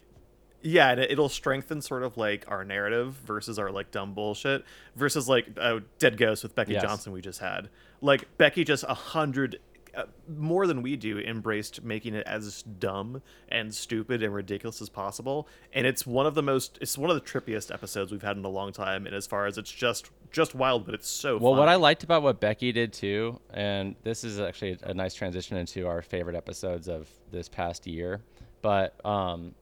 yeah 0.63 0.91
and 0.91 0.99
it- 0.99 1.09
it'll 1.11 1.27
strengthen 1.29 1.81
sort 1.81 2.03
of 2.03 2.17
like 2.17 2.45
our 2.47 2.63
narrative 2.63 3.13
versus 3.25 3.57
our 3.57 3.71
like 3.71 3.89
dumb 3.89 4.13
bullshit 4.13 4.63
versus 4.95 5.27
like 5.27 5.47
uh, 5.59 5.79
dead 5.97 6.17
ghost 6.17 6.43
with 6.43 6.53
becky 6.53 6.73
Yes. 6.73 6.83
johnson 6.83 7.13
we 7.13 7.21
just 7.21 7.39
had 7.39 7.69
like 7.99 8.37
becky 8.37 8.63
just 8.63 8.83
a 8.87 8.93
hundred 8.93 9.59
uh, 9.95 10.03
more 10.27 10.67
than 10.67 10.81
we 10.81 10.95
do 10.95 11.19
embraced 11.19 11.83
making 11.83 12.15
it 12.15 12.25
as 12.25 12.63
dumb 12.63 13.21
and 13.49 13.73
stupid 13.73 14.23
and 14.23 14.33
ridiculous 14.33 14.81
as 14.81 14.89
possible 14.89 15.47
and 15.73 15.85
it's 15.85 16.05
one 16.05 16.25
of 16.25 16.33
the 16.33 16.43
most 16.43 16.77
it's 16.81 16.97
one 16.97 17.09
of 17.09 17.15
the 17.15 17.21
trippiest 17.21 17.73
episodes 17.73 18.11
we've 18.11 18.21
had 18.21 18.37
in 18.37 18.45
a 18.45 18.49
long 18.49 18.71
time 18.71 19.05
and 19.05 19.15
as 19.15 19.27
far 19.27 19.45
as 19.45 19.57
it's 19.57 19.71
just 19.71 20.09
just 20.31 20.55
wild 20.55 20.85
but 20.85 20.95
it's 20.95 21.09
so 21.09 21.37
Well, 21.37 21.55
what. 21.55 21.69
I 21.69 21.75
liked 21.75 22.03
about 22.03 22.23
what 22.23 22.39
Becky 22.39 22.71
did 22.71 22.93
too, 22.93 23.39
and 23.53 23.95
this 24.03 24.23
is 24.23 24.39
actually 24.39 24.77
a 24.83 24.93
nice 24.93 25.13
transition 25.13 25.57
into 25.57 25.87
our 25.87 26.01
favorite 26.01 26.35
episodes 26.35 26.87
of 26.87 27.09
this 27.31 27.47
past 27.49 27.85
year. 27.87 28.21
But 28.61 29.03
um, 29.05 29.53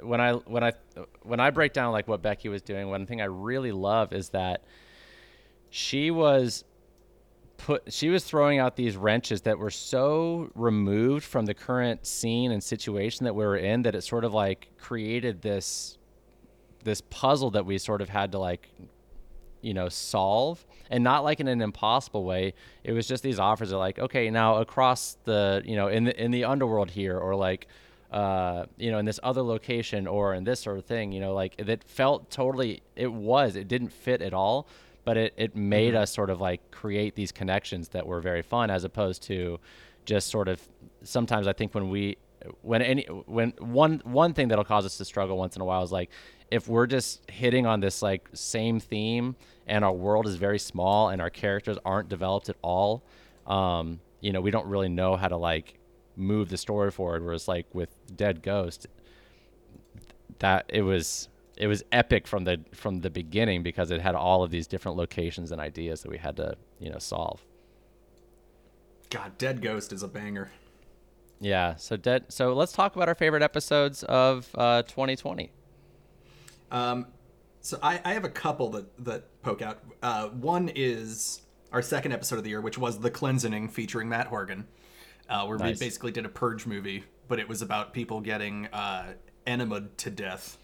when 0.00 0.20
I 0.20 0.32
when 0.32 0.64
I 0.64 0.72
when 1.22 1.40
I 1.40 1.50
break 1.50 1.72
down 1.72 1.92
like 1.92 2.08
what 2.08 2.22
Becky 2.22 2.48
was 2.48 2.62
doing, 2.62 2.88
one 2.88 3.06
thing 3.06 3.20
I 3.20 3.26
really 3.26 3.72
love 3.72 4.12
is 4.12 4.30
that 4.30 4.62
she 5.70 6.10
was 6.10 6.64
put 7.58 7.92
she 7.92 8.08
was 8.08 8.24
throwing 8.24 8.58
out 8.58 8.76
these 8.76 8.96
wrenches 8.96 9.42
that 9.42 9.58
were 9.58 9.70
so 9.70 10.50
removed 10.54 11.24
from 11.24 11.44
the 11.44 11.54
current 11.54 12.06
scene 12.06 12.50
and 12.52 12.62
situation 12.62 13.24
that 13.24 13.34
we 13.34 13.44
were 13.44 13.56
in 13.56 13.82
that 13.82 13.94
it 13.94 14.02
sort 14.02 14.24
of 14.24 14.32
like 14.32 14.68
created 14.78 15.42
this 15.42 15.98
this 16.84 17.02
puzzle 17.10 17.50
that 17.50 17.66
we 17.66 17.76
sort 17.76 18.00
of 18.00 18.08
had 18.08 18.32
to 18.32 18.38
like 18.38 18.68
you 19.60 19.74
know 19.74 19.88
solve. 19.88 20.64
And 20.90 21.04
not 21.04 21.22
like 21.22 21.38
in 21.40 21.48
an 21.48 21.60
impossible 21.60 22.24
way. 22.24 22.54
It 22.82 22.92
was 22.92 23.06
just 23.06 23.22
these 23.22 23.38
offers 23.38 23.72
are 23.72 23.78
like 23.78 23.98
okay 23.98 24.30
now 24.30 24.56
across 24.56 25.18
the 25.24 25.62
you 25.64 25.76
know 25.76 25.88
in 25.88 26.04
the 26.04 26.22
in 26.22 26.30
the 26.30 26.44
underworld 26.44 26.90
here 26.90 27.18
or 27.18 27.34
like 27.34 27.66
uh 28.10 28.64
you 28.78 28.90
know 28.90 28.98
in 28.98 29.04
this 29.04 29.20
other 29.22 29.42
location 29.42 30.06
or 30.06 30.32
in 30.32 30.44
this 30.44 30.60
sort 30.60 30.78
of 30.78 30.86
thing 30.86 31.12
you 31.12 31.20
know 31.20 31.34
like 31.34 31.54
it 31.58 31.84
felt 31.84 32.30
totally 32.30 32.82
it 32.96 33.12
was 33.12 33.54
it 33.54 33.68
didn't 33.68 33.92
fit 33.92 34.22
at 34.22 34.32
all 34.32 34.66
but 35.08 35.16
it 35.16 35.32
it 35.38 35.56
made 35.56 35.94
us 35.94 36.12
sort 36.12 36.28
of 36.28 36.38
like 36.40 36.60
create 36.70 37.14
these 37.14 37.32
connections 37.32 37.88
that 37.88 38.06
were 38.06 38.20
very 38.20 38.42
fun 38.42 38.70
as 38.70 38.84
opposed 38.84 39.22
to 39.22 39.58
just 40.04 40.28
sort 40.28 40.48
of 40.48 40.60
sometimes 41.02 41.46
i 41.46 41.52
think 41.52 41.74
when 41.74 41.88
we 41.88 42.16
when 42.60 42.82
any 42.82 43.04
when 43.26 43.52
one 43.58 44.02
one 44.04 44.34
thing 44.34 44.48
that'll 44.48 44.64
cause 44.64 44.84
us 44.84 44.98
to 44.98 45.04
struggle 45.04 45.38
once 45.38 45.56
in 45.56 45.62
a 45.62 45.64
while 45.64 45.82
is 45.82 45.90
like 45.90 46.10
if 46.50 46.68
we're 46.68 46.86
just 46.86 47.28
hitting 47.30 47.64
on 47.66 47.80
this 47.80 48.02
like 48.02 48.28
same 48.34 48.78
theme 48.78 49.34
and 49.66 49.84
our 49.84 49.92
world 49.92 50.26
is 50.26 50.36
very 50.36 50.58
small 50.58 51.08
and 51.08 51.22
our 51.22 51.30
characters 51.30 51.78
aren't 51.84 52.08
developed 52.08 52.48
at 52.50 52.56
all 52.62 53.02
um 53.46 54.00
you 54.20 54.32
know 54.32 54.40
we 54.42 54.50
don't 54.50 54.66
really 54.66 54.90
know 54.90 55.16
how 55.16 55.28
to 55.28 55.36
like 55.36 55.78
move 56.18 56.48
the 56.48 56.56
story 56.56 56.90
forward. 56.90 57.24
Whereas 57.24 57.48
like 57.48 57.66
with 57.72 57.88
dead 58.14 58.42
ghost 58.42 58.86
that 60.40 60.66
it 60.68 60.82
was 60.82 61.28
it 61.58 61.66
was 61.66 61.82
epic 61.92 62.26
from 62.26 62.44
the 62.44 62.60
from 62.72 63.00
the 63.00 63.10
beginning 63.10 63.62
because 63.62 63.90
it 63.90 64.00
had 64.00 64.14
all 64.14 64.42
of 64.42 64.50
these 64.50 64.66
different 64.66 64.96
locations 64.96 65.50
and 65.52 65.60
ideas 65.60 66.02
that 66.02 66.10
we 66.10 66.18
had 66.18 66.36
to 66.36 66.54
you 66.78 66.88
know 66.90 66.98
solve 66.98 67.44
God, 69.10 69.38
Dead 69.38 69.62
Ghost 69.62 69.92
is 69.92 70.02
a 70.02 70.08
banger. 70.08 70.50
yeah 71.40 71.76
so 71.76 71.96
dead 71.96 72.26
so 72.28 72.52
let's 72.52 72.72
talk 72.72 72.94
about 72.96 73.08
our 73.08 73.14
favorite 73.14 73.42
episodes 73.42 74.02
of 74.04 74.48
uh 74.54 74.82
2020 74.82 75.50
Um, 76.70 77.06
so 77.60 77.78
I, 77.82 78.00
I 78.04 78.12
have 78.14 78.24
a 78.24 78.28
couple 78.30 78.70
that 78.70 79.04
that 79.04 79.42
poke 79.42 79.62
out. 79.62 79.78
Uh, 80.02 80.28
one 80.28 80.70
is 80.74 81.42
our 81.72 81.82
second 81.82 82.12
episode 82.12 82.36
of 82.36 82.44
the 82.44 82.50
year, 82.50 82.60
which 82.60 82.78
was 82.78 82.98
the 83.00 83.10
cleansing 83.10 83.68
featuring 83.68 84.08
Matt 84.08 84.26
Horgan, 84.28 84.66
uh, 85.28 85.44
where 85.46 85.58
Nice. 85.58 85.78
we 85.80 85.86
basically 85.86 86.12
did 86.12 86.24
a 86.24 86.28
purge 86.28 86.66
movie, 86.66 87.04
but 87.26 87.38
it 87.38 87.48
was 87.48 87.60
about 87.62 87.92
people 87.92 88.20
getting 88.20 88.66
uh, 88.68 89.12
enemaed 89.46 89.96
to 89.98 90.10
death, 90.10 90.56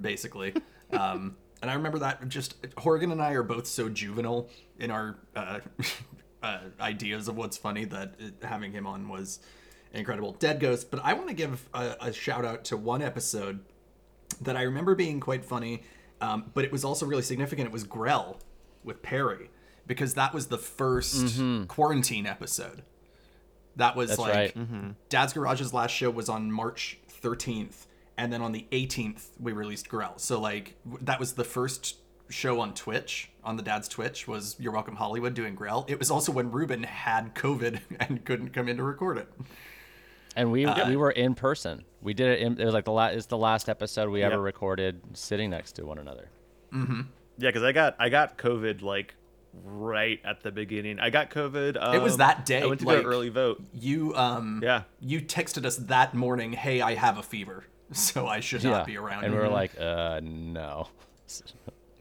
basically. 0.00 0.54
um, 0.92 1.36
and 1.62 1.70
I 1.70 1.74
remember 1.74 2.00
that 2.00 2.28
just 2.28 2.56
Horgan 2.76 3.10
and 3.10 3.22
I 3.22 3.32
are 3.32 3.42
both 3.42 3.66
so 3.66 3.88
juvenile 3.88 4.48
in 4.78 4.90
our 4.90 5.16
uh, 5.34 5.60
uh, 6.42 6.58
ideas 6.80 7.28
of 7.28 7.36
what's 7.36 7.56
funny 7.56 7.84
that 7.86 8.14
it, 8.18 8.34
having 8.42 8.72
him 8.72 8.86
on 8.86 9.08
was 9.08 9.40
incredible. 9.92 10.32
Dead 10.32 10.60
Ghost, 10.60 10.90
but 10.90 11.00
I 11.02 11.14
want 11.14 11.28
to 11.28 11.34
give 11.34 11.68
a, 11.72 11.96
a 12.00 12.12
shout 12.12 12.44
out 12.44 12.64
to 12.66 12.76
one 12.76 13.02
episode 13.02 13.60
that 14.40 14.56
I 14.56 14.62
remember 14.62 14.94
being 14.94 15.20
quite 15.20 15.44
funny, 15.44 15.84
um, 16.20 16.50
but 16.54 16.64
it 16.64 16.72
was 16.72 16.84
also 16.84 17.06
really 17.06 17.22
significant. 17.22 17.66
It 17.66 17.72
was 17.72 17.84
Grell 17.84 18.40
with 18.82 19.02
Perry 19.02 19.50
because 19.86 20.14
that 20.14 20.34
was 20.34 20.48
the 20.48 20.58
1st 20.58 21.68
quarantine 21.68 22.26
episode. 22.26 22.82
That 23.76 23.96
was 23.96 24.10
That's 24.10 24.20
like 24.20 24.56
right. 24.56 25.08
Dad's 25.08 25.32
Garage's 25.32 25.72
last 25.72 25.90
show 25.90 26.10
was 26.10 26.28
on 26.28 26.50
March 26.50 26.98
13th, 27.22 27.86
and 28.16 28.32
then 28.32 28.42
on 28.42 28.52
the 28.52 28.66
18th 28.72 29.28
we 29.40 29.52
released 29.52 29.88
Grell. 29.88 30.18
So 30.18 30.40
like 30.40 30.76
that 31.02 31.18
was 31.20 31.34
the 31.34 31.44
first 31.44 31.96
show 32.30 32.60
on 32.60 32.72
Twitch 32.74 33.30
on 33.44 33.56
the 33.56 33.62
Dad's 33.62 33.86
Twitch 33.88 34.26
was 34.26 34.56
You're 34.58 34.72
Welcome 34.72 34.96
Hollywood 34.96 35.34
doing 35.34 35.54
Grell. 35.54 35.84
It 35.88 35.98
was 35.98 36.10
also 36.10 36.32
when 36.32 36.50
Ruben 36.50 36.82
had 36.84 37.34
COVID 37.34 37.80
and 38.00 38.24
couldn't 38.24 38.50
come 38.50 38.68
in 38.68 38.76
to 38.78 38.82
record 38.82 39.18
it. 39.18 39.28
and 40.36 40.50
we 40.50 40.66
we 40.66 40.96
were 40.96 41.10
in 41.10 41.34
person 41.34 41.84
we 42.02 42.12
did 42.14 42.28
it 42.28 42.40
in, 42.40 42.58
it 42.60 42.64
was 42.64 42.74
like 42.74 42.84
the 42.84 42.92
last 42.92 43.14
it's 43.14 43.26
the 43.26 43.38
last 43.38 43.68
episode 43.68 44.10
we 44.10 44.22
ever 44.22 44.40
recorded 44.40 45.00
sitting 45.12 45.50
next 45.50 45.72
to 45.72 45.84
one 45.86 45.98
another 45.98 46.28
Mm-hmm. 46.72 47.02
Yeah, 47.38 47.48
because 47.50 47.62
I 47.62 47.72
got 47.72 47.94
I 48.00 48.08
got 48.08 48.36
COVID 48.38 48.82
like 48.82 49.14
right 49.64 50.20
at 50.24 50.42
the 50.42 50.50
beginning. 50.50 50.98
I 50.98 51.10
got 51.10 51.30
COVID. 51.30 51.76
Um, 51.80 51.94
It 51.94 52.02
was 52.02 52.16
that 52.16 52.44
day, 52.44 52.62
I 52.62 52.66
went 52.66 52.80
to 52.80 52.86
like- 52.86 53.02
go 53.02 53.08
early 53.08 53.28
vote. 53.28 53.62
You 53.72 54.12
um 54.16 54.60
Yeah. 54.62 54.82
you 55.00 55.20
texted 55.20 55.64
us 55.64 55.76
that 55.76 56.14
morning, 56.14 56.52
"Hey, 56.54 56.80
I 56.80 56.94
have 56.94 57.16
a 57.18 57.22
fever." 57.22 57.64
So 57.92 58.26
I 58.26 58.40
should 58.40 58.64
not 58.64 58.86
be 58.86 58.96
around. 58.96 59.24
And 59.24 59.34
we 59.34 59.38
were 59.38 59.48
like, 59.48 59.78
uh, 59.78 60.20
no. 60.22 60.88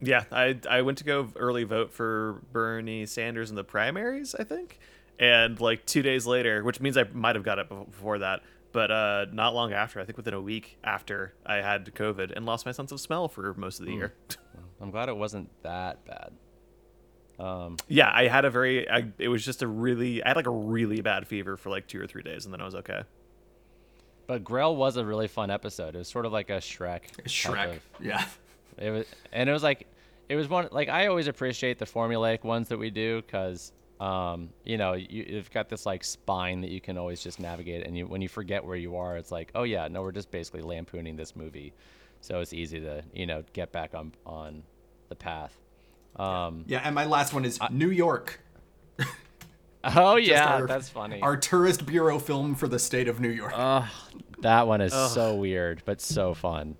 Yeah, 0.01 0.25
I 0.31 0.59
I 0.69 0.81
went 0.81 0.97
to 0.99 1.03
go 1.03 1.29
early 1.35 1.63
vote 1.63 1.93
for 1.93 2.41
Bernie 2.51 3.05
Sanders 3.05 3.49
in 3.49 3.55
the 3.55 3.63
primaries, 3.63 4.35
I 4.37 4.43
think, 4.43 4.79
and 5.17 5.59
like 5.61 5.85
two 5.85 6.01
days 6.01 6.25
later, 6.25 6.63
which 6.63 6.81
means 6.81 6.97
I 6.97 7.05
might 7.13 7.35
have 7.35 7.45
got 7.45 7.59
it 7.59 7.69
before 7.69 8.19
that, 8.19 8.41
but 8.73 8.91
uh, 8.91 9.25
not 9.31 9.53
long 9.53 9.71
after, 9.71 10.01
I 10.01 10.05
think 10.05 10.17
within 10.17 10.33
a 10.33 10.41
week 10.41 10.77
after, 10.83 11.33
I 11.45 11.55
had 11.55 11.85
COVID 11.93 12.31
and 12.35 12.45
lost 12.45 12.65
my 12.65 12.73
sense 12.73 12.91
of 12.91 12.99
smell 12.99 13.29
for 13.29 13.53
most 13.53 13.79
of 13.79 13.85
the 13.85 13.93
year. 13.93 14.13
I'm 14.81 14.91
glad 14.91 15.07
it 15.07 15.15
wasn't 15.15 15.49
that 15.63 16.03
bad. 16.05 16.33
Um, 17.39 17.77
yeah, 17.87 18.11
I 18.13 18.27
had 18.27 18.45
a 18.45 18.49
very, 18.49 18.89
I, 18.89 19.05
it 19.17 19.29
was 19.29 19.45
just 19.45 19.61
a 19.61 19.67
really, 19.67 20.21
I 20.23 20.29
had 20.29 20.35
like 20.35 20.47
a 20.47 20.51
really 20.51 21.01
bad 21.01 21.27
fever 21.27 21.55
for 21.55 21.69
like 21.69 21.87
two 21.87 22.01
or 22.01 22.07
three 22.07 22.23
days, 22.23 22.45
and 22.45 22.53
then 22.53 22.59
I 22.59 22.65
was 22.65 22.75
okay. 22.75 23.03
But 24.33 24.43
Grail 24.43 24.75
was 24.75 24.97
a 24.97 25.05
really 25.05 25.27
fun 25.27 25.51
episode. 25.51 25.93
It 25.93 25.99
was 25.99 26.07
sort 26.07 26.25
of 26.25 26.31
like 26.31 26.49
a 26.49 26.53
Shrek. 26.57 27.01
Shrek. 27.27 27.75
of- 27.75 27.81
Yeah. 28.01 28.25
It 28.79 28.89
was, 28.89 29.05
and 29.31 29.47
it 29.47 29.53
was 29.53 29.61
like, 29.61 29.85
it 30.27 30.35
was 30.35 30.49
one 30.49 30.69
like 30.71 30.89
I 30.89 31.05
always 31.05 31.27
appreciate 31.27 31.77
the 31.77 31.85
formulaic 31.85 32.43
ones 32.43 32.69
that 32.69 32.79
we 32.79 32.89
do 32.89 33.21
because, 33.21 33.71
um, 33.99 34.49
you 34.65 34.77
know, 34.79 34.93
you, 34.93 35.23
you've 35.27 35.51
got 35.51 35.69
this 35.69 35.85
like 35.85 36.03
spine 36.03 36.61
that 36.61 36.71
you 36.71 36.81
can 36.81 36.97
always 36.97 37.21
just 37.21 37.39
navigate, 37.39 37.85
and 37.85 37.95
you 37.95 38.07
when 38.07 38.21
you 38.23 38.27
forget 38.27 38.65
where 38.65 38.75
you 38.75 38.95
are, 38.97 39.15
it's 39.17 39.31
like, 39.31 39.51
oh 39.53 39.61
yeah, 39.63 39.87
no, 39.87 40.01
we're 40.01 40.11
just 40.11 40.31
basically 40.31 40.63
lampooning 40.63 41.15
this 41.15 41.35
movie, 41.35 41.73
so 42.21 42.39
it's 42.39 42.53
easy 42.53 42.79
to 42.79 43.03
you 43.13 43.27
know 43.27 43.43
get 43.53 43.71
back 43.71 43.93
on 43.93 44.13
on 44.25 44.63
the 45.09 45.15
path. 45.15 45.55
Um, 46.15 46.63
Yeah, 46.67 46.81
and 46.83 46.95
my 46.95 47.05
last 47.05 47.31
one 47.33 47.45
is 47.45 47.59
New 47.69 47.91
York. 47.91 48.39
oh 49.95 50.15
yeah, 50.15 50.55
our- 50.55 50.67
that's 50.67 50.89
funny. 50.89 51.21
Our 51.21 51.35
tourist 51.37 51.85
bureau 51.85 52.19
film 52.19 52.55
for 52.55 52.67
the 52.67 52.79
state 52.79 53.07
of 53.07 53.19
New 53.19 53.29
York. 53.29 53.53
that 54.41 54.67
one 54.67 54.81
is 54.81 54.93
so 54.93 55.35
weird, 55.35 55.81
but 55.85 55.99
so 56.01 56.33
fun. 56.33 56.75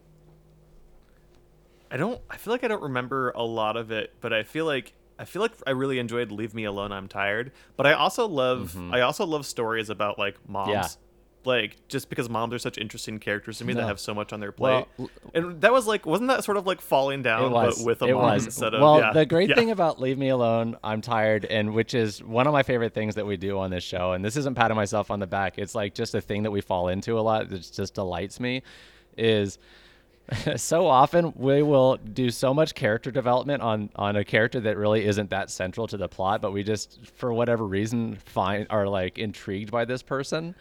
I 1.91 1.97
don't, 1.97 2.19
I 2.29 2.37
feel 2.37 2.53
like 2.53 2.63
I 2.63 2.67
don't 2.67 2.81
remember 2.81 3.29
a 3.35 3.43
lot 3.43 3.77
of 3.77 3.91
it, 3.91 4.13
but 4.19 4.33
I 4.33 4.43
feel 4.43 4.65
like, 4.65 4.93
I 5.19 5.25
feel 5.25 5.41
like 5.43 5.51
I 5.67 5.71
really 5.71 5.99
enjoyed 5.99 6.31
Leave 6.31 6.55
Me 6.55 6.63
Alone, 6.63 6.91
I'm 6.91 7.07
Tired. 7.07 7.51
But 7.77 7.85
I 7.85 7.93
also 7.93 8.27
love, 8.27 8.75
I 8.91 9.01
also 9.01 9.25
love 9.27 9.45
stories 9.45 9.89
about 9.91 10.17
like 10.17 10.37
moms. 10.49 10.69
Mm-hmm. 10.69 10.77
Yeah. 10.79 10.87
Like 11.45 11.87
just 11.87 12.09
because 12.09 12.29
moms 12.29 12.53
are 12.53 12.59
such 12.59 12.77
interesting 12.77 13.19
characters 13.19 13.57
to 13.57 13.65
me 13.65 13.73
that 13.73 13.83
have 13.83 13.99
so 13.99 14.13
much 14.13 14.31
on 14.31 14.39
their 14.39 14.51
plate, 14.51 14.85
Well, 14.97 15.09
and 15.33 15.61
that 15.61 15.73
was 15.73 15.85
like, 15.87 16.05
wasn't 16.05 16.29
that 16.29 16.43
sort 16.43 16.57
of 16.57 16.65
like 16.65 16.79
falling 16.79 17.21
down, 17.21 17.51
was. 17.51 17.79
but 17.79 17.85
with 17.85 18.01
a 18.01 18.07
mom 18.07 18.15
was. 18.15 18.45
instead 18.45 18.73
of 18.73 18.81
well, 18.81 18.99
yeah, 18.99 19.13
the 19.13 19.25
great 19.25 19.49
yeah. 19.49 19.55
thing 19.55 19.71
about 19.71 19.99
Leave 19.99 20.17
Me 20.17 20.29
Alone, 20.29 20.77
I'm 20.83 21.01
tired, 21.01 21.45
and 21.45 21.73
which 21.73 21.93
is 21.93 22.23
one 22.23 22.47
of 22.47 22.53
my 22.53 22.63
favorite 22.63 22.93
things 22.93 23.15
that 23.15 23.25
we 23.25 23.37
do 23.37 23.59
on 23.59 23.71
this 23.71 23.83
show. 23.83 24.13
And 24.13 24.23
this 24.23 24.37
isn't 24.37 24.55
patting 24.55 24.75
myself 24.75 25.11
on 25.11 25.19
the 25.19 25.27
back. 25.27 25.57
It's 25.57 25.75
like 25.75 25.93
just 25.93 26.15
a 26.15 26.21
thing 26.21 26.43
that 26.43 26.51
we 26.51 26.61
fall 26.61 26.87
into 26.87 27.19
a 27.19 27.21
lot 27.21 27.49
that 27.49 27.71
just 27.71 27.93
delights 27.93 28.39
me. 28.39 28.63
Is 29.17 29.59
so 30.55 30.87
often 30.87 31.33
we 31.35 31.61
will 31.61 31.97
do 31.97 32.29
so 32.29 32.53
much 32.53 32.73
character 32.75 33.11
development 33.11 33.61
on 33.61 33.89
on 33.95 34.15
a 34.15 34.23
character 34.23 34.59
that 34.61 34.77
really 34.77 35.05
isn't 35.05 35.29
that 35.29 35.49
central 35.49 35.87
to 35.87 35.97
the 35.97 36.07
plot, 36.07 36.41
but 36.41 36.53
we 36.53 36.63
just 36.63 36.99
for 37.15 37.33
whatever 37.33 37.65
reason 37.65 38.15
find 38.25 38.65
are 38.69 38.87
like 38.87 39.17
intrigued 39.17 39.71
by 39.71 39.85
this 39.85 40.01
person, 40.01 40.55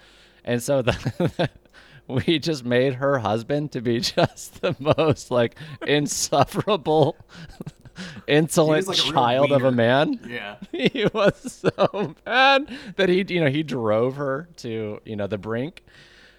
and 0.44 0.62
so 0.62 0.82
the. 0.82 1.50
We 2.08 2.40
just 2.40 2.64
made 2.64 2.94
her 2.94 3.18
husband 3.20 3.72
to 3.72 3.80
be 3.80 4.00
just 4.00 4.60
the 4.60 4.74
most 4.80 5.30
like 5.30 5.54
insufferable, 5.86 7.16
insolent 8.26 8.88
like 8.88 8.96
child 8.98 9.52
of 9.52 9.62
a 9.62 9.70
man. 9.70 10.18
yeah. 10.28 10.56
He 10.72 11.06
was 11.14 11.62
so 11.78 12.14
bad 12.24 12.68
that 12.96 13.08
he, 13.08 13.24
you 13.28 13.40
know, 13.40 13.48
he 13.50 13.62
drove 13.62 14.16
her 14.16 14.48
to, 14.58 15.00
you 15.04 15.16
know, 15.16 15.28
the 15.28 15.38
brink, 15.38 15.84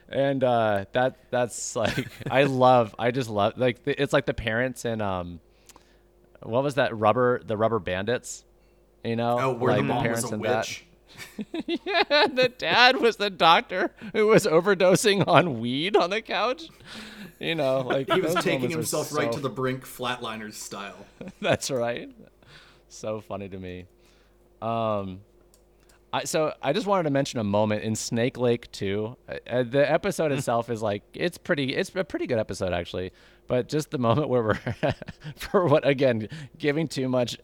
and 0.10 0.44
uh, 0.44 0.86
that 0.92 1.18
that's 1.32 1.76
like 1.78 2.08
I 2.30 2.44
love, 2.44 2.94
I 3.00 3.12
just 3.12 3.30
love 3.30 3.54
like 3.58 3.80
it's 3.86 4.12
like 4.14 4.26
the 4.26 4.34
parents 4.34 4.84
in 4.84 5.02
um, 5.02 5.40
what 6.42 6.62
was 6.62 6.76
that 6.76 6.96
rubber 6.96 7.42
the 7.44 7.56
rubber 7.56 7.80
bandits, 7.80 8.44
you 9.04 9.16
know, 9.16 9.40
Oh, 9.40 9.54
where 9.54 9.72
like 9.74 9.80
the 9.82 9.84
mom 9.88 9.98
was 9.98 10.04
parents 10.04 10.32
a 10.32 10.34
in 10.36 10.42
that. 10.42 10.82
Yeah, 11.66 12.28
the 12.28 12.52
dad 12.58 12.98
was 12.98 13.18
the 13.18 13.30
doctor 13.30 13.92
who 14.14 14.28
was 14.28 14.46
overdosing 14.46 15.28
on 15.28 15.60
weed 15.60 15.96
on 15.96 16.10
the 16.10 16.22
couch. 16.22 16.68
You 17.40 17.56
know, 17.56 17.82
like 17.82 18.12
He 18.12 18.22
was 18.22 18.36
taking 18.36 18.70
himself 18.70 19.14
right 19.14 19.32
to 19.32 19.40
the 19.40 19.50
brink, 19.50 19.84
flatliners 19.84 20.54
style. 20.54 21.06
That's 21.42 21.70
right. 21.72 22.10
So 22.90 23.22
funny 23.22 23.50
to 23.50 23.58
me. 23.58 23.86
Um, 24.62 25.22
I 26.14 26.24
so 26.26 26.54
I 26.62 26.74
just 26.74 26.86
wanted 26.86 27.04
to 27.04 27.10
mention 27.10 27.40
a 27.40 27.44
moment 27.44 27.84
in 27.84 27.96
Snake 27.96 28.38
Lake 28.38 28.72
2. 28.72 29.18
Uh, 29.28 29.34
uh, 29.50 29.64
the 29.64 29.90
episode 29.92 30.32
itself 30.32 30.70
is 30.70 30.82
like 30.82 31.02
it's 31.14 31.38
pretty. 31.40 31.76
It's 31.76 31.92
a 31.96 32.04
pretty 32.04 32.28
good 32.28 32.38
episode 32.40 32.72
actually. 32.72 33.12
But 33.46 33.68
just 33.68 33.92
the 33.92 33.98
moment 33.98 34.30
where 34.30 34.42
we're, 34.42 34.94
for 35.36 35.66
what 35.68 35.86
again, 35.86 36.30
giving 36.58 36.88
too 36.88 37.10
much 37.10 37.38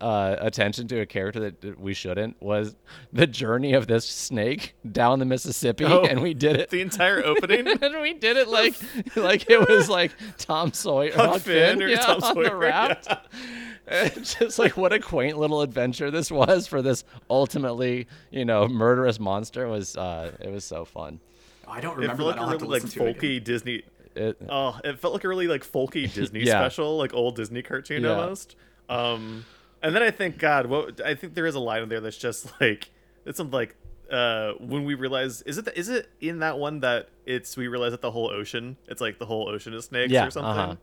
uh, 0.00 0.34
attention 0.40 0.88
to 0.88 0.98
a 1.00 1.06
character 1.06 1.38
that- 1.38 1.78
we 1.80 1.94
shouldn't 1.94 2.42
was 2.42 2.74
the 3.12 3.28
journey 3.28 3.72
of 3.74 3.86
this 3.86 4.06
snake 4.08 4.74
down 4.90 5.20
the 5.20 5.24
Mississippi, 5.24 5.84
Oh, 5.84 6.04
and 6.04 6.20
we 6.20 6.34
did 6.34 6.56
it 6.56 6.70
the 6.70 6.80
entire 6.80 7.24
opening. 7.24 7.68
and 7.80 8.00
we 8.00 8.14
did 8.14 8.36
it 8.36 8.48
like 8.48 8.74
like 9.14 9.48
it 9.48 9.68
was 9.68 9.88
like 9.88 10.10
Tom 10.38 10.72
Sawyer 10.72 11.12
Huck 11.14 11.30
Huck 11.30 11.40
Finn 11.42 11.78
Finn, 11.78 11.82
or 11.82 11.88
yeah, 11.90 11.98
Tom 12.00 12.22
on 12.24 12.42
the 12.42 12.54
raft. 12.56 13.06
It's 13.08 13.20
just 14.22 14.58
like 14.58 14.76
what 14.76 14.92
a 14.92 14.98
quaint 14.98 15.38
little 15.38 15.62
adventure 15.62 16.10
this 16.10 16.30
was 16.30 16.66
for 16.66 16.82
this 16.82 17.04
ultimately, 17.30 18.06
you 18.30 18.44
know, 18.44 18.66
murderous 18.68 19.20
monster 19.20 19.68
was 19.68 19.96
uh 19.96 20.32
it 20.40 20.50
was 20.50 20.64
so 20.64 20.84
fun. 20.84 21.20
I 21.68 21.80
don't 21.80 21.96
remember. 21.96 22.22
it 22.22 22.24
remember 22.24 22.36
felt 22.36 22.36
that. 22.36 22.42
like 22.42 22.62
a 22.62 22.64
really 22.64 22.72
like 22.80 22.82
listen 22.84 23.06
it 23.06 23.18
folky 23.20 23.42
Disney. 23.44 23.82
It, 24.14 24.38
Oh, 24.48 24.78
it 24.82 24.98
felt 24.98 25.12
like 25.14 25.24
a 25.24 25.28
really 25.28 25.46
like 25.48 25.62
folky 25.64 26.12
Disney 26.14 26.40
Yeah. 26.44 26.58
special, 26.60 26.96
like 26.96 27.14
old 27.14 27.36
Disney 27.36 27.62
cartoon 27.62 28.02
Yeah. 28.04 28.10
almost. 28.12 28.56
Um, 28.88 29.44
and 29.82 29.94
then 29.94 30.02
I 30.02 30.10
think 30.10 30.38
God, 30.38 30.66
what 30.66 31.00
I 31.04 31.14
think 31.14 31.34
there 31.34 31.46
is 31.46 31.54
a 31.54 31.60
line 31.60 31.82
in 31.82 31.88
there 31.88 32.00
that's 32.00 32.16
just 32.16 32.50
like 32.60 32.90
it's 33.24 33.36
something 33.36 33.52
like 33.52 33.76
uh 34.10 34.52
when 34.60 34.84
we 34.84 34.94
realize 34.94 35.42
is 35.42 35.58
it 35.58 35.64
the, 35.64 35.76
is 35.78 35.88
it 35.88 36.08
in 36.20 36.38
that 36.38 36.58
one 36.58 36.78
that 36.80 37.08
it's 37.24 37.56
we 37.56 37.66
realize 37.66 37.90
that 37.90 38.00
the 38.02 38.10
whole 38.12 38.30
ocean 38.30 38.76
it's 38.86 39.00
like 39.00 39.18
the 39.18 39.26
whole 39.26 39.48
ocean 39.48 39.74
is 39.74 39.86
snakes 39.86 40.12
Yeah, 40.12 40.26
or 40.28 40.30
something 40.30 40.50
uh-huh. 40.52 40.76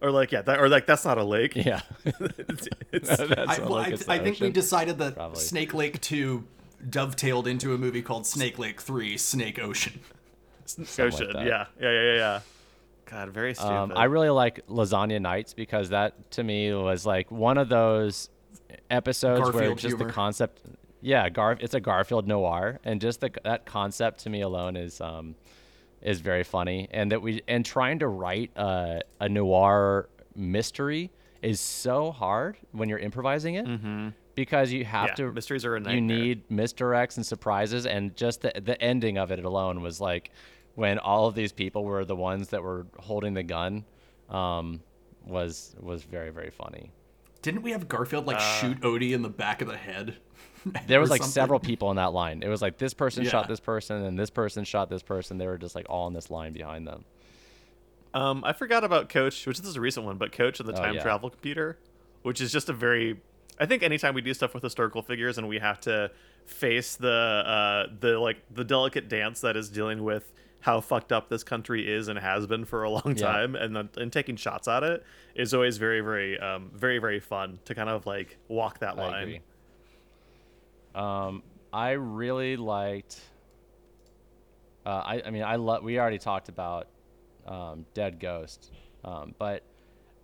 Or 0.00 0.10
like 0.10 0.32
yeah 0.32 0.42
that 0.42 0.58
or 0.60 0.68
like 0.68 0.86
that's 0.86 1.04
not 1.04 1.18
a 1.18 1.24
lake 1.24 1.54
yeah. 1.56 1.80
it's, 2.04 2.68
it's, 2.92 3.08
That's 3.16 3.58
I, 3.58 3.62
well, 3.62 3.76
I, 3.76 3.96
I 4.08 4.18
think 4.18 4.40
we 4.40 4.50
decided 4.50 4.98
that 4.98 5.14
Probably. 5.14 5.38
Snake 5.40 5.74
Lake 5.74 6.00
2 6.00 6.44
dovetailed 6.88 7.46
into 7.46 7.74
a 7.74 7.78
movie 7.78 8.02
called 8.02 8.26
Snake 8.26 8.58
Lake 8.58 8.80
3 8.80 9.16
Snake 9.18 9.58
Ocean. 9.58 10.00
ocean 10.98 11.30
that. 11.32 11.46
yeah 11.46 11.66
yeah 11.80 11.90
yeah 11.90 11.90
yeah 11.90 12.14
yeah 12.14 12.40
God 13.06 13.28
very 13.30 13.54
stupid 13.54 13.72
Um, 13.72 13.92
I 13.94 14.04
really 14.04 14.30
like 14.30 14.66
Lasagna 14.68 15.20
Nights 15.20 15.52
because 15.52 15.88
that 15.90 16.30
to 16.32 16.44
me 16.44 16.72
was 16.72 17.04
like 17.04 17.30
one 17.30 17.58
of 17.58 17.68
those 17.68 18.30
episodes 18.88 19.40
where 19.40 19.52
Garfield 19.52 19.78
just 19.78 19.96
humor. 19.96 20.06
the 20.06 20.12
concept, 20.12 20.60
yeah, 21.00 21.28
Gar, 21.28 21.56
it's 21.60 21.74
a 21.74 21.80
Garfield 21.80 22.28
noir, 22.28 22.78
and 22.84 23.00
just 23.00 23.20
the 23.20 23.30
that 23.44 23.66
concept 23.66 24.20
to 24.20 24.30
me 24.30 24.42
alone 24.42 24.76
is 24.76 25.00
um 25.00 25.34
is 26.02 26.20
very 26.20 26.44
funny, 26.44 26.88
and 26.90 27.12
that 27.12 27.22
we 27.22 27.42
and 27.48 27.64
trying 27.64 27.98
to 28.00 28.08
write 28.08 28.50
a, 28.56 29.00
a 29.20 29.28
noir 29.28 30.08
mystery 30.34 31.10
is 31.42 31.60
so 31.60 32.10
hard 32.12 32.56
when 32.72 32.88
you're 32.88 32.98
improvising 32.98 33.54
it 33.54 33.66
because 34.34 34.72
you 34.72 34.84
have 34.84 35.08
Yeah, 35.08 35.14
to 35.14 35.32
mysteries 35.32 35.64
are 35.64 35.76
a 35.76 35.92
you 35.92 36.00
need 36.00 36.48
misdirects 36.48 37.16
and 37.16 37.26
surprises 37.26 37.86
and 37.86 38.14
just 38.16 38.42
the 38.42 38.52
the 38.62 38.80
ending 38.80 39.18
of 39.18 39.30
it 39.30 39.44
alone 39.44 39.82
was 39.82 40.00
like 40.00 40.30
when 40.74 40.98
all 40.98 41.26
of 41.26 41.34
these 41.34 41.52
people 41.52 41.84
were 41.84 42.04
the 42.04 42.16
ones 42.16 42.48
that 42.48 42.62
were 42.62 42.86
holding 42.98 43.34
the 43.34 43.42
gun 43.42 43.84
um 44.28 44.80
was 45.26 45.74
was 45.80 46.04
very 46.04 46.30
very 46.30 46.50
funny. 46.50 46.90
Didn't 47.42 47.62
we 47.62 47.72
have 47.72 47.88
Garfield 47.88 48.26
like 48.26 48.38
shoot 48.40 48.80
Odie 48.80 49.12
in 49.12 49.22
the 49.22 49.30
back 49.30 49.62
of 49.62 49.68
the 49.68 49.76
head? 49.76 50.18
there 50.86 51.00
was 51.00 51.10
like 51.10 51.18
something? 51.22 51.32
several 51.32 51.58
people 51.60 51.90
in 51.90 51.96
that 51.96 52.12
line 52.12 52.42
it 52.42 52.48
was 52.48 52.60
like 52.62 52.78
this 52.78 52.94
person 52.94 53.24
shot 53.24 53.48
this 53.48 53.60
person 53.60 54.02
and 54.04 54.18
this 54.18 54.30
person 54.30 54.64
shot 54.64 54.88
this 54.90 55.02
person 55.02 55.38
they 55.38 55.46
were 55.46 55.58
just 55.58 55.74
like 55.74 55.86
all 55.88 56.06
in 56.06 56.12
this 56.14 56.30
line 56.30 56.52
behind 56.52 56.86
them 56.86 57.04
Um, 58.12 58.42
I 58.44 58.52
forgot 58.52 58.82
about 58.84 59.08
Coach, 59.08 59.46
which 59.46 59.58
this 59.58 59.68
is 59.68 59.76
a 59.76 59.80
recent 59.80 60.04
one, 60.04 60.18
but 60.18 60.32
Coach 60.32 60.58
and 60.60 60.68
the 60.68 60.72
Oh, 60.76 60.82
time 60.82 60.94
yeah. 60.96 61.02
travel 61.02 61.30
computer, 61.30 61.78
which 62.22 62.40
is 62.40 62.50
just 62.52 62.68
a 62.68 62.72
very. 62.72 63.20
I 63.58 63.66
think 63.66 63.82
anytime 63.82 64.14
we 64.14 64.20
do 64.22 64.34
stuff 64.34 64.52
with 64.54 64.62
historical 64.64 65.02
figures 65.02 65.38
and 65.38 65.46
we 65.48 65.58
have 65.58 65.78
to 65.82 66.10
face 66.46 66.96
the 66.96 67.08
uh, 67.46 67.86
the 68.00 68.18
like 68.18 68.38
the 68.50 68.64
delicate 68.64 69.08
dance 69.08 69.42
that 69.42 69.56
is 69.56 69.68
dealing 69.68 70.02
with 70.02 70.32
how 70.60 70.80
fucked 70.80 71.12
up 71.12 71.28
this 71.28 71.44
country 71.44 71.88
is 71.90 72.08
and 72.08 72.18
has 72.18 72.46
been 72.48 72.64
for 72.64 72.82
a 72.82 72.90
long 72.96 73.14
Yeah. 73.16 73.30
time, 73.30 73.54
and 73.54 73.76
then 73.76 73.90
and 73.96 74.12
taking 74.12 74.34
shots 74.36 74.66
at 74.66 74.82
it 74.82 75.04
is 75.36 75.54
always 75.54 75.76
very 75.78 76.00
very 76.00 76.36
um, 76.40 76.70
very 76.74 76.98
very 76.98 77.20
fun 77.20 77.60
to 77.66 77.74
kind 77.76 77.88
of 77.88 78.06
like 78.06 78.38
walk 78.48 78.80
that 78.80 78.98
I 78.98 79.02
line. 79.02 79.22
agree. 79.22 79.40
Um, 80.94 81.42
I 81.72 81.90
really 81.92 82.56
liked. 82.56 83.20
Uh, 84.84 84.88
I 84.90 85.22
I 85.26 85.30
mean 85.30 85.42
I 85.42 85.56
love. 85.56 85.82
We 85.82 85.98
already 85.98 86.18
talked 86.18 86.48
about 86.48 86.88
um, 87.46 87.86
Dead 87.94 88.18
Ghost, 88.20 88.72
um, 89.04 89.34
but 89.38 89.62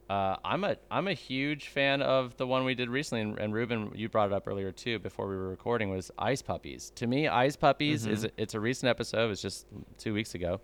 Uh, 0.08 0.36
I'm 0.44 0.62
a 0.62 0.76
I'm 0.88 1.08
a 1.08 1.14
huge 1.14 1.66
fan 1.68 2.00
of 2.00 2.36
the 2.36 2.46
one 2.46 2.64
we 2.64 2.76
did 2.76 2.88
recently, 2.88 3.22
and, 3.22 3.38
and 3.40 3.52
Ruben, 3.52 3.90
you 3.96 4.08
brought 4.08 4.30
it 4.30 4.32
up 4.32 4.46
earlier 4.46 4.70
too 4.70 5.00
before 5.00 5.26
we 5.28 5.34
were 5.34 5.48
recording. 5.48 5.90
Was 5.90 6.12
Ice 6.16 6.42
Puppies? 6.42 6.92
To 6.94 7.08
me, 7.08 7.26
Ice 7.26 7.56
Puppies 7.56 8.06
is 8.06 8.24
it's 8.36 8.54
a 8.54 8.60
recent 8.60 8.88
episode. 8.88 9.24
It 9.24 9.28
was 9.28 9.42
just 9.42 9.66
two 9.98 10.14
weeks 10.14 10.36
ago. 10.36 10.60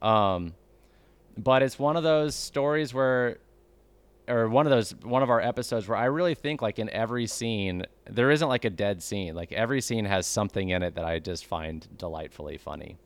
Um, 0.00 0.54
but 1.36 1.62
it's 1.64 1.76
one 1.76 1.96
of 1.96 2.04
those 2.04 2.36
stories 2.36 2.94
where, 2.94 3.38
or 4.28 4.48
one 4.48 4.66
of 4.66 4.70
those 4.70 4.94
one 5.02 5.22
of 5.22 5.30
our 5.30 5.40
episodes 5.40 5.88
where 5.88 5.98
I 5.98 6.04
really 6.04 6.34
think 6.34 6.62
like 6.62 6.78
in 6.78 6.88
every 6.90 7.26
scene 7.26 7.84
there 8.08 8.30
isn't 8.30 8.48
like 8.48 8.64
a 8.64 8.70
dead 8.70 9.02
scene. 9.02 9.34
Like 9.34 9.52
every 9.52 9.80
scene 9.80 10.04
has 10.04 10.26
something 10.26 10.68
in 10.68 10.82
it 10.82 10.94
that 10.94 11.04
I 11.04 11.18
just 11.18 11.44
find 11.46 11.86
delightfully 11.96 12.56
funny. 12.58 12.98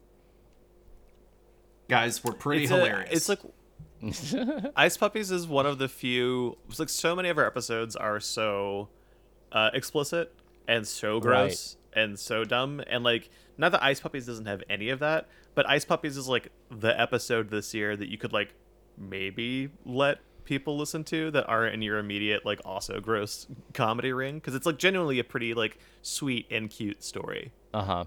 Guys, 1.89 2.23
we're 2.25 2.33
pretty 2.33 2.65
it's 2.65 2.73
a- 2.73 2.77
hilarious. 2.77 3.11
it's 3.13 3.29
like 3.29 3.41
Ice 4.77 4.97
Puppies 4.97 5.31
is 5.31 5.47
one 5.47 5.67
of 5.67 5.79
the 5.79 5.89
few. 5.89 6.59
It's 6.69 6.79
like 6.79 6.89
so 6.89 7.15
many 7.17 7.29
of 7.29 7.39
our 7.39 7.47
episodes 7.47 7.97
are 7.97 8.21
so 8.21 8.89
uh, 9.53 9.71
explicit 9.73 10.35
and 10.69 10.87
so 10.87 11.21
gross 11.21 11.77
and 11.95 12.19
so 12.19 12.45
dumb, 12.45 12.83
and 12.89 13.05
like 13.05 13.31
not 13.57 13.73
that 13.73 13.83
Ice 13.83 14.01
Puppies 14.01 14.27
doesn't 14.27 14.47
have 14.47 14.63
any 14.69 14.91
of 14.91 14.99
that, 14.99 15.29
but 15.55 15.67
Ice 15.69 15.85
Puppies 15.85 16.17
is 16.17 16.29
like 16.29 16.51
the 16.71 16.99
episode 17.01 17.49
this 17.51 17.73
year 17.73 17.97
that 17.97 18.09
you 18.09 18.19
could 18.19 18.33
like 18.33 18.53
maybe 18.99 19.71
let 19.87 20.19
people 20.47 20.79
listen 20.79 21.05
to 21.05 21.31
that 21.33 21.47
aren't 21.47 21.75
in 21.75 21.83
your 21.83 21.99
immediate 21.99 22.47
like 22.47 22.61
also 22.65 23.01
gross 23.01 23.47
comedy 23.75 24.13
ring 24.13 24.37
because 24.37 24.55
it's 24.55 24.65
like 24.65 24.79
genuinely 24.79 25.19
a 25.19 25.25
pretty 25.25 25.53
like 25.53 25.79
sweet 26.01 26.47
and 26.51 26.71
cute 26.71 27.03
story. 27.05 27.53
Uh 27.75 27.85
huh. 27.85 28.05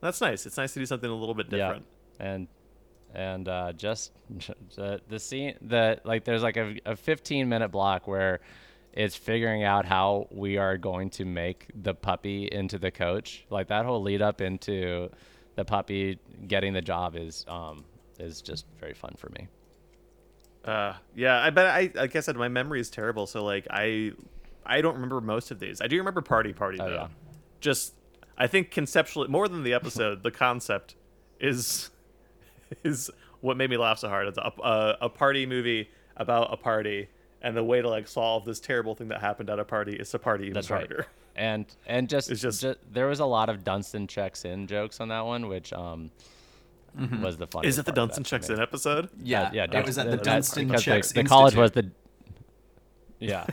That's 0.00 0.20
nice. 0.22 0.46
It's 0.46 0.56
nice 0.56 0.72
to 0.72 0.78
do 0.78 0.86
something 0.86 1.10
a 1.10 1.14
little 1.14 1.34
bit 1.34 1.50
different. 1.50 1.84
Yeah, 2.18 2.26
and 2.26 2.48
and 3.14 3.48
uh, 3.48 3.72
just 3.74 4.12
the 4.76 5.00
the 5.08 5.18
scene 5.18 5.56
that 5.62 6.06
like 6.06 6.24
there's 6.24 6.42
like 6.42 6.56
a, 6.56 6.78
a 6.86 6.96
15 6.96 7.48
minute 7.48 7.68
block 7.68 8.08
where 8.08 8.40
it's 8.92 9.14
figuring 9.14 9.62
out 9.62 9.84
how 9.84 10.26
we 10.30 10.56
are 10.56 10.76
going 10.76 11.10
to 11.10 11.24
make 11.24 11.66
the 11.74 11.94
puppy 11.94 12.48
into 12.50 12.78
the 12.78 12.90
coach. 12.90 13.44
Like 13.50 13.68
that 13.68 13.84
whole 13.84 14.02
lead 14.02 14.22
up 14.22 14.40
into 14.40 15.10
the 15.56 15.64
puppy 15.64 16.18
getting 16.46 16.72
the 16.72 16.80
job 16.80 17.16
is 17.16 17.44
um 17.48 17.84
is 18.18 18.40
just 18.40 18.66
very 18.78 18.94
fun 18.94 19.14
for 19.18 19.28
me. 19.30 19.48
Uh, 20.64 20.94
yeah, 21.16 21.38
I 21.40 21.50
bet 21.50 21.66
I 21.66 21.90
like 21.94 22.14
I 22.16 22.20
said, 22.20 22.36
my 22.36 22.48
memory 22.48 22.80
is 22.80 22.90
terrible. 22.90 23.26
So 23.26 23.44
like 23.44 23.66
I, 23.70 24.12
I 24.66 24.80
don't 24.82 24.94
remember 24.94 25.20
most 25.20 25.50
of 25.50 25.58
these. 25.58 25.80
I 25.80 25.86
do 25.86 25.96
remember 25.96 26.20
Party 26.20 26.52
Party 26.52 26.78
Oh, 26.80 26.86
though. 26.88 26.94
yeah. 26.94 27.08
Just 27.60 27.94
I 28.36 28.46
think 28.46 28.70
conceptually 28.70 29.28
more 29.28 29.48
than 29.48 29.62
the 29.62 29.72
episode, 29.74 30.22
the 30.22 30.30
concept 30.30 30.96
is 31.40 31.90
is 32.84 33.10
what 33.40 33.56
made 33.56 33.70
me 33.70 33.76
laugh 33.76 33.98
so 33.98 34.08
hard. 34.08 34.28
It's 34.28 34.38
a, 34.38 34.52
a, 34.62 34.96
a 35.02 35.08
party 35.08 35.46
movie 35.46 35.88
about 36.16 36.52
a 36.52 36.56
party, 36.58 37.08
and 37.40 37.56
the 37.56 37.64
way 37.64 37.80
to 37.80 37.88
like 37.88 38.06
solve 38.06 38.44
this 38.44 38.60
terrible 38.60 38.94
thing 38.94 39.08
that 39.08 39.20
happened 39.20 39.48
at 39.48 39.58
a 39.58 39.64
party 39.64 39.94
is 39.94 40.10
to 40.10 40.18
party 40.18 40.44
even 40.44 40.54
That's 40.54 40.70
right. 40.70 40.86
harder. 40.86 41.06
And 41.36 41.64
and 41.86 42.06
just, 42.08 42.30
It's 42.30 42.42
just- 42.42 42.60
ju- 42.60 42.74
there 42.92 43.06
was 43.06 43.20
a 43.20 43.24
lot 43.24 43.48
of 43.48 43.64
Dunston 43.64 44.06
checks 44.06 44.44
in 44.44 44.66
jokes 44.66 45.00
on 45.00 45.08
that 45.08 45.24
one, 45.24 45.48
which 45.48 45.72
um 45.72 46.10
was 47.22 47.36
the 47.36 47.46
fun. 47.46 47.64
Is 47.64 47.78
it 47.78 47.86
the 47.86 47.92
Dunston 47.92 48.24
checks 48.24 48.48
in 48.50 48.60
episode? 48.60 49.08
yeah, 49.22 49.50
yeah, 49.52 49.64
It 49.70 49.84
was 49.86 49.98
at 49.98 50.10
the 50.10 50.16
Dunston- 50.16 50.66
Dunston 50.66 50.66
because 50.68 50.84
the- 50.84 50.90
Checks 50.90 51.12
the, 51.12 51.24
college 51.24 51.54
was 51.56 51.70
the 51.72 51.90
yeah. 53.18 53.46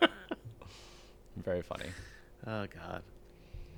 Very 1.44 1.62
funny. 1.62 1.86
Oh 2.46 2.66
god, 2.66 3.02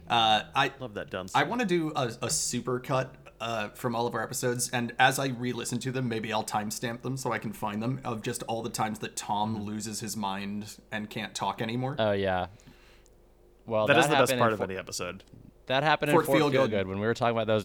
Uh, 0.09 0.43
I 0.55 0.73
love 0.81 0.95
that 0.95 1.11
Dunston. 1.11 1.41
I 1.41 1.45
want 1.45 1.61
to 1.61 1.67
do 1.67 1.93
a, 1.95 2.13
a 2.23 2.31
super 2.31 2.79
cut 2.81 3.15
uh, 3.41 3.69
from 3.71 3.95
all 3.97 4.07
of 4.07 4.15
our 4.15 4.23
episodes, 4.23 4.71
and 4.71 4.93
as 4.99 5.19
I 5.19 5.29
re-listen 5.29 5.79
to 5.81 5.93
them, 5.93 6.09
maybe 6.09 6.33
I'll 6.33 6.45
timestamp 6.45 7.03
them 7.03 7.17
so 7.17 7.33
I 7.33 7.39
can 7.39 7.53
find 7.53 7.83
them 7.83 8.01
of 8.05 8.23
just 8.23 8.43
all 8.45 8.63
the 8.63 8.71
times 8.71 8.99
that 9.01 9.17
Tom 9.17 9.55
Mm-hmm. 9.57 9.65
loses 9.65 10.01
his 10.01 10.17
mind 10.17 10.77
and 10.93 11.09
can't 11.09 11.35
talk 11.35 11.61
anymore. 11.63 11.97
Oh 11.99 12.13
yeah. 12.13 12.47
Well, 13.67 13.87
that 13.87 13.97
is 13.99 14.07
the 14.07 14.11
best 14.11 14.21
happened 14.21 14.33
in 14.33 14.39
part 14.39 14.53
of 14.53 14.59
Fo- 14.59 14.65
any 14.65 14.77
episode. 14.77 15.25
That 15.67 15.83
happened 15.83 16.11
Fort 16.13 16.27
in 16.29 16.33
Fort 16.33 16.53
Feelgood. 16.53 16.71
Feelgood 16.71 16.87
when 16.87 16.99
we 17.01 17.07
were 17.07 17.15
talking 17.15 17.37
about 17.37 17.47
those, 17.47 17.65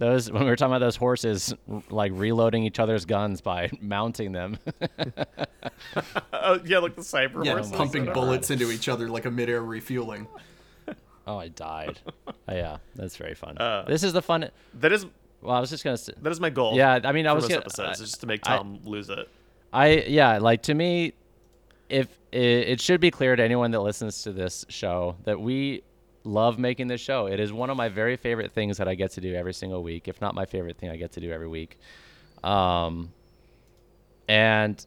those 0.00 0.32
when 0.32 0.42
we 0.42 0.48
were 0.50 0.56
talking 0.56 0.72
about 0.72 0.80
those 0.84 0.96
horses 0.96 1.54
like 1.90 2.10
reloading 2.14 2.64
each 2.64 2.80
other's 2.80 3.04
guns 3.04 3.40
by 3.40 3.70
mounting 3.80 4.32
them. 4.32 4.58
Oh 6.32 6.58
yeah, 6.64 6.78
like 6.78 6.96
the 6.96 7.02
cyber 7.02 7.44
yeah, 7.44 7.52
horses. 7.52 7.72
pumping 7.72 8.06
bullets 8.06 8.50
into 8.50 8.70
each 8.70 8.88
other 8.88 9.08
like 9.08 9.24
a 9.26 9.30
midair 9.30 9.62
refueling. 9.62 10.26
oh, 11.26 11.38
I 11.38 11.48
died. 11.48 12.00
oh, 12.26 12.32
yeah, 12.48 12.78
that's 12.94 13.16
very 13.16 13.34
fun. 13.34 13.58
Uh, 13.58 13.84
this 13.86 14.02
is 14.02 14.12
the 14.12 14.22
fun. 14.22 14.50
That 14.80 14.92
is 14.92 15.06
Well, 15.42 15.54
I 15.56 15.60
was 15.60 15.70
just 15.70 15.84
gonna. 15.84 15.96
Say, 15.98 16.12
that 16.22 16.30
is 16.32 16.40
my 16.40 16.50
goal. 16.50 16.74
Yeah, 16.76 16.98
I 17.04 17.12
mean, 17.12 17.26
I 17.26 17.32
was 17.32 17.46
gonna- 17.46 17.60
episodes 17.60 18.00
I- 18.00 18.04
just 18.04 18.20
to 18.20 18.26
make 18.26 18.40
I- 18.48 18.56
Tom 18.56 18.80
lose 18.84 19.10
it. 19.10 19.28
I 19.72 19.98
yeah, 20.08 20.38
like 20.38 20.62
to 20.64 20.74
me, 20.74 21.12
if 21.88 22.08
it, 22.32 22.40
it 22.40 22.80
should 22.80 23.00
be 23.00 23.10
clear 23.10 23.36
to 23.36 23.42
anyone 23.42 23.70
that 23.72 23.80
listens 23.80 24.22
to 24.22 24.32
this 24.32 24.64
show 24.68 25.16
that 25.24 25.40
we 25.40 25.82
love 26.24 26.58
making 26.58 26.88
this 26.88 27.00
show. 27.00 27.26
It 27.26 27.40
is 27.40 27.52
one 27.52 27.70
of 27.70 27.76
my 27.76 27.88
very 27.88 28.16
favorite 28.16 28.52
things 28.52 28.76
that 28.78 28.88
I 28.88 28.94
get 28.94 29.12
to 29.12 29.20
do 29.20 29.34
every 29.34 29.54
single 29.54 29.82
week, 29.82 30.08
if 30.08 30.20
not 30.20 30.34
my 30.34 30.44
favorite 30.44 30.76
thing 30.78 30.90
I 30.90 30.96
get 30.96 31.12
to 31.12 31.20
do 31.20 31.30
every 31.32 31.48
week. 31.48 31.78
Um, 32.44 33.12
and 34.28 34.84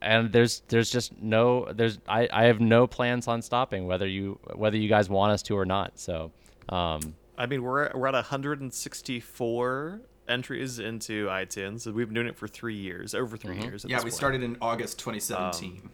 and 0.00 0.32
there's 0.32 0.62
there's 0.68 0.90
just 0.90 1.20
no 1.20 1.70
there's 1.72 1.98
I, 2.08 2.28
I 2.32 2.44
have 2.44 2.60
no 2.60 2.86
plans 2.86 3.28
on 3.28 3.40
stopping 3.42 3.86
whether 3.86 4.06
you 4.06 4.38
whether 4.54 4.76
you 4.76 4.88
guys 4.88 5.08
want 5.08 5.32
us 5.32 5.42
to 5.44 5.56
or 5.56 5.64
not. 5.66 5.98
So 5.98 6.32
um, 6.68 7.14
I 7.38 7.46
mean, 7.46 7.62
we're 7.62 7.90
we're 7.94 8.06
at 8.08 8.14
164 8.14 10.00
entries 10.28 10.78
into 10.78 11.26
iTunes. 11.26 11.80
So 11.82 11.92
we've 11.92 12.06
been 12.06 12.14
doing 12.14 12.26
it 12.28 12.36
for 12.36 12.46
three 12.48 12.76
years, 12.76 13.14
over 13.14 13.36
3 13.36 13.54
Mm-hmm. 13.56 13.62
years. 13.64 13.84
Yeah, 13.88 13.98
we 13.98 14.02
point. 14.04 14.14
started 14.14 14.42
in 14.42 14.56
August 14.60 14.98
2017. 15.00 15.88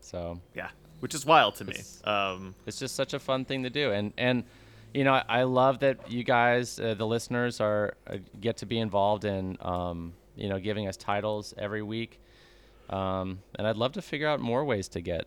so 0.00 0.40
Yeah, 0.54 0.70
which 1.04 1.14
is 1.14 1.26
wild 1.26 1.54
to 1.54 1.64
me. 1.66 1.72
It's- 1.72 2.00
Um, 2.06 2.54
it's 2.66 2.78
just 2.78 2.94
such 2.96 3.12
a 3.12 3.18
fun 3.18 3.44
thing 3.44 3.62
to 3.64 3.70
do. 3.70 3.92
And 3.92 4.12
and 4.16 4.44
you 4.94 5.04
know 5.04 5.14
i, 5.28 5.42
love 5.42 5.80
that 5.80 5.96
you 6.10 6.22
guys 6.24 6.66
uh, 6.80 6.94
the 6.94 7.06
listeners 7.16 7.60
are 7.60 7.84
uh, 8.06 8.16
get 8.40 8.56
to 8.62 8.66
be 8.66 8.78
involved 8.78 9.24
in 9.24 9.58
um, 9.60 9.98
you 10.42 10.48
know 10.48 10.58
giving 10.58 10.88
us 10.88 10.96
titles 10.96 11.52
every 11.58 11.82
week. 11.82 12.12
Um, 12.98 13.26
and 13.56 13.66
i'd 13.68 13.76
love 13.84 13.92
to 13.92 14.02
figure 14.02 14.28
out 14.32 14.40
more 14.40 14.64
ways 14.64 14.88
to 14.96 15.00
get 15.12 15.24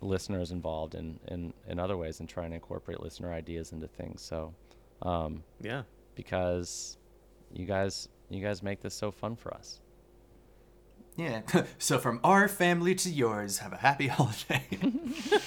listeners 0.00 0.50
involved 0.52 0.94
in, 0.94 1.18
in, 1.28 1.52
in 1.70 1.78
other 1.84 1.96
ways 1.96 2.20
and 2.20 2.28
try 2.28 2.44
and 2.44 2.54
incorporate 2.54 3.00
listener 3.06 3.32
ideas 3.42 3.72
into 3.72 3.88
things. 3.88 4.20
So 4.22 4.52
um, 5.02 5.42
yeah, 5.60 5.82
because 6.14 6.96
you 7.58 7.66
guys 7.66 8.08
you 8.30 8.40
guys 8.48 8.62
make 8.62 8.80
this 8.80 8.94
so 8.94 9.10
fun 9.10 9.36
for 9.36 9.50
us 9.54 9.80
Yeah. 11.18 11.42
so 11.78 11.98
from 11.98 12.20
our 12.22 12.48
family 12.48 12.94
to 12.94 13.10
yours, 13.10 13.58
have 13.58 13.72
a 13.72 13.76
happy 13.76 14.06
holiday. 14.06 14.62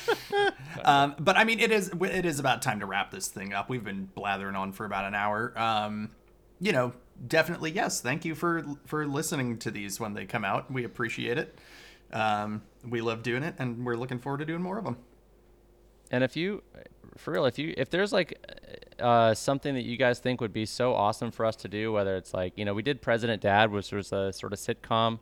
um, 0.83 1.15
but 1.17 1.37
I 1.37 1.45
mean, 1.45 1.59
it 1.59 1.71
is 1.71 1.89
it 2.01 2.25
is 2.25 2.39
about 2.39 2.61
time 2.61 2.81
to 2.81 2.85
wrap 2.85 3.09
this 3.09 3.29
thing 3.29 3.53
up. 3.53 3.69
We've 3.69 3.83
been 3.83 4.09
blathering 4.13 4.55
on 4.55 4.73
for 4.73 4.85
about 4.85 5.05
an 5.05 5.15
hour. 5.15 5.57
Um, 5.57 6.11
you 6.59 6.73
know, 6.73 6.93
definitely 7.25 7.71
yes. 7.71 8.01
Thank 8.01 8.25
you 8.25 8.35
for 8.35 8.65
for 8.85 9.07
listening 9.07 9.57
to 9.59 9.71
these 9.71 9.99
when 9.99 10.13
they 10.13 10.25
come 10.25 10.43
out. 10.43 10.69
We 10.69 10.83
appreciate 10.83 11.37
it. 11.37 11.57
Um, 12.11 12.63
we 12.87 12.99
love 12.99 13.23
doing 13.23 13.41
it, 13.41 13.55
and 13.57 13.85
we're 13.85 13.95
looking 13.95 14.19
forward 14.19 14.39
to 14.39 14.45
doing 14.45 14.61
more 14.61 14.77
of 14.77 14.83
them. 14.83 14.97
And 16.11 16.25
if 16.25 16.35
you, 16.35 16.61
for 17.15 17.31
real, 17.31 17.45
if 17.45 17.57
you 17.57 17.73
if 17.77 17.89
there's 17.89 18.11
like 18.11 18.37
uh, 18.99 19.33
something 19.33 19.73
that 19.75 19.85
you 19.85 19.95
guys 19.95 20.19
think 20.19 20.41
would 20.41 20.51
be 20.51 20.65
so 20.65 20.93
awesome 20.93 21.31
for 21.31 21.45
us 21.45 21.55
to 21.57 21.69
do, 21.69 21.93
whether 21.93 22.17
it's 22.17 22.33
like 22.33 22.57
you 22.57 22.65
know 22.65 22.73
we 22.73 22.83
did 22.83 23.01
President 23.01 23.41
Dad, 23.41 23.71
which 23.71 23.93
was 23.93 24.11
a 24.11 24.33
sort 24.33 24.51
of 24.51 24.59
sitcom 24.59 25.19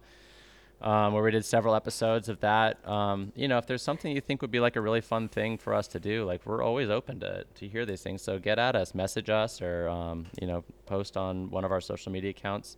um, 0.81 1.13
where 1.13 1.21
we 1.23 1.31
did 1.31 1.43
several 1.45 1.75
episodes 1.75 2.29
of 2.29 2.39
that. 2.39 2.87
Um, 2.87 3.31
you 3.35 3.47
know, 3.47 3.57
if 3.57 3.65
there's 3.67 3.81
something 3.81 4.13
you 4.15 4.21
think 4.21 4.41
would 4.41 4.51
be 4.51 4.59
like 4.59 4.75
a 4.75 4.81
really 4.81 5.01
fun 5.01 5.27
thing 5.27 5.57
for 5.57 5.73
us 5.73 5.87
to 5.89 5.99
do, 5.99 6.23
like 6.25 6.45
we're 6.45 6.63
always 6.63 6.89
open 6.89 7.19
to 7.21 7.43
to 7.55 7.67
hear 7.67 7.85
these 7.85 8.01
things. 8.01 8.21
So 8.21 8.39
get 8.39 8.57
at 8.59 8.75
us, 8.75 8.95
message 8.95 9.29
us, 9.29 9.61
or 9.61 9.89
um, 9.89 10.27
you 10.41 10.47
know, 10.47 10.63
post 10.85 11.17
on 11.17 11.49
one 11.51 11.63
of 11.65 11.71
our 11.71 11.81
social 11.81 12.11
media 12.11 12.29
accounts. 12.31 12.77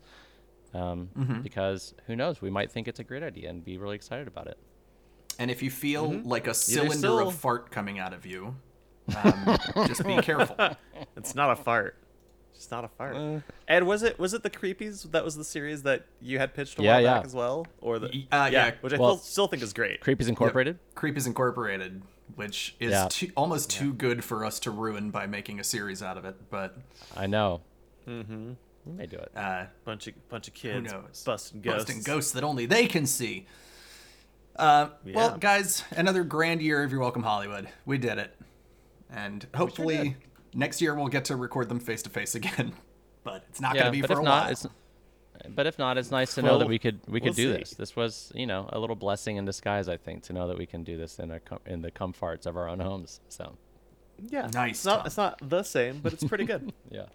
Um, 0.73 1.09
Because 1.43 1.93
who 2.07 2.15
knows, 2.15 2.41
we 2.41 2.49
might 2.49 2.71
think 2.71 2.87
it's 2.87 2.99
a 2.99 3.03
great 3.03 3.23
idea 3.23 3.49
and 3.49 3.63
be 3.63 3.77
really 3.77 3.95
excited 3.95 4.27
about 4.27 4.47
it. 4.47 4.57
And 5.37 5.51
if 5.51 5.61
you 5.61 5.69
feel 5.69 6.09
Mm-hmm. 6.09 6.27
like 6.29 6.47
a 6.47 6.53
cylinder 6.53 6.95
still- 6.97 7.27
of 7.27 7.35
fart 7.35 7.71
coming 7.71 7.99
out 7.99 8.13
of 8.13 8.25
you, 8.25 8.55
um, 9.21 9.57
just 9.87 10.05
be 10.05 10.15
careful. 10.21 10.55
it's 11.17 11.35
not 11.35 11.51
a 11.51 11.55
fart. 11.57 11.97
It's 12.55 12.69
not 12.69 12.83
a 12.85 12.87
fart. 12.89 13.15
and 13.67 13.87
was 13.87 14.03
it 14.03 14.19
was 14.19 14.33
it 14.33 14.43
the 14.43 14.49
Creepies 14.49 15.09
that 15.11 15.23
was 15.25 15.35
the 15.35 15.43
series 15.43 15.81
that 15.83 16.05
you 16.21 16.37
had 16.37 16.53
pitched 16.53 16.77
a 16.79 16.83
Yeah, 16.83 16.93
while 16.93 17.01
yeah. 17.01 17.13
back 17.17 17.25
as 17.25 17.33
well, 17.33 17.65
or 17.81 17.97
the 17.99 18.07
uh, 18.31 18.49
yeah. 18.51 18.71
which 18.81 18.93
I 18.93 18.97
Well- 18.97 19.17
still, 19.17 19.25
still 19.25 19.47
think 19.47 19.63
is 19.63 19.73
great. 19.73 20.01
Creepies 20.01 20.27
Incorporated. 20.29 20.77
Creep 20.95 21.17
is 21.17 21.25
Incorporated, 21.25 22.01
which 22.35 22.75
is 22.79 22.91
Yeah. 22.91 23.07
too, 23.09 23.31
almost 23.35 23.71
too 23.71 23.93
good 23.93 24.23
for 24.23 24.45
us 24.45 24.59
to 24.61 24.71
ruin 24.71 25.09
by 25.09 25.25
making 25.25 25.59
a 25.59 25.63
series 25.63 26.03
out 26.03 26.17
of 26.17 26.25
it. 26.25 26.35
But 26.51 26.77
I 27.17 27.25
know. 27.27 27.61
Mm-hmm. 28.07 28.53
We 28.85 28.93
may 28.93 29.05
do 29.07 29.17
it. 29.17 29.31
uh, 29.35 29.65
bunch 29.85 30.07
of 30.07 30.29
bunch 30.29 30.47
of 30.47 30.53
kids 30.53 30.91
knows? 30.91 31.23
busting 31.25 31.61
ghosts. 31.61 31.85
busting 31.85 32.03
ghosts 32.03 32.31
that 32.33 32.43
only 32.43 32.65
they 32.67 32.87
can 32.87 33.05
see. 33.05 33.47
Uh, 34.55 34.89
Well, 35.05 35.37
guys, 35.37 35.83
another 35.91 36.23
grand 36.23 36.61
year 36.61 36.83
of 36.83 36.91
You're 36.91 36.99
Welcome 36.99 37.23
Hollywood. 37.23 37.69
We 37.85 37.97
did 37.97 38.17
it, 38.17 38.35
and 39.09 39.47
hopefully 39.55 40.17
next 40.53 40.81
year 40.81 40.95
we'll 40.95 41.07
get 41.07 41.25
to 41.25 41.35
record 41.35 41.69
them 41.69 41.79
face 41.79 42.01
to 42.03 42.09
face 42.09 42.35
again. 42.35 42.73
But 43.23 43.43
it's 43.49 43.61
not 43.61 43.75
yeah, 43.75 43.81
going 43.83 43.93
to 43.93 43.97
be 43.97 44.01
but 44.01 44.07
for 44.07 44.13
if 44.13 44.19
a 44.19 44.23
not, 44.23 44.43
while. 44.45 44.51
it's 44.51 44.67
but 45.49 45.67
if 45.67 45.77
not, 45.77 45.99
it's 45.99 46.09
nice 46.09 46.33
to 46.35 46.41
know 46.41 46.57
that 46.57 46.67
we 46.67 46.79
could 46.79 46.99
we 47.07 47.19
could 47.19 47.25
we'll 47.25 47.33
do 47.33 47.53
see. 47.53 47.59
this. 47.59 47.69
This 47.75 47.95
was 47.95 48.31
you 48.33 48.47
know 48.47 48.67
a 48.73 48.79
little 48.79 48.95
blessing 48.95 49.37
in 49.37 49.45
disguise, 49.45 49.87
I 49.87 49.97
think, 49.97 50.23
to 50.23 50.33
know 50.33 50.47
that 50.47 50.57
we 50.57 50.65
can 50.65 50.83
do 50.83 50.97
this 50.97 51.19
in 51.19 51.29
a 51.29 51.39
com- 51.39 51.59
in 51.67 51.83
the 51.83 51.91
comforts 51.91 52.47
of 52.47 52.57
our 52.57 52.67
own 52.67 52.79
homes. 52.79 53.19
So 53.29 53.53
Yeah. 54.29 54.49
Nice, 54.53 54.77
It's 54.77 54.85
not, 54.85 55.05
it's 55.05 55.17
not 55.17 55.37
the 55.47 55.61
same, 55.61 55.99
but 55.99 56.13
it's 56.13 56.23
pretty 56.23 56.45
good. 56.45 56.73
yeah, 56.89 57.05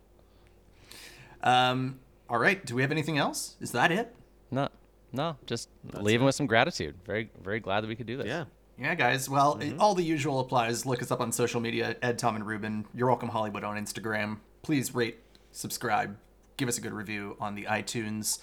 Um, 1.43 1.99
all 2.29 2.39
right. 2.39 2.65
Do 2.65 2.75
we 2.77 2.83
have 2.83 2.93
anything 2.93 3.19
else? 3.19 3.57
Is 3.61 3.73
that 3.73 3.91
it? 3.93 4.15
no, 4.53 4.69
no, 5.13 5.37
just 5.47 5.69
leaving 5.93 6.25
with 6.25 6.35
some 6.37 6.47
gratitude. 6.47 6.95
Very 7.05 7.31
very 7.43 7.59
glad 7.61 7.81
that 7.83 7.89
we 7.89 7.97
could 7.97 8.07
do 8.07 8.17
this. 8.17 8.27
yeah. 8.27 8.45
Yeah, 8.79 8.95
guys. 8.95 9.29
Well, 9.29 9.59
all 9.79 9.95
the 9.95 10.03
usual 10.03 10.41
applies. 10.41 10.85
Look 10.85 11.01
us 11.03 11.11
up 11.11 11.21
on 11.21 11.33
social 11.33 11.61
media, 11.61 11.97
Ed, 12.03 12.19
Tom, 12.19 12.37
and 12.37 12.47
Ruben. 12.47 12.85
You're 12.95 13.09
welcome 13.09 13.31
Hollywood 13.31 13.65
on 13.65 13.77
Instagram. 13.77 14.39
Please 14.63 14.95
rate, 14.95 15.19
subscribe, 15.53 16.17
give 16.59 16.69
us 16.69 16.77
a 16.77 16.81
good 16.83 16.93
review 16.93 17.37
on 17.41 17.55
the 17.55 17.65
iTunes. 17.65 18.39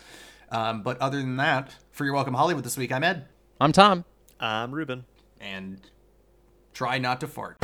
Um, 0.50 0.82
but 0.82 0.98
other 1.00 1.18
than 1.20 1.38
that, 1.38 1.76
for 1.92 2.06
You're 2.06 2.14
Welcome 2.14 2.34
Hollywood 2.34 2.64
this 2.64 2.78
week, 2.78 2.92
I'm 2.92 3.04
Ed, 3.04 3.26
I'm 3.60 3.72
Tom. 3.72 4.06
I'm 4.40 4.72
Ruben. 4.74 5.06
and 5.40 5.80
try 6.74 6.98
not 6.98 7.20
to 7.22 7.28
fart. 7.28 7.58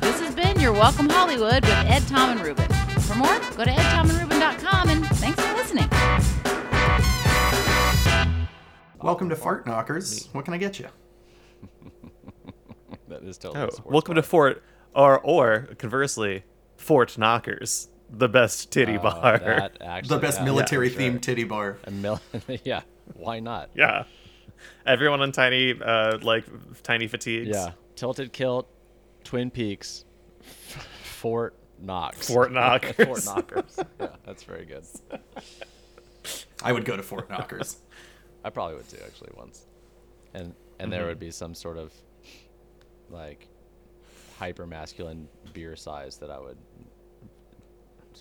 This 0.00 0.20
has 0.20 0.34
been 0.34 0.58
You're 0.60 0.72
Welcome 0.72 1.08
Hollywood 1.08 1.62
with 1.64 1.72
Ed, 1.86 2.06
Tom, 2.08 2.30
and 2.30 2.40
Ruben. 2.40 2.66
For 3.02 3.14
more, 3.16 3.38
go 3.56 3.64
to 3.64 3.70
edtomandruben.com 3.70 4.88
and 4.90 5.06
thanks 5.16 5.40
for 5.40 5.47
Welcome 9.00 9.28
to 9.28 9.36
Fart 9.36 9.66
Knockers. 9.66 10.28
What 10.32 10.44
can 10.44 10.54
I 10.54 10.58
get 10.58 10.78
you? 10.78 10.88
That 13.08 13.22
is 13.22 13.38
totally. 13.38 13.62
Oh, 13.64 13.68
a 13.68 13.72
sports 13.72 13.90
welcome 13.90 14.14
to. 14.16 14.22
Fort, 14.22 14.62
or 14.94 15.18
or 15.20 15.68
conversely, 15.78 16.44
Fort 16.76 17.16
Knockers, 17.16 17.88
the 18.10 18.28
best 18.28 18.70
titty 18.70 18.98
Oh, 18.98 19.02
bar. 19.02 19.38
that 19.38 19.78
actually, 19.80 20.14
The 20.16 20.20
best 20.20 20.38
yeah, 20.38 20.44
military 20.44 20.90
for 20.90 21.00
themed 21.00 21.12
sure. 21.12 21.18
titty 21.20 21.44
bar. 21.44 21.78
A 21.84 21.90
mil- 21.90 22.20
yeah, 22.64 22.82
why 23.14 23.40
not? 23.40 23.70
Yeah. 23.74 24.04
Everyone 24.84 25.22
on 25.22 25.32
tiny, 25.32 25.74
uh, 25.82 26.18
like 26.20 26.44
tiny 26.82 27.06
fatigues. 27.08 27.48
Yeah, 27.56 27.70
tilted 27.96 28.30
kilt, 28.34 28.68
Twin 29.24 29.50
Peaks, 29.50 30.04
Fort 31.02 31.54
Knox. 31.80 32.28
Fort 32.28 32.52
Knockers. 32.52 33.06
Fort 33.06 33.24
Knockers. 33.24 33.78
Yeah, 33.98 34.08
that's 34.26 34.42
very 34.42 34.66
good. 34.66 34.84
I 36.62 36.72
would 36.72 36.84
go 36.84 36.94
to 36.94 37.02
Fort 37.02 37.30
Knockers. 37.30 37.78
I 38.48 38.50
probably 38.50 38.76
would 38.76 38.88
too, 38.88 38.96
actually, 39.04 39.28
once. 39.36 39.66
And 40.32 40.54
and 40.78 40.90
there 40.90 41.00
mm-hmm. 41.00 41.08
would 41.08 41.20
be 41.20 41.30
some 41.30 41.54
sort 41.54 41.76
of 41.76 41.92
like 43.10 43.46
hyper 44.38 44.66
masculine 44.66 45.28
beer 45.52 45.76
size 45.76 46.16
that 46.16 46.30
I 46.30 46.40
would 46.40 46.56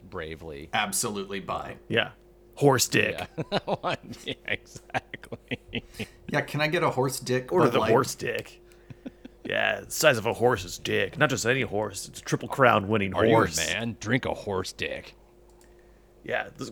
bravely. 0.09 0.69
Absolutely 0.73 1.39
buy. 1.39 1.77
Yeah. 1.87 2.09
Horse 2.55 2.89
dick. 2.89 3.25
Yeah, 3.37 3.59
yeah 4.25 4.33
exactly. 4.47 5.85
Yeah, 6.27 6.41
can 6.41 6.59
I 6.59 6.67
get 6.67 6.83
a 6.83 6.89
horse 6.89 7.21
dick? 7.21 7.53
Order 7.53 7.67
Bud 7.67 7.73
the 7.73 7.79
Light? 7.79 7.91
horse 7.91 8.15
dick. 8.15 8.61
Yeah, 9.45 9.79
the 9.79 9.91
size 9.91 10.17
of 10.17 10.25
a 10.25 10.33
horse's 10.33 10.77
dick. 10.77 11.17
Not 11.17 11.29
just 11.29 11.45
any 11.45 11.61
horse. 11.61 12.09
It's 12.09 12.19
a 12.19 12.23
triple 12.23 12.49
crown 12.49 12.89
winning 12.89 13.13
Are 13.13 13.25
you 13.25 13.31
a 13.31 13.35
horse. 13.35 13.55
man? 13.55 13.95
Drink 14.01 14.25
a 14.25 14.33
horse 14.33 14.73
dick. 14.73 15.15
Yeah. 16.27 16.49
this- 16.57 16.71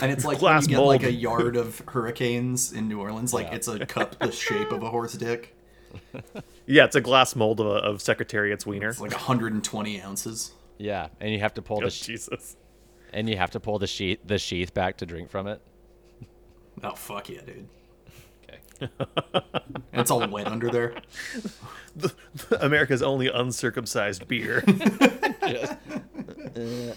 And 0.00 0.12
it's 0.12 0.24
like 0.24 0.38
glass 0.38 0.62
when 0.62 0.70
you 0.70 0.76
get 0.76 0.80
mold. 0.80 0.88
like 0.88 1.02
a 1.02 1.12
yard 1.12 1.56
of 1.56 1.80
hurricanes 1.88 2.72
in 2.72 2.88
New 2.88 3.00
Orleans, 3.00 3.34
like 3.34 3.48
Yeah. 3.48 3.54
it's 3.56 3.68
a 3.68 3.84
cup 3.84 4.18
the 4.20 4.30
shape 4.32 4.70
of 4.72 4.82
a 4.82 4.88
horse 4.90 5.14
dick. 5.14 5.54
yeah, 6.66 6.84
it's 6.84 6.94
a 6.96 7.00
glass 7.00 7.34
mold 7.36 7.60
of, 7.60 7.66
a, 7.66 7.70
of 7.70 8.00
Secretariat's 8.00 8.64
wiener. 8.66 8.88
It's 8.90 9.00
like 9.00 9.10
120 9.12 10.00
ounces. 10.02 10.52
Yeah, 10.78 11.08
and 11.20 11.32
you 11.32 11.40
have 11.40 11.54
to 11.54 11.62
pull 11.62 11.78
Oh, 11.78 11.86
the 11.86 11.90
sh- 11.90 12.00
Jesus. 12.02 12.56
and 13.12 13.28
you 13.28 13.36
have 13.38 13.50
to 13.52 13.60
pull 13.60 13.78
the 13.78 13.86
sheath 13.86 14.20
the 14.24 14.38
sheath 14.38 14.72
back 14.74 14.98
to 14.98 15.06
drink 15.06 15.30
from 15.30 15.46
it. 15.46 15.60
Oh 16.84 16.94
fuck 16.94 17.28
yeah, 17.30 17.40
dude! 17.40 17.68
Okay. 18.44 18.88
And 19.92 20.02
it's 20.02 20.10
all 20.10 20.28
wet 20.28 20.46
under 20.48 20.68
there. 20.70 20.94
America's 22.60 23.00
only 23.02 23.28
uncircumcised 23.28 24.28
beer. 24.28 24.62
Just- 25.48 25.74